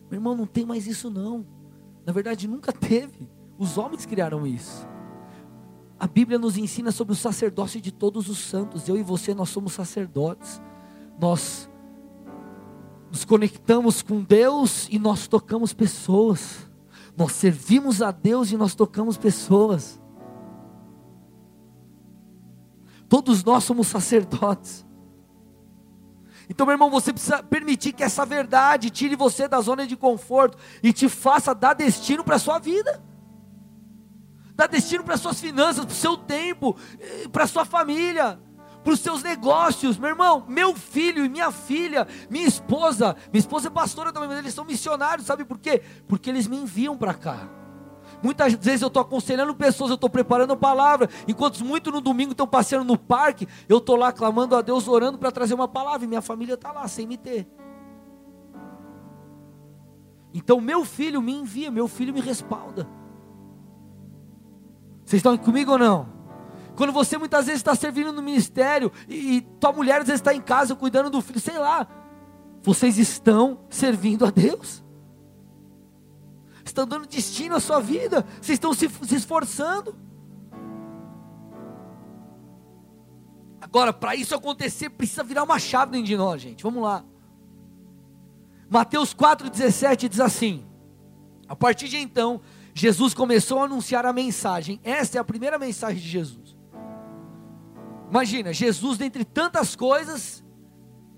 Meu 0.09 0.17
irmão, 0.17 0.35
não 0.35 0.45
tem 0.45 0.65
mais 0.65 0.87
isso 0.87 1.09
não. 1.09 1.45
Na 2.05 2.13
verdade, 2.13 2.47
nunca 2.47 2.71
teve. 2.71 3.29
Os 3.57 3.77
homens 3.77 4.05
criaram 4.05 4.45
isso. 4.45 4.87
A 5.99 6.07
Bíblia 6.07 6.37
nos 6.37 6.57
ensina 6.57 6.91
sobre 6.91 7.13
o 7.13 7.15
sacerdócio 7.15 7.81
de 7.81 7.91
todos 7.91 8.29
os 8.29 8.37
santos. 8.37 8.87
Eu 8.87 8.97
e 8.97 9.03
você, 9.03 9.33
nós 9.33 9.49
somos 9.49 9.73
sacerdotes. 9.73 10.61
Nós 11.19 11.69
nos 13.15 13.23
conectamos 13.23 14.01
com 14.01 14.21
Deus 14.21 14.89
e 14.91 14.99
nós 14.99 15.25
tocamos 15.25 15.71
pessoas. 15.71 16.69
Nós 17.15 17.31
servimos 17.31 18.01
a 18.01 18.11
Deus 18.11 18.51
e 18.51 18.57
nós 18.57 18.75
tocamos 18.75 19.17
pessoas. 19.17 20.01
Todos 23.07 23.41
nós 23.41 23.63
somos 23.63 23.87
sacerdotes. 23.87 24.85
Então, 26.49 26.65
meu 26.65 26.73
irmão, 26.73 26.89
você 26.89 27.13
precisa 27.13 27.41
permitir 27.41 27.93
que 27.93 28.03
essa 28.03 28.25
verdade 28.25 28.89
tire 28.89 29.15
você 29.15 29.47
da 29.47 29.61
zona 29.61 29.87
de 29.87 29.95
conforto 29.95 30.57
e 30.83 30.91
te 30.91 31.07
faça 31.07 31.55
dar 31.55 31.73
destino 31.73 32.21
para 32.21 32.35
a 32.35 32.39
sua 32.39 32.59
vida. 32.59 33.01
Dar 34.55 34.67
destino 34.67 35.05
para 35.05 35.13
as 35.13 35.21
suas 35.21 35.39
finanças, 35.39 35.85
para 35.85 35.93
o 35.93 35.95
seu 35.95 36.17
tempo, 36.17 36.75
eh, 36.99 37.29
para 37.29 37.45
a 37.45 37.47
sua 37.47 37.63
família 37.63 38.37
para 38.85 38.93
os 38.93 38.99
seus 38.99 39.23
negócios, 39.23 39.97
meu 39.97 40.11
irmão, 40.11 40.45
meu 40.47 40.75
filho 40.75 41.25
e 41.25 41.29
minha 41.29 41.49
filha, 41.51 42.07
minha 42.29 42.45
esposa, 42.47 43.15
minha 43.33 43.39
esposa 43.39 43.67
é 43.67 43.71
pastora 43.71 44.13
também, 44.13 44.29
mas 44.29 44.37
eles 44.37 44.53
são 44.53 44.63
missionários, 44.63 45.25
sabe 45.25 45.43
por 45.43 45.57
quê? 45.57 45.81
Porque 46.07 46.29
eles 46.29 46.45
me 46.45 46.55
enviam 46.55 46.95
para 46.95 47.15
cá. 47.15 47.49
Muitas 48.21 48.53
vezes 48.53 48.83
eu 48.83 48.87
estou 48.87 49.01
aconselhando 49.01 49.55
pessoas, 49.55 49.89
eu 49.89 49.95
estou 49.95 50.07
preparando 50.07 50.53
a 50.53 50.55
palavra, 50.55 51.09
enquanto 51.27 51.65
muitos 51.65 51.91
no 51.91 51.99
domingo 51.99 52.33
estão 52.33 52.45
passeando 52.45 52.85
no 52.85 52.95
parque, 52.95 53.47
eu 53.67 53.79
estou 53.79 53.95
lá 53.95 54.11
clamando 54.11 54.55
a 54.55 54.61
Deus, 54.61 54.87
orando 54.87 55.17
para 55.17 55.31
trazer 55.31 55.55
uma 55.55 55.67
palavra, 55.67 56.05
e 56.05 56.07
minha 56.07 56.21
família 56.21 56.53
está 56.53 56.71
lá, 56.71 56.87
sem 56.87 57.07
me 57.07 57.17
ter. 57.17 57.47
Então 60.31 60.61
meu 60.61 60.85
filho 60.85 61.23
me 61.23 61.33
envia, 61.33 61.71
meu 61.71 61.87
filho 61.87 62.13
me 62.13 62.21
respalda. 62.21 62.87
Vocês 65.03 65.21
estão 65.21 65.35
comigo 65.39 65.71
ou 65.71 65.79
não? 65.79 66.07
Quando 66.75 66.91
você 66.91 67.17
muitas 67.17 67.45
vezes 67.45 67.59
está 67.59 67.73
servindo 67.73 68.11
no 68.11 68.21
ministério 68.21 68.91
e, 69.07 69.37
e 69.37 69.41
tua 69.41 69.71
mulher 69.71 70.01
às 70.01 70.07
vezes 70.07 70.21
está 70.21 70.33
em 70.33 70.41
casa 70.41 70.75
cuidando 70.75 71.09
do 71.09 71.21
filho, 71.21 71.39
sei 71.39 71.57
lá, 71.57 71.87
vocês 72.61 72.97
estão 72.97 73.59
servindo 73.69 74.25
a 74.25 74.31
Deus. 74.31 74.83
Estão 76.65 76.87
dando 76.87 77.07
destino 77.07 77.55
à 77.55 77.59
sua 77.59 77.79
vida. 77.79 78.25
Vocês 78.41 78.55
estão 78.55 78.73
se, 78.73 78.89
se 78.89 79.15
esforçando. 79.15 79.95
Agora, 83.61 83.93
para 83.93 84.15
isso 84.15 84.35
acontecer, 84.35 84.89
precisa 84.89 85.23
virar 85.23 85.43
uma 85.43 85.59
chave 85.59 85.91
dentro 85.93 86.07
de 86.07 86.17
nós, 86.17 86.41
gente. 86.41 86.63
Vamos 86.63 86.83
lá. 86.83 87.03
Mateus 88.69 89.13
4,17 89.13 90.09
diz 90.09 90.19
assim: 90.19 90.65
A 91.47 91.55
partir 91.55 91.87
de 91.87 91.97
então, 91.97 92.41
Jesus 92.73 93.13
começou 93.13 93.61
a 93.61 93.65
anunciar 93.65 94.05
a 94.05 94.11
mensagem. 94.11 94.79
Esta 94.83 95.17
é 95.17 95.21
a 95.21 95.23
primeira 95.23 95.57
mensagem 95.57 96.01
de 96.01 96.07
Jesus. 96.07 96.44
Imagina, 98.15 98.53
Jesus, 98.53 98.97
dentre 98.97 99.25
tantas 99.25 99.75
coisas, 99.75 100.41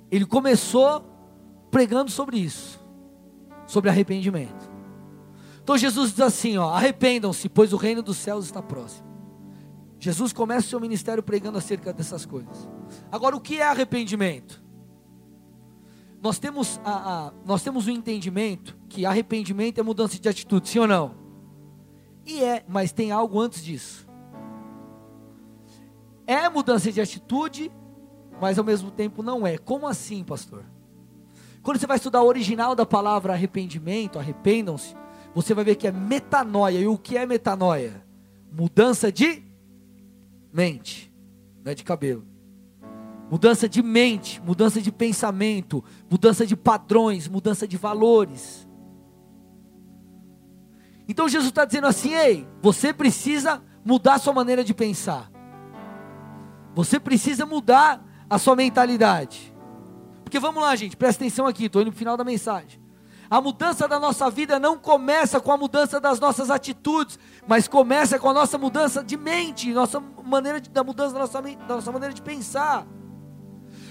ele 0.09 0.25
começou 0.25 1.05
pregando 1.69 2.09
sobre 2.09 2.39
isso, 2.39 2.83
sobre 3.67 3.91
arrependimento. 3.91 4.67
Então 5.61 5.77
Jesus 5.77 6.09
diz 6.09 6.21
assim: 6.21 6.57
ó, 6.57 6.69
arrependam-se, 6.73 7.49
pois 7.49 7.71
o 7.71 7.77
reino 7.77 8.01
dos 8.01 8.17
céus 8.17 8.45
está 8.45 8.63
próximo. 8.63 9.05
Jesus 9.99 10.33
começa 10.33 10.65
o 10.65 10.69
seu 10.71 10.79
ministério 10.79 11.21
pregando 11.21 11.59
acerca 11.59 11.93
dessas 11.93 12.25
coisas. 12.25 12.67
Agora, 13.11 13.35
o 13.35 13.41
que 13.41 13.59
é 13.59 13.67
arrependimento? 13.67 14.63
Nós 16.19 16.39
temos, 16.39 16.81
a, 16.83 17.27
a, 17.27 17.33
nós 17.45 17.61
temos 17.61 17.85
o 17.85 17.91
um 17.91 17.93
entendimento 17.93 18.75
que 18.89 19.05
arrependimento 19.05 19.77
é 19.77 19.83
mudança 19.83 20.17
de 20.17 20.27
atitude, 20.27 20.67
sim 20.67 20.79
ou 20.79 20.87
não? 20.87 21.13
E 22.25 22.43
é, 22.43 22.65
mas 22.67 22.91
tem 22.91 23.11
algo 23.11 23.39
antes 23.39 23.63
disso 23.63 24.06
é 26.27 26.49
mudança 26.49 26.91
de 26.91 26.99
atitude, 26.99 27.71
mas 28.39 28.59
ao 28.59 28.65
mesmo 28.65 28.91
tempo 28.91 29.23
não 29.23 29.47
é. 29.47 29.57
Como 29.57 29.87
assim, 29.87 30.23
pastor? 30.23 30.65
Quando 31.63 31.79
você 31.79 31.87
vai 31.87 31.97
estudar 31.97 32.21
o 32.21 32.27
original 32.27 32.75
da 32.75 32.85
palavra 32.85 33.33
arrependimento, 33.33 34.19
arrependam-se, 34.19 34.95
você 35.33 35.53
vai 35.53 35.63
ver 35.63 35.75
que 35.75 35.87
é 35.87 35.91
metanoia. 35.91 36.79
E 36.79 36.87
o 36.87 36.97
que 36.97 37.17
é 37.17 37.25
metanoia? 37.25 38.05
Mudança 38.51 39.11
de 39.11 39.43
mente, 40.51 41.11
não 41.63 41.71
é 41.71 41.75
de 41.75 41.83
cabelo. 41.83 42.25
Mudança 43.29 43.67
de 43.67 43.83
mente, 43.83 44.41
mudança 44.41 44.81
de 44.81 44.91
pensamento, 44.91 45.83
mudança 46.09 46.45
de 46.45 46.55
padrões, 46.55 47.27
mudança 47.27 47.67
de 47.67 47.75
valores. 47.75 48.67
Então 51.07 51.27
Jesus 51.27 51.49
está 51.49 51.65
dizendo 51.65 51.87
assim: 51.87 52.13
ei, 52.13 52.47
você 52.61 52.93
precisa 52.93 53.61
mudar 53.83 54.19
sua 54.19 54.33
maneira 54.33 54.63
de 54.63 54.73
pensar. 54.73 55.29
Você 56.77 56.99
precisa 56.99 57.43
mudar 57.43 58.05
a 58.29 58.37
sua 58.37 58.55
mentalidade. 58.55 59.51
Porque 60.23 60.39
vamos 60.39 60.61
lá, 60.61 60.75
gente, 60.75 60.95
presta 60.95 61.23
atenção 61.23 61.47
aqui, 61.47 61.65
estou 61.65 61.81
indo 61.81 61.89
para 61.89 61.95
o 61.95 61.97
final 61.97 62.15
da 62.15 62.23
mensagem. 62.23 62.79
A 63.27 63.41
mudança 63.41 63.87
da 63.87 63.99
nossa 63.99 64.29
vida 64.29 64.59
não 64.59 64.77
começa 64.77 65.39
com 65.39 65.51
a 65.51 65.57
mudança 65.57 65.99
das 65.99 66.19
nossas 66.19 66.51
atitudes, 66.51 67.17
mas 67.47 67.67
começa 67.67 68.19
com 68.19 68.29
a 68.29 68.33
nossa 68.33 68.59
mudança 68.59 69.03
de 69.03 69.17
mente, 69.17 69.73
nossa 69.73 69.99
maneira 69.99 70.61
de, 70.61 70.69
da 70.69 70.83
mudança 70.83 71.13
da 71.13 71.19
nossa, 71.21 71.41
da 71.41 71.75
nossa 71.77 71.91
maneira 71.91 72.13
de 72.13 72.21
pensar. 72.21 72.85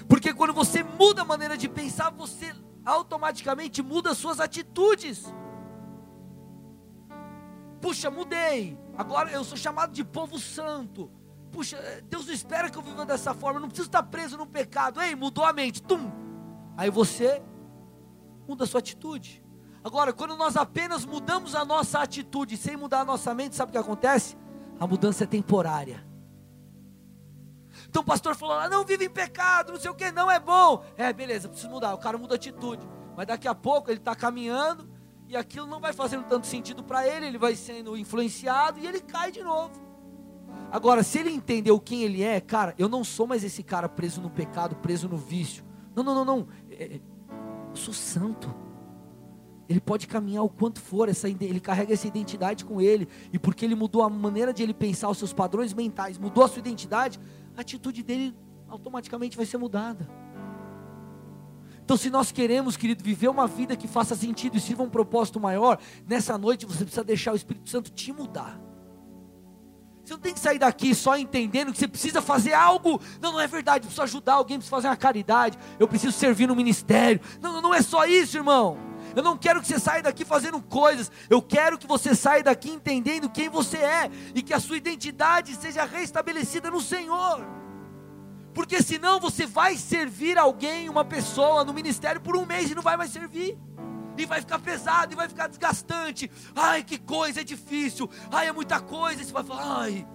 Porque 0.07 0.33
quando 0.33 0.53
você 0.53 0.81
muda 0.81 1.23
a 1.23 1.25
maneira 1.25 1.57
de 1.57 1.67
pensar, 1.67 2.09
você 2.11 2.55
automaticamente 2.85 3.83
muda 3.83 4.11
as 4.11 4.17
suas 4.17 4.39
atitudes. 4.39 5.25
Puxa, 7.81 8.09
mudei. 8.09 8.79
Agora 8.97 9.29
eu 9.29 9.43
sou 9.43 9.57
chamado 9.57 9.91
de 9.91 10.05
povo 10.05 10.39
santo 10.39 11.11
puxa, 11.51 11.77
Deus 12.09 12.25
não 12.27 12.33
espera 12.33 12.69
que 12.69 12.77
eu 12.77 12.81
viva 12.81 13.05
dessa 13.05 13.33
forma, 13.33 13.57
eu 13.57 13.61
não 13.61 13.69
preciso 13.69 13.87
estar 13.87 14.03
preso 14.03 14.37
no 14.37 14.45
pecado. 14.45 15.01
Ei, 15.01 15.15
mudou 15.15 15.43
a 15.43 15.53
mente, 15.53 15.81
tum. 15.81 16.11
Aí 16.75 16.89
você 16.89 17.41
muda 18.47 18.63
a 18.63 18.67
sua 18.67 18.79
atitude. 18.79 19.43
Agora, 19.83 20.11
quando 20.11 20.35
nós 20.35 20.57
apenas 20.57 21.05
mudamos 21.05 21.55
a 21.55 21.63
nossa 21.63 21.99
atitude 21.99 22.57
sem 22.57 22.75
mudar 22.75 23.01
a 23.01 23.05
nossa 23.05 23.33
mente, 23.33 23.55
sabe 23.55 23.69
o 23.69 23.71
que 23.71 23.77
acontece? 23.77 24.37
A 24.79 24.85
mudança 24.85 25.23
é 25.23 25.27
temporária. 25.27 26.05
Então 27.89 28.01
o 28.01 28.05
pastor 28.05 28.35
falou 28.35 28.55
lá, 28.55 28.67
não 28.67 28.83
vive 28.83 29.05
em 29.05 29.09
pecado, 29.09 29.71
não 29.71 29.79
sei 29.79 29.89
o 29.89 29.95
que, 29.95 30.11
não 30.11 30.29
é 30.29 30.39
bom. 30.39 30.83
É, 30.97 31.13
beleza, 31.13 31.47
preciso 31.47 31.69
mudar. 31.69 31.93
O 31.93 31.97
cara 31.97 32.17
muda 32.17 32.35
a 32.35 32.37
atitude. 32.37 32.87
Mas 33.15 33.27
daqui 33.27 33.47
a 33.47 33.55
pouco 33.55 33.89
ele 33.89 33.99
está 33.99 34.15
caminhando 34.15 34.89
e 35.27 35.35
aquilo 35.35 35.67
não 35.67 35.79
vai 35.79 35.93
fazendo 35.93 36.25
tanto 36.25 36.47
sentido 36.47 36.83
para 36.83 37.07
ele, 37.07 37.25
ele 37.25 37.37
vai 37.37 37.55
sendo 37.55 37.97
influenciado 37.97 38.79
e 38.79 38.87
ele 38.87 39.01
cai 39.01 39.31
de 39.31 39.43
novo. 39.43 39.86
Agora, 40.71 41.01
se 41.01 41.19
ele 41.19 41.31
entendeu 41.31 41.79
quem 41.79 42.03
ele 42.03 42.21
é, 42.21 42.41
cara, 42.41 42.75
eu 42.77 42.89
não 42.89 43.03
sou 43.03 43.25
mais 43.25 43.43
esse 43.43 43.63
cara 43.63 43.87
preso 43.87 44.21
no 44.21 44.29
pecado, 44.29 44.75
preso 44.75 45.07
no 45.07 45.17
vício. 45.17 45.63
Não, 45.95 46.03
não, 46.03 46.13
não, 46.13 46.25
não. 46.25 46.47
É, 46.69 46.83
é 46.83 46.99
eu 47.69 47.75
sou 47.75 47.93
santo. 47.93 48.53
Ele 49.69 49.79
pode 49.79 50.07
caminhar 50.07 50.43
o 50.43 50.49
quanto 50.49 50.79
for, 50.79 51.09
essa, 51.09 51.27
ele 51.27 51.59
carrega 51.59 51.93
essa 51.93 52.07
identidade 52.07 52.63
com 52.63 52.79
ele. 52.81 53.07
E 53.31 53.39
porque 53.39 53.65
ele 53.65 53.75
mudou 53.75 54.01
a 54.01 54.09
maneira 54.09 54.53
de 54.53 54.63
ele 54.63 54.73
pensar, 54.73 55.09
os 55.09 55.17
seus 55.17 55.33
padrões 55.33 55.73
mentais, 55.73 56.17
mudou 56.17 56.43
a 56.43 56.47
sua 56.47 56.59
identidade, 56.59 57.19
a 57.55 57.61
atitude 57.61 58.01
dele 58.03 58.35
automaticamente 58.67 59.35
vai 59.35 59.45
ser 59.45 59.57
mudada. 59.57 60.07
Então, 61.83 61.95
se 61.95 62.09
nós 62.09 62.31
queremos, 62.33 62.75
querido, 62.75 63.01
viver 63.01 63.29
uma 63.29 63.47
vida 63.47 63.75
que 63.75 63.87
faça 63.87 64.13
sentido 64.13 64.57
e 64.57 64.59
sirva 64.59 64.83
um 64.83 64.89
propósito 64.89 65.39
maior, 65.39 65.79
nessa 66.05 66.37
noite 66.37 66.65
você 66.65 66.83
precisa 66.83 67.03
deixar 67.03 67.31
o 67.31 67.35
Espírito 67.35 67.69
Santo 67.69 67.89
te 67.89 68.11
mudar. 68.11 68.59
Você 70.07 70.13
não 70.13 70.21
tem 70.21 70.33
que 70.33 70.39
sair 70.39 70.57
daqui 70.57 70.95
só 70.95 71.17
entendendo 71.17 71.73
que 71.73 71.77
você 71.77 71.85
precisa 71.85 72.21
fazer 72.21 72.53
algo. 72.53 73.01
Não, 73.19 73.33
não 73.33 73.41
é 73.41 73.45
verdade. 73.45 73.79
Eu 73.79 73.87
preciso 73.87 74.03
ajudar 74.03 74.35
alguém, 74.35 74.57
preciso 74.57 74.73
fazer 74.73 74.87
uma 74.87 74.95
caridade. 74.95 75.59
Eu 75.77 75.85
preciso 75.85 76.17
servir 76.17 76.47
no 76.47 76.55
ministério. 76.55 77.19
Não, 77.41 77.61
não 77.61 77.73
é 77.73 77.81
só 77.81 78.05
isso, 78.05 78.37
irmão. 78.37 78.77
Eu 79.13 79.21
não 79.21 79.37
quero 79.37 79.59
que 79.59 79.67
você 79.67 79.77
saia 79.77 80.01
daqui 80.01 80.23
fazendo 80.23 80.61
coisas. 80.61 81.11
Eu 81.29 81.41
quero 81.41 81.77
que 81.77 81.85
você 81.85 82.15
saia 82.15 82.41
daqui 82.41 82.69
entendendo 82.69 83.29
quem 83.29 83.49
você 83.49 83.79
é 83.79 84.09
e 84.33 84.41
que 84.41 84.53
a 84.53 84.61
sua 84.61 84.77
identidade 84.77 85.53
seja 85.55 85.83
restabelecida 85.83 86.71
no 86.71 86.79
Senhor. 86.79 87.45
Porque 88.53 88.81
senão 88.81 89.19
você 89.19 89.45
vai 89.45 89.75
servir 89.75 90.37
alguém, 90.37 90.87
uma 90.87 91.03
pessoa 91.03 91.65
no 91.65 91.73
ministério 91.73 92.21
por 92.21 92.37
um 92.37 92.45
mês 92.45 92.71
e 92.71 92.75
não 92.75 92.81
vai 92.81 92.95
mais 92.95 93.11
servir 93.11 93.57
e 94.17 94.25
vai 94.25 94.39
ficar 94.41 94.59
pesado, 94.59 95.13
e 95.13 95.15
vai 95.15 95.27
ficar 95.27 95.47
desgastante. 95.47 96.29
Ai, 96.55 96.83
que 96.83 96.97
coisa, 96.97 97.41
é 97.41 97.43
difícil. 97.43 98.09
Ai, 98.31 98.47
é 98.47 98.51
muita 98.51 98.79
coisa. 98.79 99.21
E 99.21 99.25
você 99.25 99.31
vai 99.31 99.43
falar, 99.43 99.81
ai. 99.81 100.07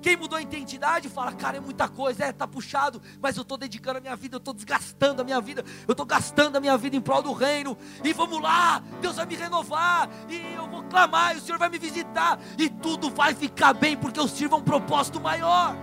Quem 0.00 0.16
mudou 0.16 0.38
a 0.38 0.42
identidade 0.42 1.08
fala, 1.08 1.32
cara, 1.32 1.56
é 1.56 1.60
muita 1.60 1.88
coisa, 1.88 2.24
é, 2.24 2.32
tá 2.32 2.46
puxado, 2.46 3.02
mas 3.20 3.36
eu 3.36 3.42
estou 3.42 3.58
dedicando 3.58 3.98
a 3.98 4.00
minha 4.00 4.14
vida, 4.14 4.36
eu 4.36 4.38
estou 4.38 4.54
desgastando 4.54 5.22
a 5.22 5.24
minha 5.24 5.40
vida, 5.40 5.64
eu 5.88 5.92
estou 5.92 6.06
gastando 6.06 6.56
a 6.56 6.60
minha 6.60 6.76
vida 6.78 6.96
em 6.96 7.00
prol 7.00 7.20
do 7.20 7.32
reino, 7.32 7.76
e 8.04 8.12
vamos 8.12 8.40
lá, 8.40 8.80
Deus 9.00 9.16
vai 9.16 9.26
me 9.26 9.34
renovar, 9.34 10.08
e 10.28 10.54
eu 10.54 10.68
vou 10.68 10.84
clamar, 10.84 11.34
e 11.34 11.38
o 11.38 11.40
Senhor 11.40 11.58
vai 11.58 11.68
me 11.68 11.78
visitar, 11.78 12.38
e 12.56 12.70
tudo 12.70 13.10
vai 13.10 13.34
ficar 13.34 13.72
bem, 13.72 13.96
porque 13.96 14.20
eu 14.20 14.28
sirvo 14.28 14.54
a 14.54 14.58
um 14.58 14.62
propósito 14.62 15.20
maior, 15.20 15.76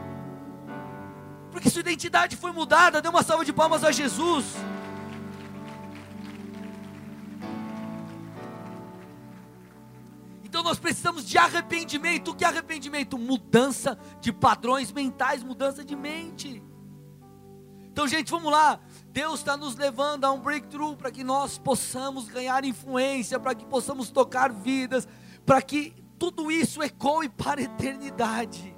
porque 1.51 1.69
sua 1.69 1.81
identidade 1.81 2.37
foi 2.37 2.53
mudada, 2.53 3.01
dê 3.01 3.09
uma 3.09 3.21
salva 3.21 3.43
de 3.43 3.51
palmas 3.51 3.83
a 3.83 3.91
Jesus. 3.91 4.45
Então 10.55 10.63
nós 10.63 10.79
precisamos 10.79 11.25
de 11.25 11.37
arrependimento. 11.37 12.31
O 12.31 12.33
que 12.33 12.45
é 12.45 12.47
arrependimento? 12.47 13.17
Mudança 13.17 13.99
de 14.21 14.31
padrões 14.31 14.89
mentais, 14.89 15.43
mudança 15.43 15.83
de 15.83 15.97
mente. 15.97 16.63
Então, 17.91 18.07
gente, 18.07 18.31
vamos 18.31 18.49
lá. 18.49 18.79
Deus 19.09 19.39
está 19.39 19.57
nos 19.57 19.75
levando 19.75 20.23
a 20.23 20.31
um 20.31 20.39
breakthrough 20.39 20.95
para 20.95 21.11
que 21.11 21.25
nós 21.25 21.57
possamos 21.57 22.29
ganhar 22.29 22.63
influência, 22.63 23.37
para 23.37 23.53
que 23.53 23.65
possamos 23.65 24.09
tocar 24.09 24.49
vidas, 24.53 25.05
para 25.45 25.61
que 25.61 25.93
tudo 26.17 26.49
isso 26.49 26.81
ecoe 26.81 27.27
para 27.27 27.59
a 27.59 27.63
eternidade. 27.65 28.74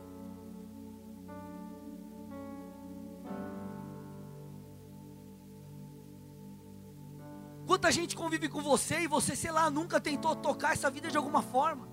Quanta 7.68 7.92
gente 7.92 8.16
convive 8.16 8.48
com 8.48 8.62
você 8.62 9.02
e 9.02 9.08
você, 9.08 9.36
sei 9.36 9.52
lá, 9.52 9.70
nunca 9.70 10.00
tentou 10.00 10.34
tocar 10.34 10.72
essa 10.72 10.90
vida 10.90 11.12
de 11.12 11.18
alguma 11.18 11.42
forma. 11.42 11.86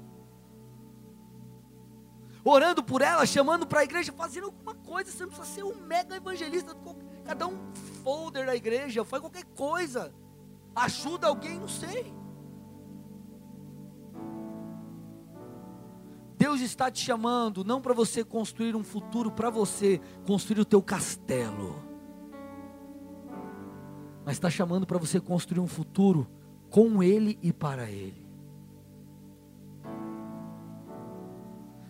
Orando 2.45 2.81
por 2.83 3.03
ela, 3.03 3.27
chamando 3.27 3.67
para 3.67 3.81
a 3.81 3.85
igreja, 3.85 4.13
fazendo 4.13 4.45
alguma 4.47 4.75
coisa. 4.75 5.11
Você 5.11 5.25
não 5.25 5.33
precisa 5.33 5.53
ser 5.53 5.65
um 5.65 5.75
mega 5.75 6.15
evangelista. 6.15 6.77
Cada 7.25 7.49
um 7.49 7.59
folder 8.05 8.47
da 8.47 8.55
igreja, 8.55 9.05
faz 9.05 9.21
qualquer 9.21 9.45
coisa. 9.47 10.15
Ajuda 10.77 11.27
alguém, 11.27 11.59
não 11.59 11.69
sei. 11.69 12.15
Deus 16.37 16.61
está 16.61 16.89
te 16.91 17.03
chamando 17.03 17.65
não 17.65 17.81
para 17.81 17.95
você 17.95 18.23
construir 18.23 18.77
um 18.77 18.85
futuro 18.85 19.33
para 19.33 19.51
você, 19.51 20.01
construir 20.25 20.61
o 20.61 20.65
teu 20.65 20.81
castelo. 20.81 21.94
Mas 24.25 24.37
está 24.37 24.49
chamando 24.49 24.87
para 24.87 24.99
você 24.99 25.21
construir 25.21 25.61
um 25.61 25.67
futuro 25.67 26.27
com 26.71 27.03
Ele 27.03 27.39
e 27.43 27.53
para 27.53 27.91
Ele. 27.91 28.25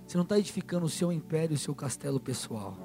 Você 0.07 0.17
não 0.17 0.23
está 0.25 0.39
edificando 0.39 0.87
o 0.87 0.89
seu 0.89 1.13
império, 1.13 1.55
o 1.55 1.59
seu 1.59 1.75
castelo 1.75 2.21
pessoal. 2.21 2.77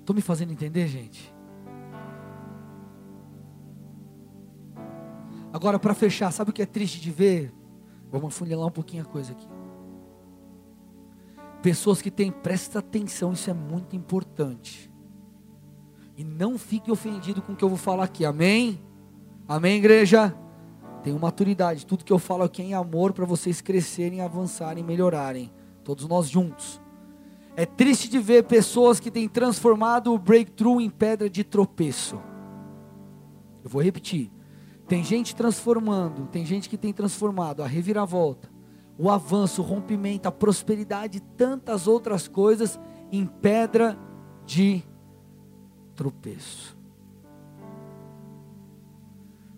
Estou 0.00 0.16
me 0.16 0.22
fazendo 0.22 0.52
entender, 0.52 0.88
gente? 0.88 1.32
Agora, 5.52 5.78
para 5.78 5.94
fechar, 5.94 6.32
sabe 6.32 6.50
o 6.50 6.52
que 6.52 6.62
é 6.62 6.66
triste 6.66 7.00
de 7.00 7.10
ver? 7.10 7.52
Vamos 8.10 8.34
afunilar 8.34 8.66
um 8.66 8.72
pouquinho 8.72 9.02
a 9.02 9.06
coisa 9.06 9.32
aqui. 9.32 9.59
Pessoas 11.62 12.00
que 12.00 12.10
têm, 12.10 12.30
presta 12.30 12.78
atenção, 12.78 13.32
isso 13.32 13.50
é 13.50 13.54
muito 13.54 13.94
importante. 13.94 14.90
E 16.16 16.24
não 16.24 16.58
fique 16.58 16.90
ofendido 16.90 17.42
com 17.42 17.52
o 17.52 17.56
que 17.56 17.64
eu 17.64 17.68
vou 17.68 17.78
falar 17.78 18.04
aqui, 18.04 18.24
amém? 18.24 18.80
Amém, 19.46 19.76
igreja? 19.76 20.34
Tenham 21.02 21.18
maturidade, 21.18 21.86
tudo 21.86 22.04
que 22.04 22.12
eu 22.12 22.18
falo 22.18 22.42
aqui 22.42 22.62
é 22.62 22.66
em 22.66 22.74
amor 22.74 23.12
para 23.12 23.24
vocês 23.24 23.60
crescerem, 23.60 24.20
avançarem, 24.20 24.84
melhorarem. 24.84 25.50
Todos 25.82 26.06
nós 26.06 26.28
juntos. 26.28 26.80
É 27.56 27.66
triste 27.66 28.08
de 28.08 28.18
ver 28.18 28.44
pessoas 28.44 29.00
que 29.00 29.10
têm 29.10 29.28
transformado 29.28 30.12
o 30.12 30.18
breakthrough 30.18 30.80
em 30.80 30.88
pedra 30.88 31.28
de 31.28 31.42
tropeço. 31.42 32.20
Eu 33.62 33.68
vou 33.68 33.82
repetir. 33.82 34.30
Tem 34.86 35.04
gente 35.04 35.36
transformando, 35.36 36.26
tem 36.26 36.44
gente 36.44 36.68
que 36.68 36.76
tem 36.76 36.92
transformado 36.92 37.62
a 37.62 37.66
reviravolta, 37.66 38.50
o 39.00 39.08
avanço, 39.08 39.62
o 39.62 39.64
rompimento, 39.64 40.28
a 40.28 40.32
prosperidade 40.32 41.16
e 41.16 41.20
tantas 41.20 41.86
outras 41.86 42.28
coisas 42.28 42.78
em 43.10 43.24
pedra 43.24 43.98
de 44.44 44.82
tropeço. 45.94 46.76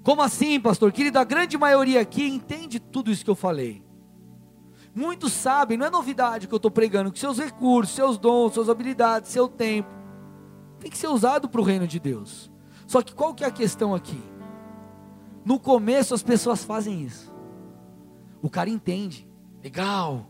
Como 0.04 0.22
assim, 0.22 0.60
pastor? 0.60 0.92
Querido, 0.92 1.18
a 1.18 1.24
grande 1.24 1.58
maioria 1.58 2.00
aqui 2.00 2.24
entende 2.24 2.78
tudo 2.78 3.10
isso 3.10 3.24
que 3.24 3.30
eu 3.30 3.34
falei. 3.34 3.82
Muitos 4.94 5.32
sabem, 5.32 5.76
não 5.76 5.86
é 5.86 5.90
novidade 5.90 6.46
que 6.46 6.54
eu 6.54 6.58
estou 6.58 6.70
pregando, 6.70 7.10
que 7.10 7.18
seus 7.18 7.38
recursos, 7.38 7.96
seus 7.96 8.18
dons, 8.18 8.54
suas 8.54 8.68
habilidades, 8.68 9.32
seu 9.32 9.48
tempo, 9.48 9.90
tem 10.78 10.90
que 10.90 10.98
ser 10.98 11.08
usado 11.08 11.48
para 11.48 11.60
o 11.60 11.64
reino 11.64 11.86
de 11.88 11.98
Deus. 11.98 12.48
Só 12.86 13.02
que 13.02 13.12
qual 13.12 13.34
que 13.34 13.42
é 13.42 13.48
a 13.48 13.52
questão 13.52 13.92
aqui? 13.92 14.22
No 15.44 15.58
começo 15.58 16.14
as 16.14 16.22
pessoas 16.22 16.62
fazem 16.62 17.02
isso. 17.02 17.32
O 18.40 18.48
cara 18.48 18.70
entende, 18.70 19.31
legal, 19.62 20.26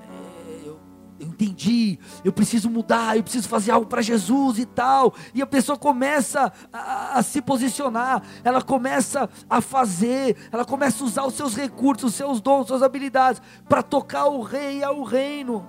é, 0.00 0.66
eu, 0.66 0.80
eu 1.20 1.26
entendi, 1.26 1.98
eu 2.24 2.32
preciso 2.32 2.70
mudar, 2.70 3.16
eu 3.16 3.22
preciso 3.22 3.48
fazer 3.48 3.70
algo 3.70 3.86
para 3.86 4.00
Jesus 4.00 4.58
e 4.58 4.64
tal. 4.64 5.14
E 5.34 5.42
a 5.42 5.46
pessoa 5.46 5.76
começa 5.76 6.52
a, 6.72 7.18
a, 7.18 7.22
se 7.22 7.42
posicionar, 7.42 8.22
ela 8.42 8.62
começa 8.62 9.28
a 9.48 9.60
fazer, 9.60 10.36
ela 10.50 10.64
começa 10.64 11.04
a 11.04 11.06
usar 11.06 11.26
os 11.26 11.34
seus 11.34 11.54
recursos, 11.54 12.12
os 12.12 12.14
seus 12.16 12.40
dons, 12.40 12.66
suas 12.66 12.82
habilidades 12.82 13.42
para 13.68 13.82
tocar 13.82 14.26
o 14.26 14.40
rei 14.40 14.82
ao 14.82 15.02
reino. 15.02 15.66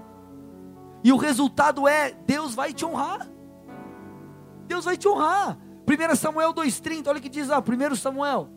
E 1.04 1.12
o 1.12 1.18
resultado 1.18 1.88
é: 1.88 2.16
Deus 2.26 2.56
vai 2.56 2.74
te 2.74 2.86
honrar. 2.86 3.28
Deus 4.68 4.86
vai 4.86 4.98
te 4.98 5.08
honrar. 5.08 5.58
1 5.88 6.16
Samuel 6.16 6.54
2,30, 6.54 7.08
olha 7.08 7.20
o 7.20 7.22
que 7.22 7.30
diz 7.30 7.48
lá, 7.48 7.60
1 7.60 7.96
Samuel 7.96 8.50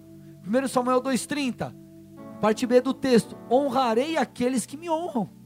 1 0.46 0.68
Samuel 0.68 1.02
2,30, 1.02 1.74
parte 2.40 2.66
B 2.66 2.80
do 2.80 2.94
texto: 2.94 3.36
honrarei 3.50 4.16
aqueles 4.16 4.66
que 4.66 4.76
me 4.76 4.88
honram. 4.88 5.38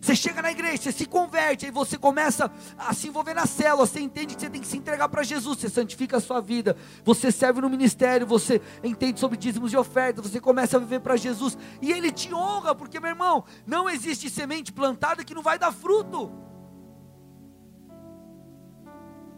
Você 0.00 0.14
chega 0.14 0.40
na 0.40 0.52
igreja, 0.52 0.76
você 0.76 0.92
se 0.92 1.06
converte, 1.06 1.66
aí 1.66 1.72
você 1.72 1.98
começa 1.98 2.50
a 2.78 2.94
se 2.94 3.08
envolver 3.08 3.34
na 3.34 3.46
célula, 3.46 3.84
você 3.84 4.00
entende 4.00 4.34
que 4.36 4.40
você 4.40 4.48
tem 4.48 4.60
que 4.60 4.66
se 4.66 4.76
entregar 4.76 5.08
para 5.08 5.24
Jesus, 5.24 5.58
você 5.58 5.68
santifica 5.68 6.18
a 6.18 6.20
sua 6.20 6.40
vida, 6.40 6.76
você 7.04 7.32
serve 7.32 7.60
no 7.60 7.68
ministério, 7.68 8.24
você 8.24 8.62
entende 8.82 9.18
sobre 9.18 9.36
dízimos 9.36 9.72
e 9.72 9.76
ofertas, 9.76 10.30
você 10.30 10.40
começa 10.40 10.76
a 10.76 10.80
viver 10.80 11.00
para 11.00 11.16
Jesus, 11.16 11.58
e 11.82 11.90
Ele 11.90 12.12
te 12.12 12.32
honra, 12.32 12.76
porque 12.76 13.00
meu 13.00 13.10
irmão, 13.10 13.44
não 13.66 13.90
existe 13.90 14.30
semente 14.30 14.72
plantada 14.72 15.24
que 15.24 15.34
não 15.34 15.42
vai 15.42 15.58
dar 15.58 15.72
fruto. 15.72 16.30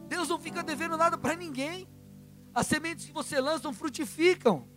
Deus 0.08 0.28
não 0.28 0.38
fica 0.38 0.62
devendo 0.62 0.96
nada 0.96 1.16
para 1.16 1.36
ninguém. 1.36 1.88
As 2.54 2.66
sementes 2.66 3.06
que 3.06 3.12
você 3.12 3.40
lança 3.40 3.64
não 3.64 3.72
frutificam. 3.72 4.68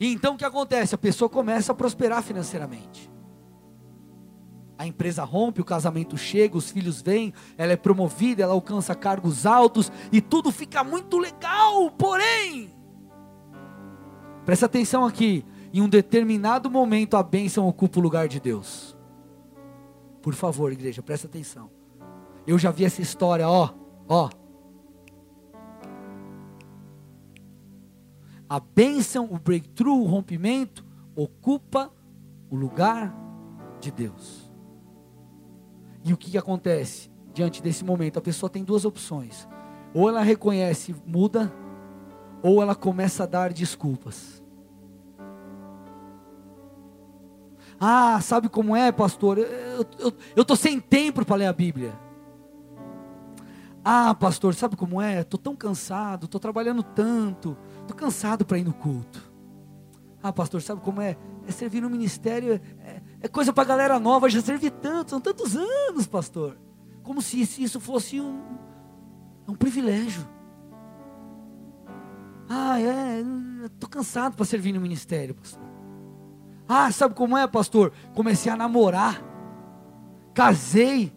E 0.00 0.12
então 0.12 0.34
o 0.34 0.38
que 0.38 0.44
acontece? 0.44 0.94
A 0.94 0.98
pessoa 0.98 1.28
começa 1.28 1.72
a 1.72 1.74
prosperar 1.74 2.22
financeiramente. 2.22 3.10
A 4.78 4.86
empresa 4.86 5.24
rompe, 5.24 5.60
o 5.60 5.64
casamento 5.64 6.16
chega, 6.16 6.56
os 6.56 6.70
filhos 6.70 7.02
vêm, 7.02 7.34
ela 7.56 7.72
é 7.72 7.76
promovida, 7.76 8.44
ela 8.44 8.52
alcança 8.52 8.94
cargos 8.94 9.44
altos 9.44 9.90
e 10.12 10.20
tudo 10.20 10.52
fica 10.52 10.84
muito 10.84 11.18
legal. 11.18 11.90
Porém, 11.90 12.70
presta 14.44 14.66
atenção 14.66 15.04
aqui: 15.04 15.44
em 15.72 15.82
um 15.82 15.88
determinado 15.88 16.70
momento 16.70 17.16
a 17.16 17.22
bênção 17.24 17.66
ocupa 17.66 17.98
o 17.98 18.02
lugar 18.02 18.28
de 18.28 18.38
Deus. 18.38 18.96
Por 20.22 20.34
favor, 20.34 20.72
igreja, 20.72 21.02
presta 21.02 21.26
atenção. 21.26 21.70
Eu 22.46 22.56
já 22.56 22.70
vi 22.70 22.84
essa 22.84 23.02
história, 23.02 23.48
ó, 23.48 23.70
ó. 24.08 24.30
A 28.48 28.58
bênção, 28.58 29.28
o 29.30 29.38
breakthrough, 29.38 30.02
o 30.02 30.06
rompimento, 30.06 30.84
ocupa 31.14 31.92
o 32.50 32.56
lugar 32.56 33.14
de 33.80 33.90
Deus. 33.90 34.50
E 36.04 36.12
o 36.12 36.16
que, 36.16 36.30
que 36.30 36.38
acontece 36.38 37.10
diante 37.34 37.62
desse 37.62 37.84
momento? 37.84 38.18
A 38.18 38.22
pessoa 38.22 38.48
tem 38.48 38.64
duas 38.64 38.84
opções: 38.84 39.46
ou 39.92 40.08
ela 40.08 40.22
reconhece, 40.22 40.94
muda, 41.06 41.52
ou 42.42 42.62
ela 42.62 42.74
começa 42.74 43.24
a 43.24 43.26
dar 43.26 43.52
desculpas. 43.52 44.42
Ah, 47.80 48.20
sabe 48.20 48.48
como 48.48 48.74
é, 48.74 48.90
pastor? 48.90 49.38
Eu 49.38 50.42
estou 50.42 50.56
sem 50.56 50.80
tempo 50.80 51.24
para 51.24 51.36
ler 51.36 51.46
a 51.46 51.52
Bíblia. 51.52 52.07
Ah, 53.90 54.14
pastor, 54.14 54.54
sabe 54.54 54.76
como 54.76 55.00
é? 55.00 55.22
Estou 55.22 55.40
tão 55.40 55.56
cansado, 55.56 56.26
estou 56.26 56.38
trabalhando 56.38 56.82
tanto, 56.82 57.56
estou 57.80 57.96
cansado 57.96 58.44
para 58.44 58.58
ir 58.58 58.64
no 58.64 58.74
culto. 58.74 59.32
Ah, 60.22 60.30
pastor, 60.30 60.60
sabe 60.60 60.82
como 60.82 61.00
é? 61.00 61.16
É 61.46 61.50
servir 61.50 61.80
no 61.80 61.88
ministério, 61.88 62.60
é, 62.80 63.00
é 63.22 63.28
coisa 63.28 63.50
para 63.50 63.64
galera 63.64 63.98
nova, 63.98 64.28
já 64.28 64.42
servi 64.42 64.68
tanto, 64.68 65.08
são 65.08 65.22
tantos 65.22 65.56
anos, 65.56 66.06
pastor. 66.06 66.58
Como 67.02 67.22
se 67.22 67.40
isso 67.40 67.80
fosse 67.80 68.20
um, 68.20 68.38
um 69.48 69.54
privilégio. 69.54 70.28
Ah, 72.46 72.78
é, 72.78 73.24
estou 73.64 73.88
cansado 73.88 74.36
para 74.36 74.44
servir 74.44 74.74
no 74.74 74.82
ministério, 74.82 75.34
pastor. 75.34 75.62
Ah, 76.68 76.92
sabe 76.92 77.14
como 77.14 77.38
é, 77.38 77.46
pastor? 77.46 77.90
Comecei 78.14 78.52
a 78.52 78.56
namorar, 78.56 79.18
casei, 80.34 81.10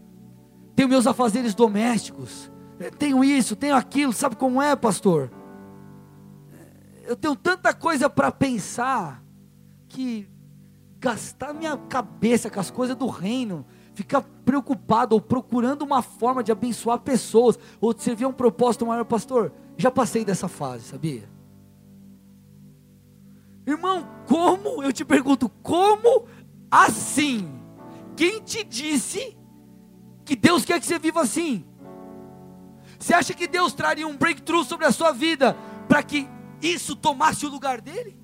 tenho 0.74 0.88
meus 0.88 1.06
afazeres 1.06 1.54
domésticos, 1.54 2.50
tenho 2.90 3.24
isso, 3.24 3.56
tenho 3.56 3.76
aquilo, 3.76 4.14
sabe 4.14 4.36
como 4.36 4.62
é, 4.62 4.76
pastor? 4.76 5.30
Eu 7.04 7.16
tenho 7.16 7.36
tanta 7.36 7.74
coisa 7.74 8.10
para 8.10 8.32
pensar 8.32 9.22
que 9.88 10.28
gastar 10.98 11.54
minha 11.54 11.76
cabeça 11.78 12.50
com 12.50 12.60
as 12.60 12.72
coisas 12.72 12.96
do 12.96 13.08
reino, 13.08 13.66
ficar 13.94 14.22
preocupado 14.46 15.16
ou 15.16 15.22
procurando 15.22 15.82
uma 15.82 16.02
forma 16.02 16.44
de 16.44 16.52
abençoar 16.52 17.00
pessoas 17.00 17.60
ou 17.80 17.94
de 17.94 18.02
servir 18.02 18.24
a 18.24 18.28
um 18.28 18.34
propósito 18.34 18.86
maior, 18.86 19.04
pastor, 19.04 19.52
já 19.78 19.92
passei 19.92 20.24
dessa 20.24 20.48
fase, 20.48 20.86
sabia? 20.86 21.30
Irmão, 23.66 24.08
como? 24.28 24.82
Eu 24.82 24.94
te 24.94 25.04
pergunto, 25.06 25.50
como 25.62 26.26
assim? 26.70 27.50
Quem 28.16 28.42
te 28.42 28.64
disse 28.64 29.36
que 30.24 30.36
Deus 30.36 30.64
quer 30.64 30.80
que 30.80 30.86
você 30.86 31.00
viva 31.00 31.22
assim? 31.22 31.66
Você 33.02 33.16
acha 33.16 33.34
que 33.34 33.48
Deus 33.48 33.74
traria 33.74 34.08
um 34.08 34.16
breakthrough 34.16 34.64
sobre 34.64 34.86
a 34.86 34.92
sua 34.92 35.12
vida 35.12 35.58
para 35.88 36.04
que 36.04 36.30
isso 36.62 36.96
tomasse 36.96 37.44
o 37.48 37.50
lugar 37.50 37.82
dele? 37.82 38.16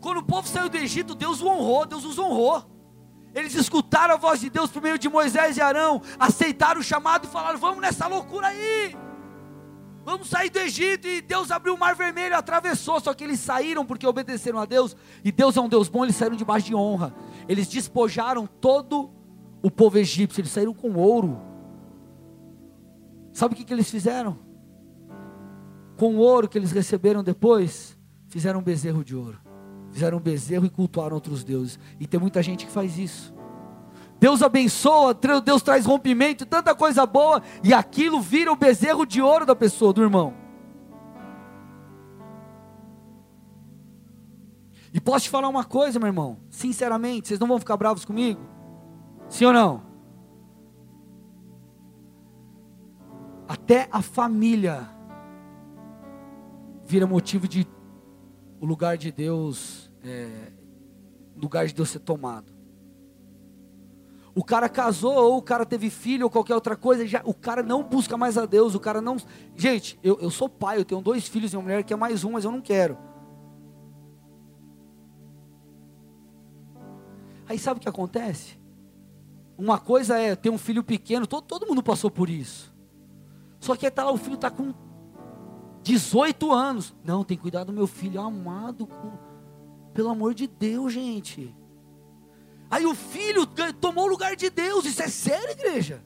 Quando 0.00 0.18
o 0.18 0.24
povo 0.24 0.48
saiu 0.48 0.68
do 0.68 0.76
Egito, 0.76 1.14
Deus 1.14 1.40
o 1.40 1.46
honrou, 1.46 1.86
Deus 1.86 2.04
os 2.04 2.18
honrou. 2.18 2.68
Eles 3.32 3.54
escutaram 3.54 4.14
a 4.14 4.16
voz 4.16 4.40
de 4.40 4.50
Deus 4.50 4.72
por 4.72 4.82
meio 4.82 4.98
de 4.98 5.08
Moisés 5.08 5.56
e 5.56 5.60
Arão, 5.60 6.02
aceitaram 6.18 6.80
o 6.80 6.82
chamado 6.82 7.28
e 7.28 7.30
falaram: 7.30 7.60
Vamos 7.60 7.80
nessa 7.80 8.08
loucura 8.08 8.48
aí. 8.48 8.96
Vamos 10.04 10.28
sair 10.28 10.50
do 10.50 10.58
Egito. 10.58 11.06
E 11.06 11.20
Deus 11.20 11.52
abriu 11.52 11.74
o 11.74 11.78
mar 11.78 11.94
vermelho, 11.94 12.36
atravessou. 12.36 12.98
Só 13.00 13.14
que 13.14 13.22
eles 13.22 13.38
saíram 13.38 13.86
porque 13.86 14.04
obedeceram 14.04 14.58
a 14.58 14.64
Deus. 14.64 14.96
E 15.22 15.30
Deus 15.30 15.56
é 15.56 15.60
um 15.60 15.68
Deus 15.68 15.88
bom, 15.88 16.02
eles 16.02 16.16
saíram 16.16 16.34
debaixo 16.34 16.66
de 16.66 16.74
honra. 16.74 17.14
Eles 17.48 17.68
despojaram 17.68 18.48
todo 18.48 19.19
o 19.62 19.70
povo 19.70 19.98
egípcio, 19.98 20.40
eles 20.40 20.50
saíram 20.50 20.74
com 20.74 20.92
ouro. 20.94 21.38
Sabe 23.32 23.54
o 23.54 23.56
que, 23.56 23.64
que 23.64 23.72
eles 23.72 23.90
fizeram? 23.90 24.38
Com 25.96 26.14
o 26.14 26.18
ouro 26.18 26.48
que 26.48 26.58
eles 26.58 26.72
receberam 26.72 27.22
depois, 27.22 27.98
fizeram 28.28 28.60
um 28.60 28.62
bezerro 28.62 29.04
de 29.04 29.14
ouro. 29.14 29.38
Fizeram 29.90 30.18
um 30.18 30.20
bezerro 30.20 30.64
e 30.64 30.70
cultuaram 30.70 31.14
outros 31.14 31.44
deuses. 31.44 31.78
E 31.98 32.06
tem 32.06 32.18
muita 32.18 32.42
gente 32.42 32.64
que 32.64 32.72
faz 32.72 32.98
isso. 32.98 33.34
Deus 34.18 34.42
abençoa, 34.42 35.18
Deus 35.42 35.62
traz 35.62 35.86
rompimento, 35.86 36.44
tanta 36.44 36.74
coisa 36.74 37.06
boa, 37.06 37.42
e 37.64 37.72
aquilo 37.72 38.20
vira 38.20 38.52
o 38.52 38.56
bezerro 38.56 39.06
de 39.06 39.22
ouro 39.22 39.46
da 39.46 39.56
pessoa, 39.56 39.94
do 39.94 40.02
irmão. 40.02 40.34
E 44.92 45.00
posso 45.00 45.24
te 45.24 45.30
falar 45.30 45.48
uma 45.48 45.64
coisa, 45.64 45.98
meu 45.98 46.08
irmão, 46.08 46.38
sinceramente, 46.50 47.28
vocês 47.28 47.40
não 47.40 47.46
vão 47.46 47.58
ficar 47.58 47.76
bravos 47.78 48.04
comigo? 48.04 48.40
Sim 49.30 49.44
ou 49.46 49.52
não? 49.52 49.82
Até 53.48 53.88
a 53.90 54.02
família 54.02 54.88
vira 56.84 57.06
motivo 57.06 57.46
de 57.46 57.66
o 58.60 58.66
lugar 58.66 58.98
de 58.98 59.10
Deus, 59.10 59.90
é, 60.04 60.52
lugar 61.36 61.66
de 61.66 61.72
Deus 61.72 61.88
ser 61.88 62.00
tomado. 62.00 62.52
O 64.34 64.44
cara 64.44 64.68
casou, 64.68 65.14
ou 65.14 65.38
o 65.38 65.42
cara 65.42 65.64
teve 65.64 65.90
filho, 65.90 66.24
ou 66.24 66.30
qualquer 66.30 66.54
outra 66.54 66.76
coisa, 66.76 67.06
já, 67.06 67.22
o 67.24 67.34
cara 67.34 67.62
não 67.62 67.82
busca 67.82 68.16
mais 68.16 68.36
a 68.36 68.46
Deus, 68.46 68.74
o 68.74 68.80
cara 68.80 69.00
não. 69.00 69.16
Gente, 69.56 69.98
eu, 70.02 70.18
eu 70.20 70.30
sou 70.30 70.48
pai, 70.48 70.78
eu 70.78 70.84
tenho 70.84 71.00
dois 71.00 71.26
filhos 71.26 71.52
e 71.52 71.56
uma 71.56 71.62
mulher 71.62 71.82
que 71.84 71.92
é 71.92 71.96
mais 71.96 72.24
um, 72.24 72.32
mas 72.32 72.44
eu 72.44 72.50
não 72.50 72.60
quero. 72.60 72.98
Aí 77.48 77.58
sabe 77.58 77.78
o 77.78 77.80
que 77.80 77.88
acontece? 77.88 78.59
Uma 79.60 79.78
coisa 79.78 80.18
é 80.18 80.34
ter 80.34 80.48
um 80.48 80.56
filho 80.56 80.82
pequeno, 80.82 81.26
todo, 81.26 81.44
todo 81.44 81.66
mundo 81.66 81.82
passou 81.82 82.10
por 82.10 82.30
isso. 82.30 82.72
Só 83.60 83.76
que 83.76 83.90
tá 83.90 84.02
lá, 84.02 84.10
o 84.10 84.16
filho 84.16 84.36
está 84.36 84.50
com 84.50 84.72
18 85.82 86.50
anos. 86.50 86.94
Não, 87.04 87.22
tem 87.22 87.36
que 87.36 87.42
cuidar 87.42 87.64
do 87.64 87.72
meu 87.72 87.86
filho 87.86 88.22
amado. 88.22 88.86
Com... 88.86 89.12
Pelo 89.92 90.08
amor 90.08 90.32
de 90.32 90.46
Deus, 90.46 90.94
gente. 90.94 91.54
Aí 92.70 92.86
o 92.86 92.94
filho 92.94 93.46
tomou 93.78 94.06
o 94.06 94.08
lugar 94.08 94.34
de 94.34 94.48
Deus. 94.48 94.86
Isso 94.86 95.02
é 95.02 95.08
sério, 95.08 95.50
igreja? 95.50 96.02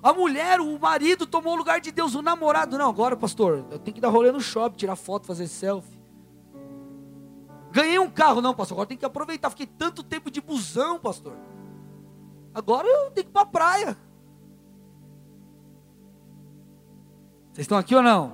A 0.00 0.12
mulher, 0.12 0.60
o 0.60 0.78
marido 0.78 1.26
tomou 1.26 1.54
o 1.54 1.56
lugar 1.56 1.80
de 1.80 1.90
Deus. 1.90 2.14
O 2.14 2.22
namorado, 2.22 2.78
não, 2.78 2.88
agora, 2.88 3.16
pastor, 3.16 3.66
eu 3.68 3.80
tenho 3.80 3.96
que 3.96 4.00
dar 4.00 4.10
rolê 4.10 4.30
no 4.30 4.40
shopping, 4.40 4.76
tirar 4.76 4.94
foto, 4.94 5.26
fazer 5.26 5.48
selfie. 5.48 6.00
Ganhei 7.72 7.98
um 7.98 8.10
carro, 8.10 8.40
não, 8.40 8.54
pastor, 8.54 8.76
agora 8.76 8.88
tem 8.88 8.96
que 8.96 9.04
aproveitar. 9.04 9.50
Fiquei 9.50 9.66
tanto 9.66 10.04
tempo 10.04 10.30
de 10.30 10.40
busão, 10.40 11.00
pastor. 11.00 11.36
Agora 12.54 12.86
eu 12.86 13.10
tenho 13.10 13.24
que 13.24 13.30
ir 13.30 13.32
para 13.32 13.42
a 13.42 13.46
praia. 13.46 13.96
Vocês 17.52 17.64
estão 17.64 17.78
aqui 17.78 17.94
ou 17.94 18.02
não? 18.02 18.32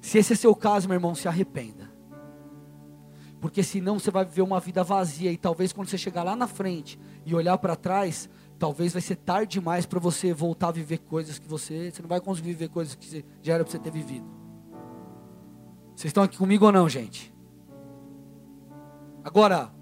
Se 0.00 0.18
esse 0.18 0.32
é 0.32 0.36
seu 0.36 0.54
caso, 0.54 0.86
meu 0.88 0.94
irmão, 0.94 1.14
se 1.14 1.26
arrependa. 1.26 1.90
Porque 3.40 3.62
senão 3.62 3.98
você 3.98 4.10
vai 4.10 4.24
viver 4.24 4.42
uma 4.42 4.60
vida 4.60 4.82
vazia 4.82 5.32
e 5.32 5.36
talvez 5.36 5.72
quando 5.72 5.88
você 5.88 5.98
chegar 5.98 6.22
lá 6.22 6.34
na 6.34 6.46
frente 6.46 6.98
e 7.24 7.34
olhar 7.34 7.58
para 7.58 7.76
trás, 7.76 8.28
talvez 8.58 8.92
vai 8.92 9.02
ser 9.02 9.16
tarde 9.16 9.58
demais 9.58 9.84
para 9.84 10.00
você 10.00 10.32
voltar 10.32 10.68
a 10.68 10.72
viver 10.72 10.98
coisas 10.98 11.38
que 11.38 11.48
você, 11.48 11.90
você 11.90 12.02
não 12.02 12.08
vai 12.08 12.20
conseguir 12.20 12.50
viver 12.50 12.68
coisas 12.68 12.94
que 12.94 13.24
já 13.42 13.54
era 13.54 13.64
para 13.64 13.70
você 13.72 13.78
ter 13.78 13.90
vivido. 13.90 14.26
Vocês 15.94 16.10
estão 16.10 16.22
aqui 16.22 16.36
comigo 16.36 16.66
ou 16.66 16.72
não, 16.72 16.88
gente? 16.88 17.34
Agora, 19.24 19.72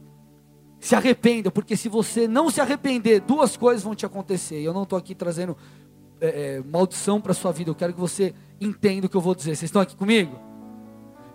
se 0.84 0.94
arrependa, 0.94 1.50
porque 1.50 1.78
se 1.78 1.88
você 1.88 2.28
não 2.28 2.50
se 2.50 2.60
arrepender, 2.60 3.18
duas 3.22 3.56
coisas 3.56 3.82
vão 3.82 3.94
te 3.94 4.04
acontecer. 4.04 4.60
Eu 4.60 4.74
não 4.74 4.82
estou 4.82 4.98
aqui 4.98 5.14
trazendo 5.14 5.56
é, 6.20 6.56
é, 6.58 6.62
maldição 6.62 7.22
para 7.22 7.32
sua 7.32 7.52
vida, 7.52 7.70
eu 7.70 7.74
quero 7.74 7.94
que 7.94 7.98
você 7.98 8.34
entenda 8.60 9.06
o 9.06 9.08
que 9.08 9.16
eu 9.16 9.20
vou 9.22 9.34
dizer. 9.34 9.56
Vocês 9.56 9.70
estão 9.70 9.80
aqui 9.80 9.96
comigo? 9.96 10.38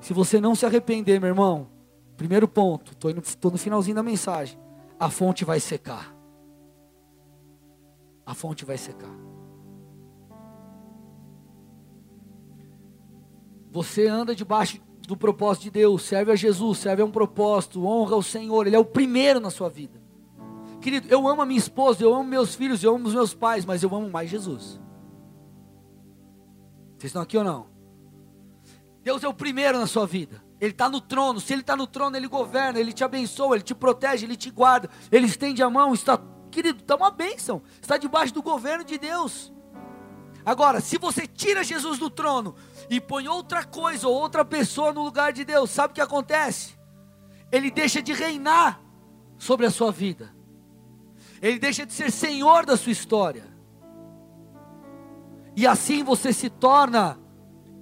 Se 0.02 0.14
você 0.14 0.40
não 0.40 0.54
se 0.54 0.68
arrepender, 0.68 1.20
meu 1.20 1.30
irmão, 1.30 1.68
primeiro 2.16 2.48
ponto, 2.48 2.92
estou 2.92 3.52
no 3.52 3.58
finalzinho 3.58 3.96
da 3.96 4.04
mensagem, 4.04 4.56
a 5.00 5.10
fonte 5.10 5.44
vai 5.44 5.60
secar. 5.60 6.16
A 8.24 8.36
fonte 8.36 8.64
vai 8.66 8.78
secar. 8.78 9.18
Você 13.72 14.06
anda 14.06 14.36
debaixo 14.36 14.80
do 15.10 15.18
propósito 15.18 15.64
de 15.64 15.72
Deus, 15.72 16.04
serve 16.04 16.32
a 16.32 16.36
Jesus, 16.36 16.78
serve 16.78 17.02
a 17.02 17.06
um 17.06 17.10
propósito, 17.10 17.84
honra 17.84 18.16
o 18.16 18.22
Senhor, 18.22 18.68
Ele 18.68 18.76
é 18.76 18.80
o 18.80 18.86
primeiro 18.86 19.40
na 19.40 19.50
sua 19.50 19.68
vida. 19.68 20.00
Querido, 20.80 21.08
eu 21.10 21.28
amo 21.28 21.42
a 21.42 21.46
minha 21.48 21.58
esposa, 21.58 22.04
eu 22.04 22.14
amo 22.14 22.30
meus 22.30 22.54
filhos, 22.54 22.84
eu 22.84 22.94
amo 22.94 23.08
os 23.08 23.16
meus 23.16 23.34
pais, 23.34 23.66
mas 23.66 23.82
eu 23.82 23.94
amo 23.94 24.08
mais 24.08 24.30
Jesus. 24.30 24.80
Vocês 26.96 27.10
estão 27.10 27.24
aqui 27.24 27.40
ou 27.40 27.44
não? 27.44 27.66
Deus 29.02 29.24
é 29.24 29.28
o 29.28 29.34
primeiro 29.34 29.80
na 29.80 29.88
sua 29.88 30.06
vida. 30.06 30.44
Ele 30.62 30.74
está 30.74 30.88
no 30.88 31.02
trono. 31.02 31.40
Se 31.40 31.54
Ele 31.54 31.62
está 31.62 31.76
no 31.76 31.88
trono, 31.88 32.16
Ele 32.16 32.28
governa, 32.28 32.80
Ele 32.80 32.94
te 32.94 33.04
abençoa, 33.04 33.56
Ele 33.56 33.64
te 33.64 33.74
protege, 33.74 34.26
Ele 34.28 34.36
te 34.36 34.52
guarda, 34.52 34.90
Ele 35.12 35.26
estende 35.26 35.64
a 35.64 35.70
mão. 35.70 35.94
Está, 35.94 36.22
querido, 36.52 36.82
está 36.82 36.96
uma 36.96 37.10
bênção. 37.10 37.64
Está 37.82 37.98
debaixo 37.98 38.34
do 38.34 38.44
governo 38.44 38.84
de 38.84 38.98
Deus. 38.98 39.52
Agora, 40.50 40.82
se 40.82 40.98
você 40.98 41.28
tira 41.28 41.64
Jesus 41.64 42.00
do 42.00 42.10
trono 42.10 42.56
e 42.90 43.00
põe 43.00 43.28
outra 43.28 43.64
coisa 43.64 44.08
ou 44.08 44.16
outra 44.16 44.44
pessoa 44.44 44.92
no 44.92 45.04
lugar 45.04 45.32
de 45.32 45.46
Deus, 45.46 45.70
sabe 45.70 45.92
o 45.92 45.94
que 45.94 46.02
acontece? 46.02 46.74
Ele 47.52 47.70
deixa 47.70 48.02
de 48.02 48.14
reinar 48.14 48.82
sobre 49.38 49.68
a 49.68 49.70
sua 49.70 49.92
vida, 49.92 50.34
ele 51.40 51.60
deixa 51.60 51.86
de 51.86 51.94
ser 51.94 52.10
senhor 52.10 52.66
da 52.66 52.76
sua 52.76 52.92
história, 52.92 53.46
e 55.56 55.68
assim 55.68 56.04
você 56.04 56.34
se 56.34 56.50
torna 56.50 57.20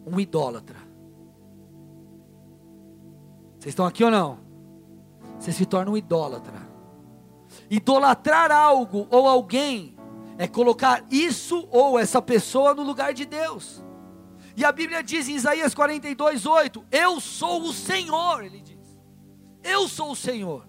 um 0.05 0.19
idólatra. 0.19 0.79
Vocês 3.59 3.67
estão 3.67 3.85
aqui 3.85 4.03
ou 4.03 4.11
não? 4.11 4.39
Você 5.39 5.53
se 5.53 5.65
torna 5.65 5.89
um 5.89 5.95
idólatra. 5.95 6.67
Idolatrar 7.69 8.51
algo 8.51 9.07
ou 9.09 9.25
alguém 9.25 9.96
é 10.37 10.47
colocar 10.47 11.03
isso 11.09 11.67
ou 11.71 11.97
essa 11.97 12.21
pessoa 12.21 12.73
no 12.73 12.83
lugar 12.83 13.13
de 13.13 13.25
Deus. 13.25 13.83
E 14.55 14.65
a 14.65 14.71
Bíblia 14.71 15.03
diz 15.03 15.27
em 15.27 15.35
Isaías 15.35 15.73
42, 15.73 16.45
8: 16.45 16.85
Eu 16.91 17.19
sou 17.19 17.63
o 17.63 17.73
Senhor, 17.73 18.43
ele 18.43 18.61
diz. 18.61 18.77
Eu 19.63 19.87
sou 19.87 20.11
o 20.11 20.15
Senhor. 20.15 20.67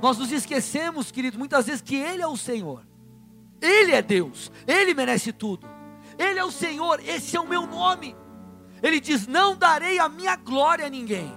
Nós 0.00 0.16
nos 0.16 0.32
esquecemos, 0.32 1.10
querido, 1.10 1.38
muitas 1.38 1.66
vezes 1.66 1.82
que 1.82 1.96
Ele 1.96 2.22
é 2.22 2.26
o 2.26 2.36
Senhor. 2.36 2.86
Ele 3.60 3.92
é 3.92 4.00
Deus, 4.00 4.50
Ele 4.66 4.94
merece 4.94 5.32
tudo. 5.32 5.68
Ele 6.18 6.38
é 6.38 6.44
o 6.44 6.50
Senhor, 6.50 7.00
esse 7.06 7.36
é 7.36 7.40
o 7.40 7.46
meu 7.46 7.66
nome. 7.66 8.16
Ele 8.82 8.98
diz: 8.98 9.26
Não 9.26 9.54
darei 9.54 9.98
a 9.98 10.08
minha 10.08 10.36
glória 10.36 10.86
a 10.86 10.90
ninguém, 10.90 11.30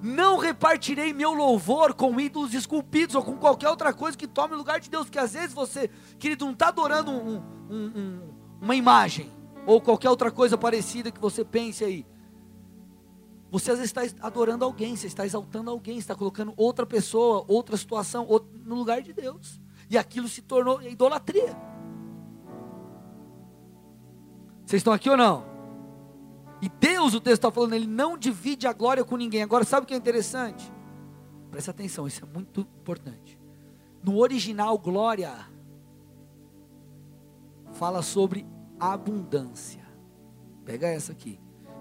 não 0.00 0.38
repartirei 0.38 1.12
meu 1.12 1.32
louvor 1.32 1.92
com 1.94 2.20
ídolos 2.20 2.54
esculpidos 2.54 3.14
ou 3.14 3.22
com 3.22 3.36
qualquer 3.36 3.68
outra 3.68 3.92
coisa 3.92 4.16
que 4.16 4.26
tome 4.26 4.54
o 4.54 4.58
lugar 4.58 4.78
de 4.78 4.88
Deus, 4.88 5.04
porque 5.04 5.18
às 5.18 5.32
vezes 5.32 5.52
você, 5.52 5.90
querido, 6.18 6.44
não 6.44 6.52
está 6.52 6.68
adorando 6.68 7.10
um, 7.10 7.42
um, 7.68 7.92
um, 7.96 8.20
uma 8.60 8.76
imagem 8.76 9.30
ou 9.66 9.80
qualquer 9.80 10.08
outra 10.08 10.30
coisa 10.30 10.56
parecida 10.56 11.10
que 11.10 11.20
você 11.20 11.44
pense 11.44 11.84
aí. 11.84 12.06
Você 13.50 13.70
às 13.70 13.78
vezes 13.78 13.96
está 13.96 14.26
adorando 14.26 14.64
alguém, 14.64 14.94
você 14.94 15.06
está 15.06 15.24
exaltando 15.24 15.70
alguém, 15.70 15.98
está 15.98 16.14
colocando 16.14 16.52
outra 16.56 16.86
pessoa, 16.86 17.44
outra 17.48 17.76
situação 17.76 18.26
outro, 18.28 18.50
no 18.64 18.74
lugar 18.74 19.02
de 19.02 19.12
Deus. 19.12 19.60
E 19.90 19.96
aquilo 19.96 20.28
se 20.28 20.42
tornou 20.42 20.82
idolatria. 20.82 21.56
Vocês 24.66 24.80
estão 24.80 24.92
aqui 24.92 25.08
ou 25.08 25.16
não? 25.16 25.57
E 26.60 26.68
Deus, 26.68 27.14
o 27.14 27.20
texto 27.20 27.38
está 27.38 27.50
falando, 27.50 27.74
ele 27.74 27.86
não 27.86 28.18
divide 28.18 28.66
a 28.66 28.72
glória 28.72 29.04
com 29.04 29.16
ninguém. 29.16 29.42
Agora, 29.42 29.64
sabe 29.64 29.84
o 29.84 29.86
que 29.86 29.94
é 29.94 29.96
interessante? 29.96 30.72
Presta 31.50 31.70
atenção, 31.70 32.06
isso 32.06 32.24
é 32.24 32.26
muito 32.26 32.60
importante. 32.60 33.38
No 34.02 34.18
original, 34.18 34.76
glória 34.78 35.32
fala 37.72 38.02
sobre 38.02 38.46
abundância. 38.78 39.86
Pega 40.64 40.88
essa 40.88 41.12
aqui. 41.12 41.40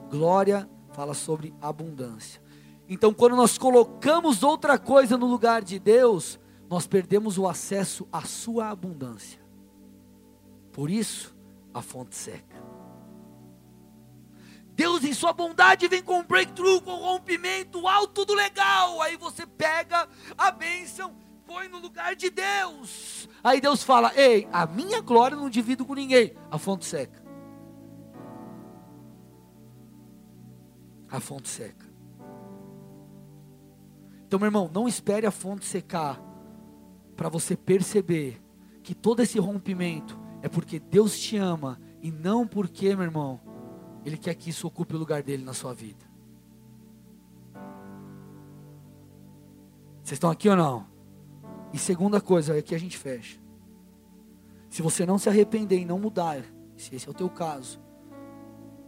Glória 0.09 0.69
fala 0.93 1.13
sobre 1.13 1.53
abundância. 1.61 2.41
Então, 2.87 3.13
quando 3.13 3.35
nós 3.35 3.57
colocamos 3.57 4.43
outra 4.43 4.77
coisa 4.77 5.17
no 5.17 5.25
lugar 5.25 5.61
de 5.61 5.77
Deus, 5.77 6.39
nós 6.69 6.87
perdemos 6.87 7.37
o 7.37 7.47
acesso 7.47 8.07
à 8.11 8.21
sua 8.21 8.69
abundância. 8.69 9.39
Por 10.71 10.89
isso, 10.89 11.35
a 11.73 11.81
fonte 11.81 12.15
seca. 12.15 12.66
Deus, 14.77 15.03
em 15.03 15.11
sua 15.11 15.33
bondade, 15.33 15.87
vem 15.87 16.03
com 16.03 16.23
breakthrough, 16.23 16.79
com 16.81 16.95
rompimento, 16.97 17.87
alto 17.87 18.23
do 18.23 18.35
legal. 18.35 19.01
Aí 19.01 19.17
você 19.17 19.43
pega 19.43 20.07
a 20.37 20.51
bênção, 20.51 21.15
põe 21.47 21.67
no 21.67 21.79
lugar 21.79 22.15
de 22.15 22.29
Deus. 22.29 23.27
Aí 23.43 23.59
Deus 23.59 23.81
fala: 23.81 24.13
Ei, 24.15 24.47
a 24.53 24.67
minha 24.67 25.01
glória 25.01 25.35
não 25.35 25.49
divido 25.49 25.83
com 25.83 25.95
ninguém. 25.95 26.35
A 26.51 26.59
fonte 26.59 26.85
seca. 26.85 27.23
A 31.09 31.19
fonte 31.19 31.49
seca. 31.49 31.87
Então, 34.27 34.37
meu 34.37 34.45
irmão, 34.45 34.69
não 34.71 34.87
espere 34.87 35.25
a 35.25 35.31
fonte 35.31 35.65
secar 35.65 36.21
para 37.15 37.29
você 37.29 37.57
perceber 37.57 38.39
que 38.83 38.93
todo 38.93 39.21
esse 39.21 39.39
rompimento 39.39 40.19
é 40.43 40.47
porque 40.47 40.79
Deus 40.79 41.17
te 41.17 41.35
ama 41.35 41.81
e 41.99 42.11
não 42.11 42.45
porque, 42.45 42.95
meu 42.95 43.05
irmão, 43.05 43.46
Ele 44.07 44.17
quer 44.17 44.33
que 44.35 44.49
isso 44.49 44.65
ocupe 44.65 44.95
o 44.95 44.97
lugar 44.97 45.21
dele 45.21 45.43
na 45.43 45.53
sua 45.53 45.73
vida. 45.73 46.09
Vocês 50.01 50.13
estão 50.13 50.31
aqui 50.31 50.47
ou 50.47 50.55
não? 50.55 50.87
E 51.73 51.77
segunda 51.77 52.21
coisa, 52.21 52.57
aqui 52.57 52.73
a 52.73 52.77
gente 52.77 52.97
fecha. 52.97 53.37
Se 54.69 54.81
você 54.81 55.05
não 55.05 55.17
se 55.17 55.27
arrepender 55.27 55.77
e 55.79 55.83
não 55.83 55.99
mudar, 55.99 56.41
se 56.77 56.95
esse 56.95 57.05
é 57.05 57.11
o 57.11 57.13
teu 57.13 57.29
caso, 57.29 57.81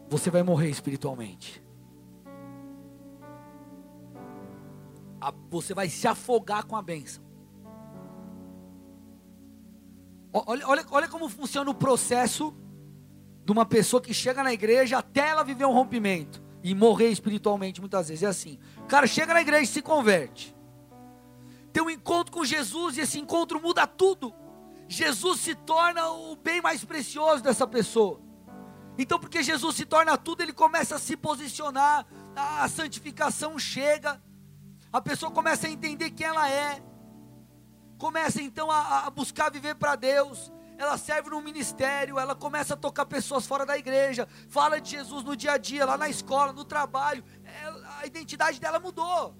você 0.07 0.31
vai 0.31 0.41
morrer 0.41 0.69
espiritualmente. 0.69 1.61
você 5.49 5.73
vai 5.73 5.89
se 5.89 6.07
afogar 6.07 6.65
com 6.65 6.77
a 6.77 6.81
bênção. 6.81 7.21
Olha, 10.31 10.65
olha, 10.65 10.85
olha 10.89 11.07
como 11.09 11.27
funciona 11.27 11.69
o 11.69 11.75
processo 11.75 12.55
de 13.49 13.51
uma 13.51 13.65
pessoa 13.65 13.99
que 13.99 14.13
chega 14.13 14.43
na 14.43 14.53
igreja 14.53 14.99
até 14.99 15.29
ela 15.29 15.43
viver 15.43 15.65
um 15.65 15.73
rompimento 15.73 16.39
e 16.63 16.75
morrer 16.75 17.07
espiritualmente 17.07 17.81
muitas 17.81 18.07
vezes. 18.07 18.21
É 18.21 18.27
assim: 18.27 18.59
o 18.77 18.83
cara 18.83 19.07
chega 19.07 19.33
na 19.33 19.41
igreja 19.41 19.63
e 19.63 19.65
se 19.67 19.81
converte, 19.81 20.55
tem 21.73 21.81
um 21.81 21.89
encontro 21.89 22.31
com 22.31 22.45
Jesus 22.45 22.95
e 22.95 23.01
esse 23.01 23.19
encontro 23.19 23.59
muda 23.59 23.87
tudo. 23.87 24.31
Jesus 24.87 25.39
se 25.39 25.55
torna 25.55 26.11
o 26.11 26.35
bem 26.35 26.61
mais 26.61 26.85
precioso 26.85 27.41
dessa 27.41 27.65
pessoa. 27.65 28.21
Então, 28.99 29.19
porque 29.19 29.41
Jesus 29.41 29.75
se 29.75 29.85
torna 29.85 30.15
tudo, 30.15 30.41
ele 30.41 30.53
começa 30.53 30.97
a 30.97 30.99
se 30.99 31.17
posicionar, 31.17 32.05
a 32.35 32.67
santificação 32.67 33.57
chega, 33.57 34.21
a 34.93 35.01
pessoa 35.01 35.31
começa 35.31 35.65
a 35.65 35.71
entender 35.71 36.11
quem 36.11 36.27
ela 36.27 36.47
é, 36.51 36.83
começa 37.97 38.43
então 38.43 38.69
a, 38.69 39.07
a 39.07 39.09
buscar 39.09 39.49
viver 39.49 39.73
para 39.73 39.95
Deus, 39.95 40.51
ela 40.79 40.97
serve 40.97 41.29
no 41.29 41.41
ministério, 41.41 42.17
ela 42.17 42.33
começa 42.33 42.73
a 42.73 42.77
tocar 42.77 43.05
pessoas 43.05 43.45
fora 43.45 43.65
da 43.65 43.77
igreja, 43.77 44.25
fala 44.47 44.79
de 44.79 44.91
Jesus 44.91 45.25
no 45.25 45.35
dia 45.35 45.51
a 45.51 45.57
dia, 45.57 45.85
lá 45.85 45.97
na 45.97 46.07
escola, 46.07 46.53
no 46.53 46.63
trabalho, 46.63 47.21
ela, 47.61 47.97
a 47.99 48.05
identidade 48.05 48.61
dela 48.61 48.79
mudou. 48.79 49.35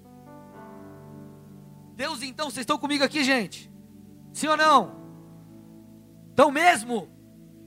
Deus, 1.94 2.22
então, 2.22 2.50
vocês 2.50 2.64
estão 2.64 2.76
comigo 2.76 3.02
aqui, 3.02 3.24
gente? 3.24 3.72
Sim 4.34 4.48
ou 4.48 4.56
não? 4.56 5.00
Estão 6.28 6.50
mesmo? 6.50 7.08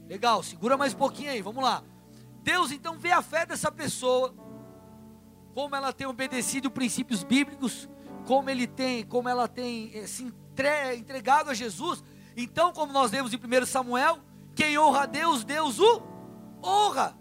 Legal, 0.08 0.44
segura 0.44 0.78
mais 0.78 0.94
um 0.94 0.98
pouquinho 0.98 1.32
aí, 1.32 1.42
vamos 1.42 1.64
lá. 1.64 1.84
Deus 2.44 2.72
então 2.72 3.00
vê 3.00 3.12
a 3.12 3.24
fé 3.24 3.44
dessa 3.44 3.72
pessoa, 3.72 4.36
como 5.56 5.76
ela 5.76 5.92
tem 5.92 6.06
obedecido 6.06 6.70
princípios 6.70 7.24
bíblicos, 7.24 7.90
como 8.28 8.52
ele 8.52 8.68
tem, 8.68 9.04
como 9.04 9.28
ela 9.28 9.48
tem 9.48 9.90
eh, 9.96 10.06
se 10.06 10.32
entregado 10.96 11.50
a 11.50 11.56
Jesus. 11.56 12.04
Então, 12.36 12.74
como 12.74 12.92
nós 12.92 13.12
lemos 13.12 13.34
em 13.34 13.38
1 13.38 13.66
Samuel, 13.66 14.20
quem 14.56 14.78
honra 14.78 15.04
a 15.04 15.06
Deus, 15.06 15.44
Deus 15.44 15.80
o 15.80 16.02
honra. 16.64 17.18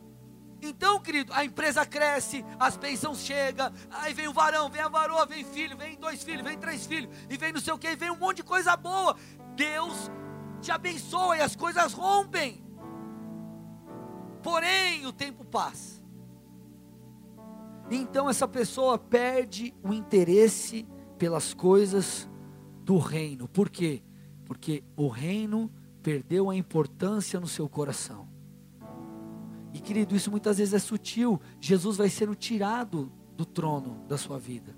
Então, 0.60 1.00
querido, 1.00 1.32
a 1.34 1.44
empresa 1.44 1.84
cresce, 1.84 2.44
as 2.58 2.76
bênçãos 2.76 3.18
chegam, 3.18 3.72
aí 3.90 4.14
vem 4.14 4.28
o 4.28 4.32
varão, 4.32 4.70
vem 4.70 4.80
a 4.80 4.88
varoa, 4.88 5.26
vem 5.26 5.44
filho, 5.44 5.76
vem 5.76 5.96
dois 5.96 6.22
filhos, 6.22 6.44
vem 6.44 6.56
três 6.56 6.86
filhos, 6.86 7.12
e 7.28 7.36
vem 7.36 7.52
não 7.52 7.60
sei 7.60 7.72
o 7.72 7.78
que, 7.78 7.96
vem 7.96 8.10
um 8.10 8.16
monte 8.16 8.36
de 8.36 8.42
coisa 8.44 8.76
boa. 8.76 9.16
Deus 9.56 10.10
te 10.60 10.70
abençoa 10.70 11.36
e 11.36 11.40
as 11.40 11.56
coisas 11.56 11.92
rompem. 11.92 12.64
Porém, 14.40 15.04
o 15.06 15.12
tempo 15.12 15.44
passa. 15.44 16.00
Então 17.90 18.30
essa 18.30 18.46
pessoa 18.46 18.96
perde 18.96 19.74
o 19.82 19.92
interesse 19.92 20.86
pelas 21.18 21.52
coisas 21.52 22.28
do 22.84 22.98
reino. 22.98 23.48
Por 23.48 23.68
quê? 23.68 24.02
Porque 24.52 24.84
o 24.94 25.08
reino 25.08 25.72
perdeu 26.02 26.50
a 26.50 26.54
importância 26.54 27.40
no 27.40 27.46
seu 27.46 27.66
coração. 27.70 28.28
E 29.72 29.80
querido, 29.80 30.14
isso 30.14 30.30
muitas 30.30 30.58
vezes 30.58 30.74
é 30.74 30.78
sutil. 30.78 31.40
Jesus 31.58 31.96
vai 31.96 32.10
sendo 32.10 32.34
tirado 32.34 33.10
do 33.34 33.46
trono 33.46 34.04
da 34.06 34.18
sua 34.18 34.38
vida. 34.38 34.76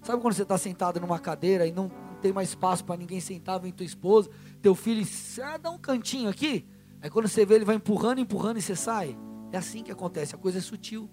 Sabe 0.00 0.22
quando 0.22 0.34
você 0.34 0.42
está 0.42 0.56
sentado 0.56 1.00
numa 1.00 1.18
cadeira 1.18 1.66
e 1.66 1.72
não 1.72 1.90
tem 2.22 2.32
mais 2.32 2.50
espaço 2.50 2.84
para 2.84 2.96
ninguém 2.96 3.18
sentar, 3.18 3.58
vem 3.58 3.72
tua 3.72 3.84
esposa, 3.84 4.30
teu 4.62 4.76
filho, 4.76 5.04
ah, 5.42 5.58
dá 5.58 5.72
um 5.72 5.78
cantinho 5.78 6.30
aqui. 6.30 6.64
Aí 7.02 7.10
quando 7.10 7.26
você 7.26 7.44
vê 7.44 7.56
ele 7.56 7.64
vai 7.64 7.74
empurrando, 7.74 8.20
empurrando 8.20 8.58
e 8.58 8.62
você 8.62 8.76
sai. 8.76 9.18
É 9.50 9.56
assim 9.56 9.82
que 9.82 9.90
acontece, 9.90 10.36
a 10.36 10.38
coisa 10.38 10.58
é 10.58 10.60
sutil. 10.60 11.10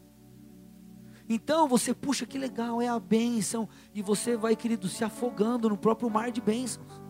Então 1.27 1.67
você, 1.67 1.95
puxa, 1.95 2.27
que 2.27 2.37
legal, 2.37 2.79
é 2.79 2.87
a 2.87 2.99
bênção. 2.99 3.67
E 3.91 4.03
você 4.03 4.37
vai, 4.37 4.55
querido, 4.55 4.87
se 4.87 5.03
afogando 5.03 5.67
no 5.67 5.77
próprio 5.79 6.11
mar 6.11 6.31
de 6.31 6.41
bênçãos. 6.41 7.01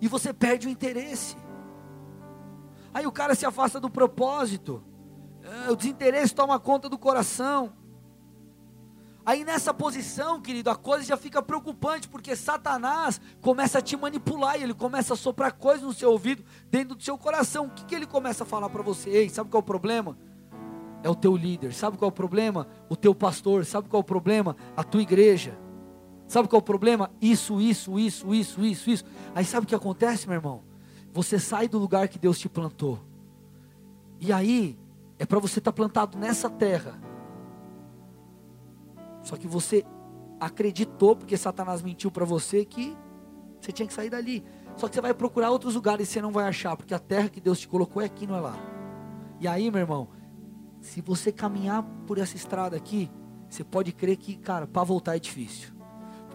E 0.00 0.08
você 0.08 0.32
perde 0.32 0.66
o 0.66 0.70
interesse. 0.70 1.36
Aí 2.92 3.06
o 3.06 3.12
cara 3.12 3.34
se 3.34 3.46
afasta 3.46 3.78
do 3.78 3.90
propósito. 3.90 4.82
É, 5.42 5.70
o 5.70 5.76
desinteresse 5.76 6.34
toma 6.34 6.58
conta 6.58 6.88
do 6.88 6.98
coração. 6.98 7.72
Aí 9.24 9.44
nessa 9.44 9.72
posição, 9.72 10.40
querido, 10.40 10.70
a 10.70 10.76
coisa 10.76 11.04
já 11.04 11.16
fica 11.16 11.42
preocupante, 11.42 12.08
porque 12.08 12.34
Satanás 12.34 13.20
começa 13.40 13.78
a 13.78 13.82
te 13.82 13.96
manipular 13.96 14.58
e 14.58 14.62
ele 14.62 14.74
começa 14.74 15.14
a 15.14 15.16
soprar 15.16 15.52
coisas 15.52 15.82
no 15.82 15.92
seu 15.92 16.10
ouvido, 16.10 16.42
dentro 16.70 16.96
do 16.96 17.02
seu 17.02 17.18
coração. 17.18 17.66
O 17.66 17.70
que, 17.70 17.84
que 17.84 17.94
ele 17.94 18.06
começa 18.06 18.44
a 18.44 18.46
falar 18.46 18.70
para 18.70 18.82
você? 18.82 19.10
Ei, 19.10 19.28
sabe 19.28 19.50
qual 19.50 19.60
é 19.60 19.62
o 19.62 19.66
problema? 19.66 20.16
é 21.02 21.08
o 21.08 21.14
teu 21.14 21.36
líder. 21.36 21.72
Sabe 21.72 21.96
qual 21.96 22.08
é 22.08 22.12
o 22.12 22.14
problema? 22.14 22.66
O 22.88 22.96
teu 22.96 23.14
pastor. 23.14 23.64
Sabe 23.64 23.88
qual 23.88 24.00
é 24.00 24.02
o 24.02 24.06
problema? 24.06 24.56
A 24.76 24.84
tua 24.84 25.02
igreja. 25.02 25.58
Sabe 26.30 26.46
qual 26.46 26.60
é 26.60 26.62
o 26.62 26.64
problema? 26.64 27.10
Isso, 27.20 27.60
isso, 27.60 27.98
isso, 27.98 28.32
isso, 28.32 28.64
isso, 28.64 28.88
isso. 28.88 29.04
Aí 29.34 29.44
sabe 29.44 29.64
o 29.64 29.68
que 29.68 29.74
acontece, 29.74 30.28
meu 30.28 30.36
irmão? 30.36 30.62
Você 31.12 31.40
sai 31.40 31.66
do 31.66 31.76
lugar 31.76 32.06
que 32.06 32.20
Deus 32.20 32.38
te 32.38 32.48
plantou. 32.48 33.00
E 34.20 34.32
aí, 34.32 34.78
é 35.18 35.26
para 35.26 35.40
você 35.40 35.58
estar 35.58 35.72
tá 35.72 35.74
plantado 35.74 36.16
nessa 36.16 36.48
terra. 36.48 36.96
Só 39.24 39.36
que 39.36 39.48
você 39.48 39.84
acreditou, 40.38 41.16
porque 41.16 41.36
Satanás 41.36 41.82
mentiu 41.82 42.12
para 42.12 42.24
você, 42.24 42.64
que 42.64 42.96
você 43.60 43.72
tinha 43.72 43.88
que 43.88 43.92
sair 43.92 44.08
dali. 44.08 44.44
Só 44.76 44.86
que 44.86 44.94
você 44.94 45.00
vai 45.00 45.12
procurar 45.12 45.50
outros 45.50 45.74
lugares 45.74 46.08
e 46.08 46.12
você 46.12 46.22
não 46.22 46.30
vai 46.30 46.46
achar, 46.46 46.76
porque 46.76 46.94
a 46.94 47.00
terra 47.00 47.28
que 47.28 47.40
Deus 47.40 47.58
te 47.58 47.66
colocou 47.66 48.00
é 48.00 48.04
aqui, 48.04 48.24
não 48.24 48.36
é 48.36 48.40
lá. 48.40 48.56
E 49.40 49.48
aí, 49.48 49.68
meu 49.68 49.80
irmão, 49.80 50.06
se 50.80 51.00
você 51.00 51.32
caminhar 51.32 51.82
por 52.06 52.18
essa 52.18 52.36
estrada 52.36 52.76
aqui, 52.76 53.10
você 53.48 53.64
pode 53.64 53.90
crer 53.90 54.16
que, 54.16 54.36
cara, 54.36 54.68
para 54.68 54.84
voltar 54.84 55.16
é 55.16 55.18
difícil. 55.18 55.79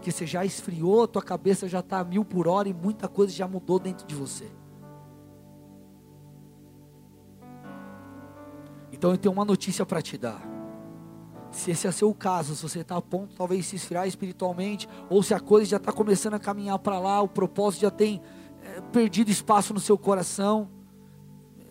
Porque 0.05 0.15
você 0.15 0.27
já 0.27 0.45
esfriou, 0.45 1.07
tua 1.07 1.23
cabeça 1.23 1.67
já 1.67 1.79
está 1.79 1.97
a 1.97 2.03
mil 2.03 2.23
por 2.23 2.47
hora 2.47 2.69
e 2.69 2.73
muita 2.75 3.07
coisa 3.07 3.33
já 3.33 3.47
mudou 3.47 3.79
dentro 3.79 4.05
de 4.05 4.13
você. 4.13 4.45
Então 8.91 9.09
eu 9.09 9.17
tenho 9.17 9.33
uma 9.33 9.43
notícia 9.43 9.83
para 9.83 10.03
te 10.03 10.15
dar. 10.15 10.39
Se 11.49 11.71
esse 11.71 11.87
é 11.87 11.91
seu 11.91 12.13
caso, 12.13 12.55
se 12.55 12.61
você 12.61 12.81
está 12.81 12.95
a 12.95 13.01
ponto 13.01 13.33
talvez 13.35 13.63
de 13.63 13.67
se 13.71 13.77
esfriar 13.77 14.07
espiritualmente, 14.07 14.87
ou 15.09 15.23
se 15.23 15.33
a 15.33 15.39
coisa 15.39 15.65
já 15.65 15.77
está 15.77 15.91
começando 15.91 16.35
a 16.35 16.39
caminhar 16.39 16.77
para 16.77 16.99
lá, 16.99 17.19
o 17.23 17.27
propósito 17.27 17.81
já 17.81 17.89
tem 17.89 18.21
é, 18.61 18.81
perdido 18.81 19.31
espaço 19.31 19.73
no 19.73 19.79
seu 19.79 19.97
coração, 19.97 20.69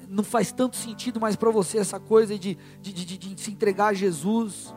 não 0.09 0.25
faz 0.25 0.51
tanto 0.51 0.75
sentido 0.75 1.21
mais 1.21 1.37
para 1.37 1.53
você 1.53 1.79
essa 1.79 2.01
coisa 2.01 2.37
de, 2.37 2.59
de, 2.83 2.93
de, 2.93 3.17
de, 3.17 3.41
se 3.41 3.53
entregar 3.53 3.87
a 3.87 3.95
Jesus. 3.95 4.75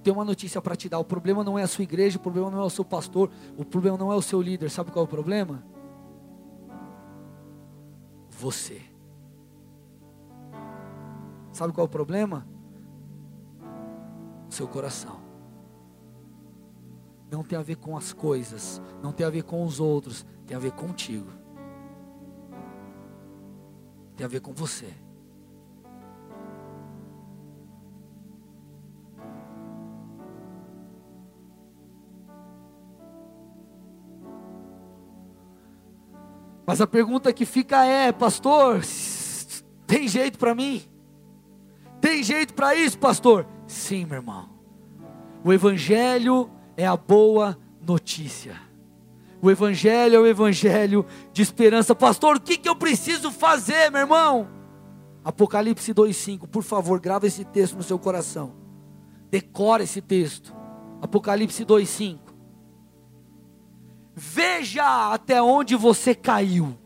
Eu 0.00 0.04
tenho 0.04 0.16
uma 0.16 0.24
notícia 0.24 0.60
para 0.60 0.74
te 0.74 0.88
dar: 0.88 0.98
o 0.98 1.04
problema 1.04 1.44
não 1.44 1.58
é 1.58 1.62
a 1.62 1.68
sua 1.68 1.84
igreja, 1.84 2.16
o 2.16 2.20
problema 2.20 2.50
não 2.50 2.60
é 2.60 2.64
o 2.64 2.70
seu 2.70 2.84
pastor, 2.84 3.30
o 3.56 3.64
problema 3.64 3.98
não 3.98 4.10
é 4.10 4.16
o 4.16 4.22
seu 4.22 4.40
líder. 4.40 4.70
Sabe 4.70 4.90
qual 4.90 5.04
é 5.04 5.06
o 5.06 5.10
problema? 5.10 5.62
Você. 8.30 8.80
Sabe 11.52 11.72
qual 11.72 11.84
é 11.84 11.88
o 11.88 11.90
problema? 11.90 12.46
Seu 14.48 14.66
coração. 14.66 15.20
Não 17.30 17.44
tem 17.44 17.58
a 17.58 17.62
ver 17.62 17.76
com 17.76 17.96
as 17.96 18.12
coisas, 18.12 18.82
não 19.02 19.12
tem 19.12 19.26
a 19.26 19.30
ver 19.30 19.42
com 19.44 19.64
os 19.64 19.78
outros, 19.78 20.26
tem 20.46 20.56
a 20.56 20.60
ver 20.60 20.72
contigo 20.72 21.40
tem 24.20 24.26
a 24.26 24.28
ver 24.28 24.40
com 24.40 24.52
você. 24.52 24.92
Mas 36.70 36.80
a 36.80 36.86
pergunta 36.86 37.32
que 37.32 37.44
fica 37.44 37.84
é, 37.84 38.12
pastor, 38.12 38.80
tem 39.88 40.06
jeito 40.06 40.38
para 40.38 40.54
mim? 40.54 40.80
Tem 42.00 42.22
jeito 42.22 42.54
para 42.54 42.76
isso, 42.76 42.96
pastor? 42.96 43.44
Sim, 43.66 44.04
meu 44.04 44.18
irmão. 44.18 44.48
O 45.42 45.52
Evangelho 45.52 46.48
é 46.76 46.86
a 46.86 46.96
boa 46.96 47.58
notícia. 47.84 48.54
O 49.42 49.50
Evangelho 49.50 50.14
é 50.14 50.20
o 50.20 50.26
Evangelho 50.28 51.04
de 51.32 51.42
esperança. 51.42 51.92
Pastor, 51.92 52.36
o 52.36 52.40
que, 52.40 52.56
que 52.56 52.68
eu 52.68 52.76
preciso 52.76 53.32
fazer, 53.32 53.90
meu 53.90 54.02
irmão? 54.02 54.48
Apocalipse 55.24 55.92
2,5, 55.92 56.46
por 56.46 56.62
favor, 56.62 57.00
grava 57.00 57.26
esse 57.26 57.44
texto 57.44 57.74
no 57.74 57.82
seu 57.82 57.98
coração. 57.98 58.54
Decora 59.28 59.82
esse 59.82 60.00
texto. 60.00 60.54
Apocalipse 61.02 61.64
2,5. 61.64 62.29
Veja 64.22 65.14
até 65.14 65.40
onde 65.40 65.74
você 65.74 66.14
caiu. 66.14 66.76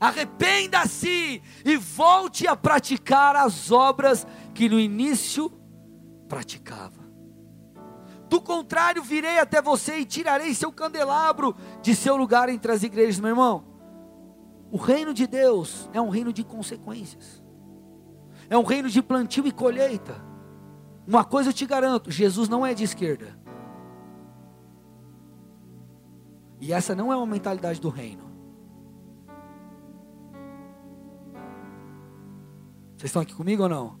Arrependa-se 0.00 1.40
e 1.64 1.76
volte 1.76 2.48
a 2.48 2.56
praticar 2.56 3.36
as 3.36 3.70
obras 3.70 4.26
que 4.52 4.68
no 4.68 4.80
início 4.80 5.48
praticava. 6.28 7.08
Do 8.28 8.40
contrário, 8.40 9.00
virei 9.00 9.38
até 9.38 9.62
você 9.62 9.98
e 9.98 10.04
tirarei 10.04 10.52
seu 10.54 10.72
candelabro 10.72 11.54
de 11.80 11.94
seu 11.94 12.16
lugar 12.16 12.48
entre 12.48 12.72
as 12.72 12.82
igrejas, 12.82 13.20
meu 13.20 13.30
irmão. 13.30 13.64
O 14.72 14.76
reino 14.76 15.14
de 15.14 15.24
Deus 15.24 15.88
é 15.92 16.00
um 16.00 16.08
reino 16.08 16.32
de 16.32 16.42
consequências, 16.42 17.40
é 18.48 18.58
um 18.58 18.64
reino 18.64 18.90
de 18.90 19.00
plantio 19.00 19.46
e 19.46 19.52
colheita. 19.52 20.20
Uma 21.06 21.24
coisa 21.24 21.50
eu 21.50 21.54
te 21.54 21.64
garanto: 21.64 22.10
Jesus 22.10 22.48
não 22.48 22.66
é 22.66 22.74
de 22.74 22.82
esquerda, 22.82 23.38
e 26.60 26.72
essa 26.72 26.94
não 26.94 27.12
é 27.12 27.16
uma 27.16 27.26
mentalidade 27.26 27.80
do 27.80 27.88
reino. 27.88 28.30
Vocês 32.96 33.08
estão 33.08 33.22
aqui 33.22 33.34
comigo 33.34 33.62
ou 33.62 33.68
não? 33.68 33.98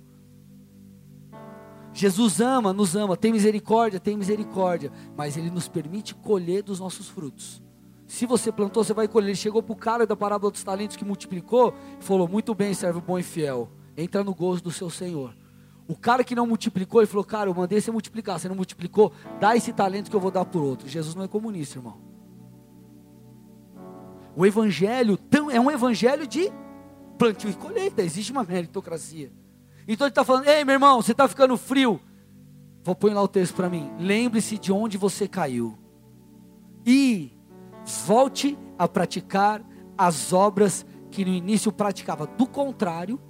Jesus 1.92 2.40
ama, 2.40 2.72
nos 2.72 2.94
ama, 2.94 3.16
tem 3.16 3.32
misericórdia, 3.32 3.98
tem 3.98 4.16
misericórdia, 4.16 4.92
mas 5.16 5.36
Ele 5.36 5.50
nos 5.50 5.68
permite 5.68 6.14
colher 6.14 6.62
dos 6.62 6.78
nossos 6.78 7.08
frutos. 7.08 7.62
Se 8.06 8.26
você 8.26 8.52
plantou, 8.52 8.84
você 8.84 8.92
vai 8.92 9.08
colher. 9.08 9.28
Ele 9.28 9.36
chegou 9.36 9.62
para 9.62 9.72
o 9.72 9.76
cara 9.76 10.06
da 10.06 10.16
parábola 10.16 10.52
dos 10.52 10.62
talentos 10.62 10.96
que 10.96 11.04
multiplicou 11.04 11.74
e 11.98 12.04
falou: 12.04 12.28
Muito 12.28 12.54
bem, 12.54 12.74
servo 12.74 13.00
bom 13.00 13.18
e 13.18 13.22
fiel, 13.22 13.70
entra 13.96 14.22
no 14.22 14.34
gozo 14.34 14.62
do 14.62 14.70
seu 14.70 14.90
Senhor. 14.90 15.34
O 15.88 15.96
cara 15.96 16.22
que 16.22 16.34
não 16.34 16.46
multiplicou, 16.46 17.00
ele 17.00 17.06
falou: 17.06 17.24
Cara, 17.24 17.48
eu 17.48 17.54
mandei 17.54 17.80
você 17.80 17.90
multiplicar, 17.90 18.38
você 18.38 18.48
não 18.48 18.56
multiplicou, 18.56 19.12
dá 19.40 19.56
esse 19.56 19.72
talento 19.72 20.10
que 20.10 20.16
eu 20.16 20.20
vou 20.20 20.30
dar 20.30 20.44
por 20.44 20.62
outro. 20.62 20.88
Jesus 20.88 21.14
não 21.14 21.24
é 21.24 21.28
comunista, 21.28 21.78
irmão. 21.78 22.09
O 24.36 24.46
evangelho 24.46 25.18
é 25.52 25.60
um 25.60 25.70
evangelho 25.70 26.26
de 26.26 26.50
plantio 27.18 27.50
e 27.50 27.54
colheita, 27.54 28.02
existe 28.02 28.32
uma 28.32 28.44
meritocracia. 28.44 29.30
Então 29.86 30.06
ele 30.06 30.12
está 30.12 30.24
falando: 30.24 30.46
Ei, 30.46 30.64
meu 30.64 30.74
irmão, 30.74 31.02
você 31.02 31.12
está 31.12 31.28
ficando 31.28 31.56
frio. 31.56 32.00
Vou 32.82 32.94
pôr 32.94 33.12
lá 33.12 33.22
o 33.22 33.28
texto 33.28 33.54
para 33.54 33.68
mim. 33.68 33.90
Lembre-se 33.98 34.58
de 34.58 34.72
onde 34.72 34.96
você 34.96 35.28
caiu. 35.28 35.76
E 36.86 37.32
volte 38.06 38.58
a 38.78 38.88
praticar 38.88 39.62
as 39.98 40.32
obras 40.32 40.86
que 41.10 41.24
no 41.24 41.32
início 41.32 41.70
praticava. 41.70 42.26
Do 42.26 42.46
contrário, 42.46 43.20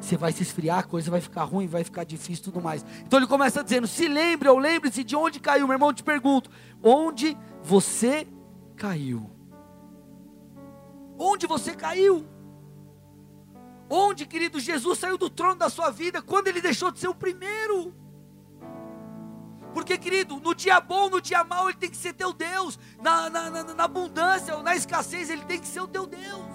você 0.00 0.16
vai 0.16 0.32
se 0.32 0.42
esfriar, 0.42 0.80
a 0.80 0.82
coisa 0.82 1.10
vai 1.10 1.20
ficar 1.20 1.44
ruim, 1.44 1.66
vai 1.66 1.82
ficar 1.82 2.04
difícil 2.04 2.42
e 2.42 2.44
tudo 2.44 2.60
mais. 2.60 2.84
Então 3.06 3.18
ele 3.18 3.26
começa 3.26 3.64
dizendo: 3.64 3.86
se 3.86 4.06
lembre 4.06 4.48
ou 4.48 4.58
lembre-se 4.58 5.02
de 5.02 5.16
onde 5.16 5.40
caiu. 5.40 5.66
Meu 5.66 5.74
irmão, 5.74 5.92
te 5.92 6.02
pergunto: 6.02 6.50
onde 6.82 7.36
você 7.68 8.26
caiu? 8.76 9.30
Onde 11.18 11.46
você 11.46 11.76
caiu? 11.76 12.26
Onde, 13.90 14.24
querido, 14.24 14.58
Jesus 14.58 14.98
saiu 14.98 15.18
do 15.18 15.28
trono 15.28 15.56
da 15.56 15.68
sua 15.68 15.90
vida? 15.90 16.22
Quando 16.22 16.48
ele 16.48 16.62
deixou 16.62 16.90
de 16.90 16.98
ser 16.98 17.08
o 17.08 17.14
primeiro? 17.14 17.94
Porque, 19.74 19.98
querido, 19.98 20.40
no 20.40 20.54
dia 20.54 20.80
bom, 20.80 21.10
no 21.10 21.20
dia 21.20 21.44
mau, 21.44 21.68
ele 21.68 21.76
tem 21.76 21.90
que 21.90 21.96
ser 21.96 22.14
teu 22.14 22.32
Deus. 22.32 22.78
Na, 23.02 23.28
na, 23.28 23.50
na, 23.50 23.62
na 23.62 23.84
abundância 23.84 24.56
ou 24.56 24.62
na 24.62 24.74
escassez, 24.74 25.28
ele 25.28 25.44
tem 25.44 25.60
que 25.60 25.66
ser 25.66 25.80
o 25.80 25.86
teu 25.86 26.06
Deus. 26.06 26.50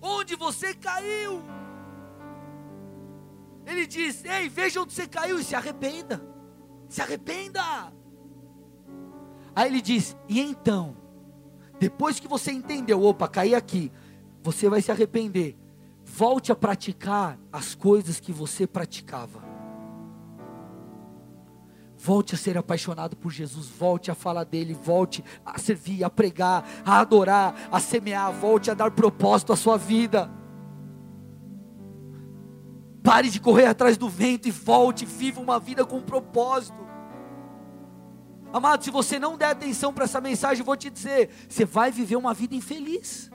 Onde 0.00 0.34
você 0.34 0.74
caiu? 0.74 1.42
Ele 3.66 3.86
diz: 3.86 4.24
Ei, 4.24 4.48
veja 4.48 4.80
onde 4.80 4.94
você 4.94 5.06
caiu 5.06 5.38
e 5.38 5.44
se 5.44 5.54
arrependa. 5.54 6.32
Se 6.92 7.00
arrependa. 7.00 7.90
Aí 9.56 9.66
ele 9.66 9.80
diz: 9.80 10.14
E 10.28 10.42
então? 10.42 10.94
Depois 11.80 12.20
que 12.20 12.28
você 12.28 12.52
entendeu, 12.52 13.02
opa, 13.02 13.26
caí 13.26 13.54
aqui, 13.54 13.90
você 14.42 14.68
vai 14.68 14.82
se 14.82 14.92
arrepender. 14.92 15.56
Volte 16.04 16.52
a 16.52 16.54
praticar 16.54 17.38
as 17.50 17.74
coisas 17.74 18.20
que 18.20 18.30
você 18.30 18.66
praticava. 18.66 19.42
Volte 21.96 22.34
a 22.34 22.38
ser 22.38 22.58
apaixonado 22.58 23.16
por 23.16 23.32
Jesus, 23.32 23.68
volte 23.68 24.10
a 24.10 24.14
falar 24.14 24.44
dele, 24.44 24.74
volte 24.74 25.24
a 25.46 25.58
servir, 25.58 26.04
a 26.04 26.10
pregar, 26.10 26.62
a 26.84 27.00
adorar, 27.00 27.70
a 27.72 27.80
semear, 27.80 28.30
volte 28.34 28.70
a 28.70 28.74
dar 28.74 28.90
propósito 28.90 29.50
à 29.50 29.56
sua 29.56 29.78
vida. 29.78 30.30
Pare 33.02 33.28
de 33.28 33.40
correr 33.40 33.66
atrás 33.66 33.96
do 33.96 34.08
vento 34.08 34.46
e 34.46 34.50
volte, 34.50 35.04
viva 35.04 35.40
uma 35.40 35.58
vida 35.58 35.84
com 35.84 36.00
propósito. 36.00 36.86
Amado, 38.52 38.84
se 38.84 38.90
você 38.90 39.18
não 39.18 39.36
der 39.36 39.46
atenção 39.46 39.92
para 39.92 40.04
essa 40.04 40.20
mensagem, 40.20 40.60
eu 40.60 40.66
vou 40.66 40.76
te 40.76 40.90
dizer: 40.90 41.30
você 41.48 41.64
vai 41.64 41.90
viver 41.90 42.16
uma 42.16 42.32
vida 42.32 42.54
infeliz. 42.54 43.30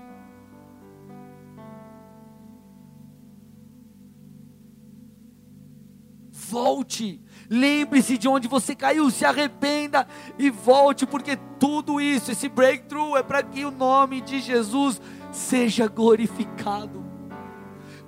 Volte, 6.32 7.22
lembre-se 7.50 8.18
de 8.18 8.26
onde 8.26 8.48
você 8.48 8.74
caiu, 8.74 9.10
se 9.12 9.26
arrependa 9.26 10.08
e 10.40 10.50
volte, 10.50 11.06
porque 11.06 11.38
tudo 11.60 12.00
isso, 12.00 12.32
esse 12.32 12.48
breakthrough, 12.48 13.18
é 13.18 13.24
para 13.24 13.44
que 13.44 13.66
o 13.66 13.72
nome 13.72 14.22
de 14.22 14.40
Jesus 14.40 15.02
seja 15.30 15.88
glorificado. 15.88 17.17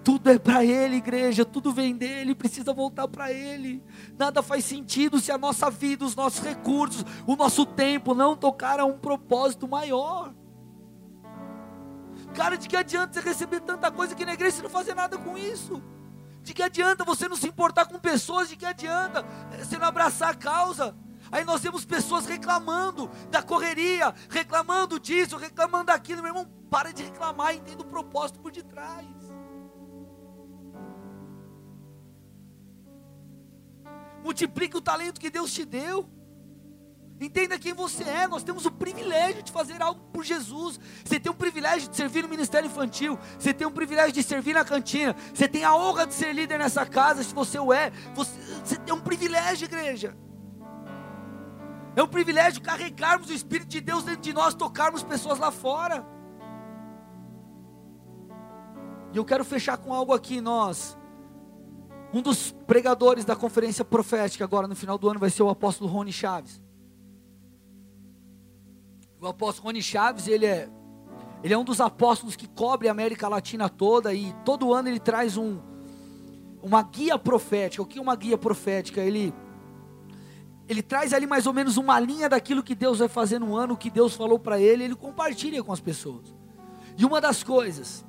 Tudo 0.03 0.29
é 0.29 0.39
para 0.39 0.63
Ele, 0.63 0.95
igreja, 0.95 1.43
tudo 1.43 1.73
vem 1.73 1.95
dele, 1.95 2.33
precisa 2.33 2.73
voltar 2.73 3.07
para 3.07 3.31
Ele. 3.31 3.83
Nada 4.17 4.41
faz 4.41 4.63
sentido 4.65 5.19
se 5.19 5.31
a 5.31 5.37
nossa 5.37 5.69
vida, 5.69 6.05
os 6.05 6.15
nossos 6.15 6.39
recursos, 6.39 7.05
o 7.27 7.35
nosso 7.35 7.65
tempo 7.65 8.13
não 8.13 8.35
tocar 8.35 8.79
a 8.79 8.85
um 8.85 8.97
propósito 8.97 9.67
maior. 9.67 10.33
Cara, 12.33 12.57
de 12.57 12.67
que 12.67 12.77
adianta 12.77 13.13
você 13.13 13.27
receber 13.27 13.59
tanta 13.61 13.91
coisa 13.91 14.13
aqui 14.13 14.25
na 14.25 14.33
igreja 14.33 14.59
e 14.59 14.63
não 14.63 14.69
fazer 14.69 14.93
nada 14.93 15.17
com 15.17 15.37
isso? 15.37 15.81
De 16.41 16.53
que 16.53 16.63
adianta 16.63 17.03
você 17.03 17.27
não 17.27 17.35
se 17.35 17.47
importar 17.47 17.85
com 17.85 17.99
pessoas? 17.99 18.49
De 18.49 18.55
que 18.55 18.65
adianta 18.65 19.25
você 19.57 19.77
não 19.77 19.87
abraçar 19.87 20.29
a 20.29 20.35
causa? 20.35 20.95
Aí 21.31 21.43
nós 21.43 21.61
temos 21.61 21.85
pessoas 21.85 22.25
reclamando 22.25 23.09
da 23.29 23.43
correria, 23.43 24.13
reclamando 24.29 24.99
disso, 24.99 25.37
reclamando 25.37 25.85
daquilo. 25.85 26.21
Meu 26.21 26.29
irmão, 26.29 26.49
para 26.69 26.91
de 26.91 27.03
reclamar, 27.03 27.55
entenda 27.55 27.81
o 27.81 27.85
propósito 27.85 28.39
por 28.39 28.51
detrás. 28.51 29.18
Multiplique 34.23 34.77
o 34.77 34.81
talento 34.81 35.19
que 35.19 35.29
Deus 35.29 35.53
te 35.53 35.65
deu. 35.65 36.09
Entenda 37.19 37.59
quem 37.59 37.73
você 37.73 38.03
é. 38.03 38.27
Nós 38.27 38.43
temos 38.43 38.65
o 38.65 38.71
privilégio 38.71 39.43
de 39.43 39.51
fazer 39.51 39.81
algo 39.81 40.01
por 40.13 40.23
Jesus. 40.23 40.79
Você 41.03 41.19
tem 41.19 41.31
o 41.31 41.35
privilégio 41.35 41.89
de 41.89 41.95
servir 41.95 42.23
no 42.23 42.29
ministério 42.29 42.67
infantil. 42.67 43.19
Você 43.37 43.53
tem 43.53 43.67
o 43.67 43.71
privilégio 43.71 44.13
de 44.13 44.23
servir 44.23 44.53
na 44.53 44.63
cantina. 44.63 45.15
Você 45.33 45.47
tem 45.47 45.63
a 45.65 45.75
honra 45.75 46.07
de 46.07 46.13
ser 46.13 46.33
líder 46.33 46.59
nessa 46.59 46.85
casa, 46.85 47.23
se 47.23 47.33
você 47.33 47.59
o 47.59 47.73
é. 47.73 47.91
Você, 48.15 48.39
você 48.63 48.75
tem 48.77 48.93
um 48.93 49.01
privilégio, 49.01 49.65
igreja. 49.65 50.15
É 51.95 52.03
um 52.03 52.07
privilégio 52.07 52.61
carregarmos 52.61 53.29
o 53.29 53.33
Espírito 53.33 53.67
de 53.67 53.81
Deus 53.81 54.03
dentro 54.03 54.21
de 54.21 54.31
nós, 54.31 54.53
tocarmos 54.53 55.03
pessoas 55.03 55.39
lá 55.39 55.51
fora. 55.51 56.05
E 59.11 59.17
eu 59.17 59.25
quero 59.25 59.43
fechar 59.43 59.77
com 59.77 59.93
algo 59.93 60.13
aqui, 60.13 60.39
nós. 60.39 60.98
Um 62.11 62.21
dos 62.21 62.51
pregadores 62.65 63.23
da 63.23 63.35
conferência 63.35 63.85
profética 63.85 64.43
agora 64.43 64.67
no 64.67 64.75
final 64.75 64.97
do 64.97 65.09
ano 65.09 65.19
vai 65.19 65.29
ser 65.29 65.43
o 65.43 65.49
apóstolo 65.49 65.89
Rony 65.89 66.11
Chaves. 66.11 66.61
O 69.21 69.27
apóstolo 69.27 69.67
Rony 69.67 69.81
Chaves, 69.81 70.27
ele 70.27 70.45
é 70.45 70.69
ele 71.41 71.53
é 71.53 71.57
um 71.57 71.63
dos 71.63 71.79
apóstolos 71.79 72.35
que 72.35 72.47
cobre 72.47 72.89
a 72.89 72.91
América 72.91 73.27
Latina 73.29 73.69
toda 73.69 74.13
e 74.13 74.33
todo 74.43 74.73
ano 74.73 74.89
ele 74.89 74.99
traz 74.99 75.37
um 75.37 75.59
uma 76.61 76.81
guia 76.81 77.17
profética. 77.17 77.81
O 77.81 77.85
que 77.85 77.99
é 77.99 78.01
uma 78.01 78.15
guia 78.15 78.37
profética? 78.37 79.01
Ele 79.01 79.33
ele 80.67 80.81
traz 80.81 81.13
ali 81.13 81.25
mais 81.25 81.47
ou 81.47 81.53
menos 81.53 81.77
uma 81.77 81.99
linha 81.99 82.27
daquilo 82.27 82.61
que 82.61 82.75
Deus 82.75 82.99
vai 82.99 83.07
fazer 83.07 83.39
no 83.39 83.55
ano, 83.55 83.73
o 83.73 83.77
que 83.77 83.89
Deus 83.89 84.15
falou 84.15 84.37
para 84.37 84.59
ele, 84.59 84.83
ele 84.83 84.95
compartilha 84.95 85.63
com 85.63 85.73
as 85.73 85.79
pessoas. 85.79 86.35
E 86.95 87.05
uma 87.05 87.19
das 87.19 87.43
coisas 87.43 88.05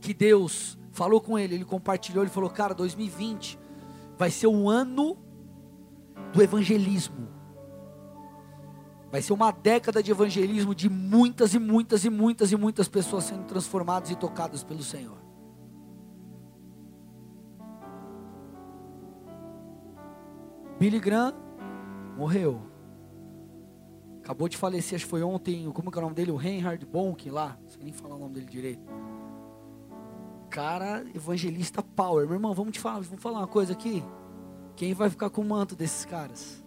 que 0.00 0.14
Deus 0.14 0.78
falou 0.96 1.20
com 1.20 1.38
ele, 1.38 1.54
ele 1.54 1.64
compartilhou, 1.64 2.24
ele 2.24 2.30
falou: 2.30 2.48
"Cara, 2.48 2.74
2020 2.74 3.58
vai 4.16 4.30
ser 4.30 4.46
um 4.46 4.68
ano 4.68 5.16
do 6.32 6.42
evangelismo. 6.42 7.28
Vai 9.10 9.22
ser 9.22 9.32
uma 9.32 9.50
década 9.50 10.02
de 10.02 10.10
evangelismo 10.10 10.74
de 10.74 10.88
muitas 10.88 11.54
e 11.54 11.58
muitas 11.58 12.04
e 12.04 12.10
muitas 12.10 12.50
e 12.50 12.56
muitas 12.56 12.88
pessoas 12.88 13.24
sendo 13.24 13.44
transformadas 13.44 14.10
e 14.10 14.16
tocadas 14.16 14.64
pelo 14.64 14.82
Senhor. 14.82 15.16
Billy 20.78 20.98
Graham 20.98 21.34
morreu. 22.16 22.60
Acabou 24.22 24.48
de 24.48 24.56
falecer, 24.56 24.96
acho 24.96 25.04
que 25.04 25.10
foi 25.10 25.22
ontem, 25.22 25.70
como 25.70 25.88
é 25.88 25.98
o 25.98 26.00
nome 26.00 26.14
dele? 26.14 26.32
O 26.32 26.36
Reinhard 26.36 26.84
Bonk 26.84 27.30
lá, 27.30 27.56
não 27.62 27.70
sei 27.70 27.84
nem 27.84 27.92
falar 27.92 28.16
o 28.16 28.18
nome 28.18 28.34
dele 28.34 28.46
direito. 28.46 28.82
Cara, 30.56 31.04
evangelista 31.14 31.82
power. 31.82 32.24
Meu 32.24 32.36
irmão, 32.36 32.54
vamos 32.54 32.72
te 32.72 32.80
falar, 32.80 33.00
vamos 33.00 33.22
falar 33.22 33.40
uma 33.40 33.46
coisa 33.46 33.74
aqui. 33.74 34.02
Quem 34.74 34.94
vai 34.94 35.10
ficar 35.10 35.28
com 35.28 35.42
o 35.42 35.44
manto 35.44 35.76
desses 35.76 36.06
caras? 36.06 36.64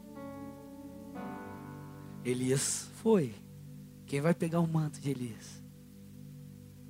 Elias 2.24 2.88
foi. 3.02 3.34
Quem 4.06 4.22
vai 4.22 4.36
pegar 4.36 4.60
o 4.60 4.68
manto 4.68 5.02
de 5.02 5.10
Elias? 5.10 5.64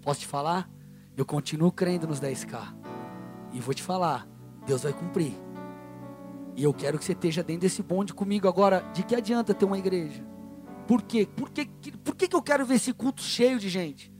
Posso 0.01 0.19
te 0.19 0.27
falar? 0.27 0.69
Eu 1.15 1.25
continuo 1.25 1.71
crendo 1.71 2.05
nos 2.05 2.19
10K. 2.19 2.75
E 3.53 3.61
vou 3.61 3.73
te 3.73 3.81
falar, 3.81 4.27
Deus 4.67 4.83
vai 4.83 4.91
cumprir. 4.91 5.31
E 6.53 6.65
eu 6.65 6.73
quero 6.73 6.99
que 6.99 7.05
você 7.05 7.13
esteja 7.13 7.41
dentro 7.41 7.61
desse 7.61 7.81
bonde 7.81 8.13
comigo 8.13 8.45
agora. 8.45 8.81
De 8.93 9.03
que 9.03 9.15
adianta 9.15 9.53
ter 9.53 9.63
uma 9.63 9.79
igreja? 9.79 10.21
Por 10.85 11.01
quê? 11.01 11.25
Por, 11.25 11.49
quê? 11.49 11.65
Por 12.03 12.13
que, 12.13 12.27
que 12.27 12.35
eu 12.35 12.41
quero 12.41 12.65
ver 12.65 12.75
esse 12.75 12.91
culto 12.91 13.21
cheio 13.21 13.57
de 13.57 13.69
gente? 13.69 14.11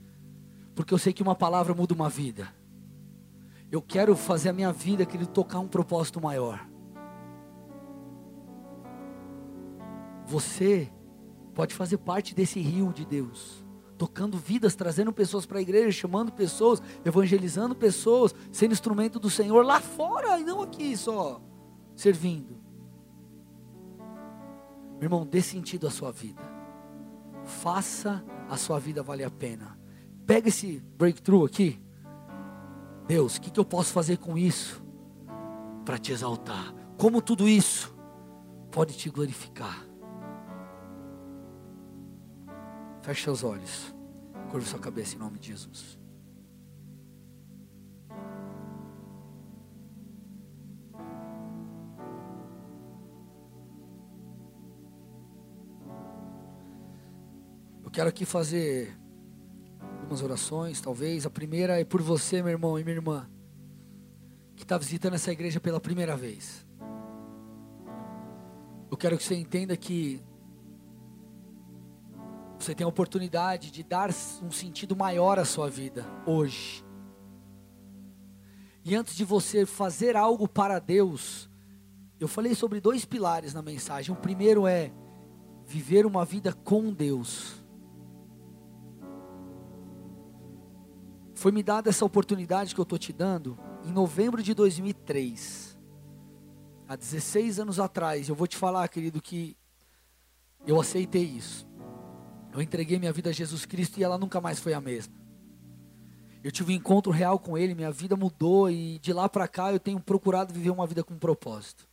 Porque 0.74 0.94
eu 0.94 0.98
sei 0.98 1.12
que 1.12 1.22
uma 1.22 1.34
palavra 1.34 1.74
muda 1.74 1.92
uma 1.92 2.08
vida. 2.08 2.58
Eu 3.70 3.80
quero 3.80 4.16
fazer 4.16 4.48
a 4.48 4.52
minha 4.52 4.72
vida, 4.72 5.06
querido, 5.06 5.30
tocar 5.30 5.60
um 5.60 5.68
propósito 5.68 6.20
maior. 6.20 6.68
Você 10.26 10.90
pode 11.54 11.74
fazer 11.74 11.98
parte 11.98 12.34
desse 12.34 12.60
rio 12.60 12.92
de 12.92 13.04
Deus, 13.04 13.64
tocando 13.96 14.38
vidas, 14.38 14.74
trazendo 14.74 15.12
pessoas 15.12 15.46
para 15.46 15.58
a 15.58 15.62
igreja, 15.62 15.92
chamando 15.92 16.32
pessoas, 16.32 16.82
evangelizando 17.04 17.74
pessoas, 17.74 18.34
sendo 18.50 18.72
instrumento 18.72 19.20
do 19.20 19.30
Senhor 19.30 19.64
lá 19.64 19.80
fora 19.80 20.38
e 20.38 20.44
não 20.44 20.62
aqui 20.62 20.96
só, 20.96 21.40
servindo. 21.94 22.58
Meu 24.94 25.06
irmão, 25.06 25.24
dê 25.24 25.40
sentido 25.40 25.86
à 25.86 25.90
sua 25.90 26.10
vida. 26.10 26.42
Faça 27.44 28.24
a 28.48 28.56
sua 28.56 28.78
vida 28.78 29.02
valer 29.02 29.24
a 29.24 29.30
pena. 29.30 29.78
Pega 30.26 30.48
esse 30.48 30.80
breakthrough 30.96 31.44
aqui. 31.44 31.80
Deus, 33.10 33.38
o 33.38 33.40
que, 33.40 33.50
que 33.50 33.58
eu 33.58 33.64
posso 33.64 33.92
fazer 33.92 34.18
com 34.18 34.38
isso 34.38 34.80
para 35.84 35.98
te 35.98 36.12
exaltar? 36.12 36.72
Como 36.96 37.20
tudo 37.20 37.48
isso 37.48 37.92
pode 38.70 38.96
te 38.96 39.10
glorificar? 39.10 39.84
Feche 43.02 43.24
seus 43.24 43.42
olhos. 43.42 43.92
Curva 44.48 44.64
sua 44.64 44.78
cabeça 44.78 45.16
em 45.16 45.18
nome 45.18 45.40
de 45.40 45.48
Jesus. 45.48 45.98
Eu 57.82 57.90
quero 57.90 58.08
aqui 58.08 58.24
fazer 58.24 58.99
algumas 60.10 60.22
orações, 60.22 60.80
talvez. 60.80 61.24
A 61.24 61.30
primeira 61.30 61.80
é 61.80 61.84
por 61.84 62.02
você, 62.02 62.42
meu 62.42 62.50
irmão 62.50 62.76
e 62.76 62.82
minha 62.82 62.96
irmã, 62.96 63.30
que 64.56 64.64
está 64.64 64.76
visitando 64.76 65.14
essa 65.14 65.30
igreja 65.30 65.60
pela 65.60 65.80
primeira 65.80 66.16
vez. 66.16 66.66
Eu 68.90 68.96
quero 68.96 69.16
que 69.16 69.22
você 69.22 69.36
entenda 69.36 69.76
que 69.76 70.20
você 72.58 72.74
tem 72.74 72.84
a 72.84 72.88
oportunidade 72.88 73.70
de 73.70 73.84
dar 73.84 74.10
um 74.42 74.50
sentido 74.50 74.96
maior 74.96 75.38
à 75.38 75.44
sua 75.44 75.70
vida 75.70 76.04
hoje. 76.26 76.84
E 78.84 78.96
antes 78.96 79.14
de 79.14 79.24
você 79.24 79.64
fazer 79.64 80.16
algo 80.16 80.48
para 80.48 80.80
Deus, 80.80 81.48
eu 82.18 82.26
falei 82.26 82.56
sobre 82.56 82.80
dois 82.80 83.04
pilares 83.04 83.54
na 83.54 83.62
mensagem. 83.62 84.12
O 84.12 84.18
primeiro 84.18 84.66
é 84.66 84.90
viver 85.64 86.04
uma 86.04 86.24
vida 86.24 86.52
com 86.52 86.92
Deus. 86.92 87.59
Foi 91.40 91.50
me 91.50 91.62
dada 91.62 91.88
essa 91.88 92.04
oportunidade 92.04 92.74
que 92.74 92.80
eu 92.82 92.82
estou 92.82 92.98
te 92.98 93.14
dando 93.14 93.58
em 93.82 93.90
novembro 93.90 94.42
de 94.42 94.52
2003. 94.52 95.74
Há 96.86 96.94
16 96.94 97.60
anos 97.60 97.80
atrás. 97.80 98.28
Eu 98.28 98.34
vou 98.34 98.46
te 98.46 98.58
falar, 98.58 98.86
querido, 98.88 99.22
que 99.22 99.56
eu 100.66 100.78
aceitei 100.78 101.24
isso. 101.24 101.66
Eu 102.52 102.60
entreguei 102.60 102.98
minha 102.98 103.10
vida 103.10 103.30
a 103.30 103.32
Jesus 103.32 103.64
Cristo 103.64 103.98
e 103.98 104.04
ela 104.04 104.18
nunca 104.18 104.38
mais 104.38 104.58
foi 104.58 104.74
a 104.74 104.82
mesma. 104.82 105.14
Eu 106.44 106.52
tive 106.52 106.74
um 106.74 106.76
encontro 106.76 107.10
real 107.10 107.38
com 107.38 107.56
Ele, 107.56 107.74
minha 107.74 107.90
vida 107.90 108.14
mudou 108.16 108.70
e 108.70 108.98
de 108.98 109.14
lá 109.14 109.26
para 109.26 109.48
cá 109.48 109.72
eu 109.72 109.80
tenho 109.80 109.98
procurado 109.98 110.52
viver 110.52 110.68
uma 110.68 110.86
vida 110.86 111.02
com 111.02 111.16
propósito. 111.16 111.88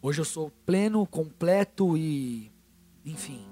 Hoje 0.00 0.22
eu 0.22 0.24
sou 0.24 0.50
pleno, 0.64 1.06
completo 1.06 1.94
e, 1.94 2.50
enfim. 3.04 3.46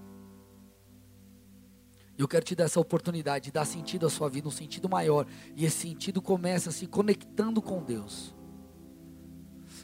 Eu 2.18 2.26
quero 2.26 2.44
te 2.44 2.54
dar 2.54 2.64
essa 2.64 2.80
oportunidade 2.80 3.46
de 3.46 3.52
dar 3.52 3.64
sentido 3.64 4.06
à 4.06 4.10
sua 4.10 4.28
vida, 4.28 4.48
um 4.48 4.50
sentido 4.50 4.88
maior. 4.88 5.26
E 5.54 5.64
esse 5.64 5.76
sentido 5.76 6.22
começa 6.22 6.70
se 6.70 6.86
conectando 6.86 7.60
com 7.60 7.82
Deus. 7.82 8.34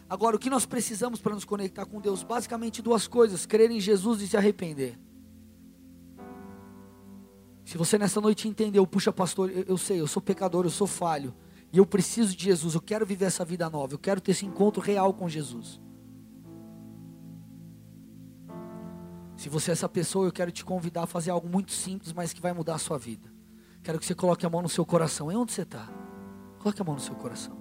Agora, 0.08 0.36
o 0.36 0.38
que 0.38 0.50
nós 0.50 0.64
precisamos 0.64 1.20
para 1.20 1.34
nos 1.34 1.44
conectar 1.44 1.84
com 1.84 2.00
Deus? 2.00 2.22
Basicamente 2.22 2.80
duas 2.80 3.06
coisas: 3.06 3.44
crer 3.44 3.70
em 3.70 3.80
Jesus 3.80 4.22
e 4.22 4.28
se 4.28 4.36
arrepender. 4.36 4.98
Se 7.64 7.78
você 7.78 7.96
nessa 7.96 8.20
noite 8.20 8.48
entendeu, 8.48 8.86
puxa, 8.86 9.12
pastor, 9.12 9.50
eu, 9.50 9.64
eu, 9.68 9.78
sei, 9.78 10.00
eu 10.00 10.06
sou 10.06 10.20
pecador, 10.20 10.64
eu 10.64 10.70
sou 10.70 10.86
falho, 10.86 11.34
e 11.72 11.78
eu 11.78 11.86
preciso 11.86 12.36
de 12.36 12.44
Jesus, 12.44 12.74
eu 12.74 12.80
quero 12.80 13.06
viver 13.06 13.26
essa 13.26 13.44
vida 13.44 13.70
nova, 13.70 13.94
eu 13.94 13.98
quero 13.98 14.20
ter 14.20 14.32
esse 14.32 14.44
encontro 14.44 14.82
real 14.82 15.14
com 15.14 15.28
Jesus. 15.28 15.80
Se 19.42 19.48
você 19.48 19.72
é 19.72 19.72
essa 19.72 19.88
pessoa, 19.88 20.24
eu 20.24 20.30
quero 20.30 20.52
te 20.52 20.64
convidar 20.64 21.02
a 21.02 21.06
fazer 21.08 21.32
algo 21.32 21.48
muito 21.48 21.72
simples, 21.72 22.12
mas 22.12 22.32
que 22.32 22.40
vai 22.40 22.52
mudar 22.52 22.76
a 22.76 22.78
sua 22.78 22.96
vida. 22.96 23.28
Quero 23.82 23.98
que 23.98 24.06
você 24.06 24.14
coloque 24.14 24.46
a 24.46 24.48
mão 24.48 24.62
no 24.62 24.68
seu 24.68 24.86
coração. 24.86 25.32
Em 25.32 25.34
onde 25.34 25.50
você 25.50 25.62
está? 25.62 25.88
Coloque 26.60 26.80
a 26.80 26.84
mão 26.84 26.94
no 26.94 27.00
seu 27.00 27.16
coração. 27.16 27.58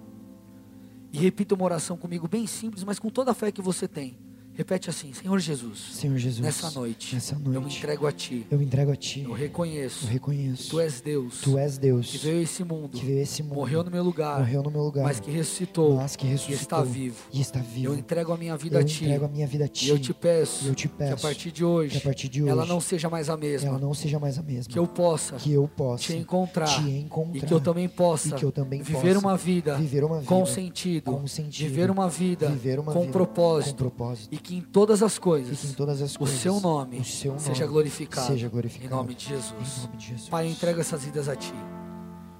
E 1.12 1.18
repita 1.18 1.56
uma 1.56 1.64
oração 1.64 1.96
comigo, 1.96 2.28
bem 2.28 2.46
simples, 2.46 2.84
mas 2.84 3.00
com 3.00 3.10
toda 3.10 3.32
a 3.32 3.34
fé 3.34 3.50
que 3.50 3.60
você 3.60 3.88
tem. 3.88 4.16
Repete 4.54 4.90
assim, 4.90 5.14
Senhor 5.14 5.38
Jesus. 5.38 5.78
Senhor 5.92 6.18
Jesus. 6.18 6.40
Nessa 6.40 6.70
noite. 6.70 7.14
Nessa 7.14 7.38
noite. 7.38 7.54
Eu 7.54 7.62
me 7.62 7.74
entrego 7.74 8.06
a 8.06 8.12
ti. 8.12 8.46
Eu 8.50 8.58
me 8.58 8.64
entrego 8.66 8.92
a 8.92 8.96
ti. 8.96 9.22
Eu 9.22 9.32
reconheço. 9.32 10.04
Eu 10.04 10.10
reconheço. 10.10 10.68
Tu 10.68 10.80
és 10.80 11.00
Deus. 11.00 11.40
Tu 11.40 11.56
és 11.58 11.78
Deus. 11.78 12.10
Que 12.10 12.18
veio 12.18 12.42
esse 12.42 12.62
mundo. 12.62 12.90
Que 12.90 13.04
veio 13.04 13.20
esse 13.20 13.42
mundo. 13.42 13.54
Morreu 13.54 13.82
no 13.82 13.90
meu 13.90 14.04
lugar. 14.04 14.40
Morreu 14.40 14.62
no 14.62 14.70
meu 14.70 14.82
lugar. 14.82 15.04
Mas 15.04 15.20
que 15.20 15.30
ressuscitou. 15.30 15.96
Mas 15.96 16.16
que 16.16 16.26
ressuscitou. 16.26 16.58
E 16.58 16.62
está 16.62 16.82
vivo. 16.82 17.16
E 17.32 17.40
está 17.40 17.60
vivo. 17.60 17.86
Eu 17.86 17.98
entrego 17.98 18.32
a 18.32 18.36
minha 18.36 18.54
vida 18.58 18.76
eu 18.76 18.80
a 18.82 18.84
ti. 18.84 19.04
entrego 19.04 19.24
a 19.24 19.28
minha 19.28 19.46
vida 19.46 19.64
a 19.64 19.68
ti. 19.68 19.86
E 19.86 19.88
eu 19.88 19.98
te 19.98 20.12
peço. 20.12 20.66
Eu 20.66 20.74
te 20.74 20.86
peço. 20.86 21.14
Que 21.16 21.20
a 21.20 21.28
partir 21.28 21.50
de 21.50 21.64
hoje. 21.64 21.92
Que 21.92 21.98
a 21.98 22.00
partir 22.02 22.28
de 22.28 22.42
hoje. 22.42 22.50
Ela 22.50 22.66
não 22.66 22.80
seja 22.80 23.08
mais 23.08 23.30
a 23.30 23.36
mesma. 23.38 23.70
Ela 23.70 23.78
não 23.78 23.94
seja 23.94 24.18
mais 24.18 24.38
a 24.38 24.42
mesma. 24.42 24.70
Que 24.70 24.78
eu 24.78 24.86
possa. 24.86 25.36
Que 25.36 25.52
eu 25.52 25.66
possa. 25.66 26.04
Te 26.04 26.16
encontrar. 26.16 26.66
Te 26.66 26.90
encontrar. 26.90 27.38
E 27.38 27.40
que 27.40 27.54
eu 27.54 27.60
também 27.60 27.88
possa. 27.88 28.28
E 28.28 28.32
que 28.32 28.44
eu 28.44 28.52
também 28.52 28.82
viver 28.82 29.14
possa. 29.14 29.18
uma 29.18 29.36
vida. 29.36 29.76
Viver 29.78 30.04
uma 30.04 30.16
vida. 30.16 30.28
Com 30.28 30.44
sentido. 30.44 31.10
Com 31.10 31.26
sentido. 31.26 31.68
Viver 31.68 31.90
uma 31.90 32.08
vida. 32.10 32.50
Viver 32.50 32.78
uma 32.78 32.92
com 32.92 33.00
vida. 33.00 33.12
propósito. 33.12 33.70
Com 33.72 33.90
propósito. 33.90 34.41
Que 34.42 34.56
em 34.56 34.60
todas 34.60 35.02
as 35.02 35.18
coisas, 35.18 35.64
em 35.64 35.72
todas 35.72 36.02
as 36.02 36.16
coisas 36.16 36.36
o 36.36 36.40
seu 36.40 36.60
nome, 36.60 36.98
o 36.98 37.04
seu 37.04 37.32
nome 37.32 37.44
seja, 37.44 37.66
glorificado, 37.66 38.26
seja 38.26 38.48
glorificado 38.48 38.92
em 38.92 38.96
nome 38.96 39.14
de 39.14 39.28
Jesus. 39.28 39.78
Em 39.78 39.82
nome 39.82 39.96
de 39.96 40.06
Jesus. 40.08 40.28
Pai, 40.28 40.46
eu 40.46 40.50
entrego 40.50 40.80
essas 40.80 41.04
vidas 41.04 41.28
a 41.28 41.36
Ti. 41.36 41.54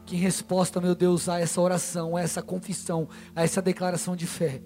Que 0.04 0.16
em 0.16 0.18
resposta, 0.18 0.80
meu 0.80 0.96
Deus, 0.96 1.28
a 1.28 1.38
essa 1.38 1.60
oração, 1.60 2.16
a 2.16 2.20
essa 2.20 2.42
confissão, 2.42 3.08
a 3.36 3.44
essa 3.44 3.62
declaração 3.62 4.16
de 4.16 4.26
fé, 4.26 4.60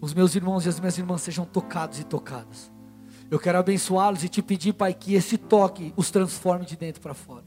os 0.00 0.14
meus 0.14 0.34
irmãos 0.34 0.64
e 0.64 0.70
as 0.70 0.80
minhas 0.80 0.96
irmãs 0.96 1.20
sejam 1.20 1.44
tocados 1.44 2.00
e 2.00 2.04
tocadas. 2.04 2.72
Eu 3.30 3.38
quero 3.38 3.58
abençoá-los 3.58 4.24
e 4.24 4.28
te 4.28 4.42
pedir, 4.42 4.72
Pai, 4.72 4.94
que 4.94 5.14
esse 5.14 5.36
toque 5.36 5.92
os 5.96 6.10
transforme 6.10 6.64
de 6.64 6.76
dentro 6.76 7.00
para 7.00 7.14
fora. 7.14 7.44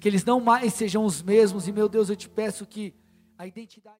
Que 0.00 0.08
eles 0.08 0.24
não 0.24 0.40
mais 0.40 0.72
sejam 0.72 1.04
os 1.04 1.22
mesmos, 1.22 1.68
e 1.68 1.72
meu 1.72 1.88
Deus, 1.88 2.08
eu 2.08 2.16
te 2.16 2.28
peço 2.28 2.66
que 2.66 2.94
a 3.36 3.46
identidade. 3.46 3.96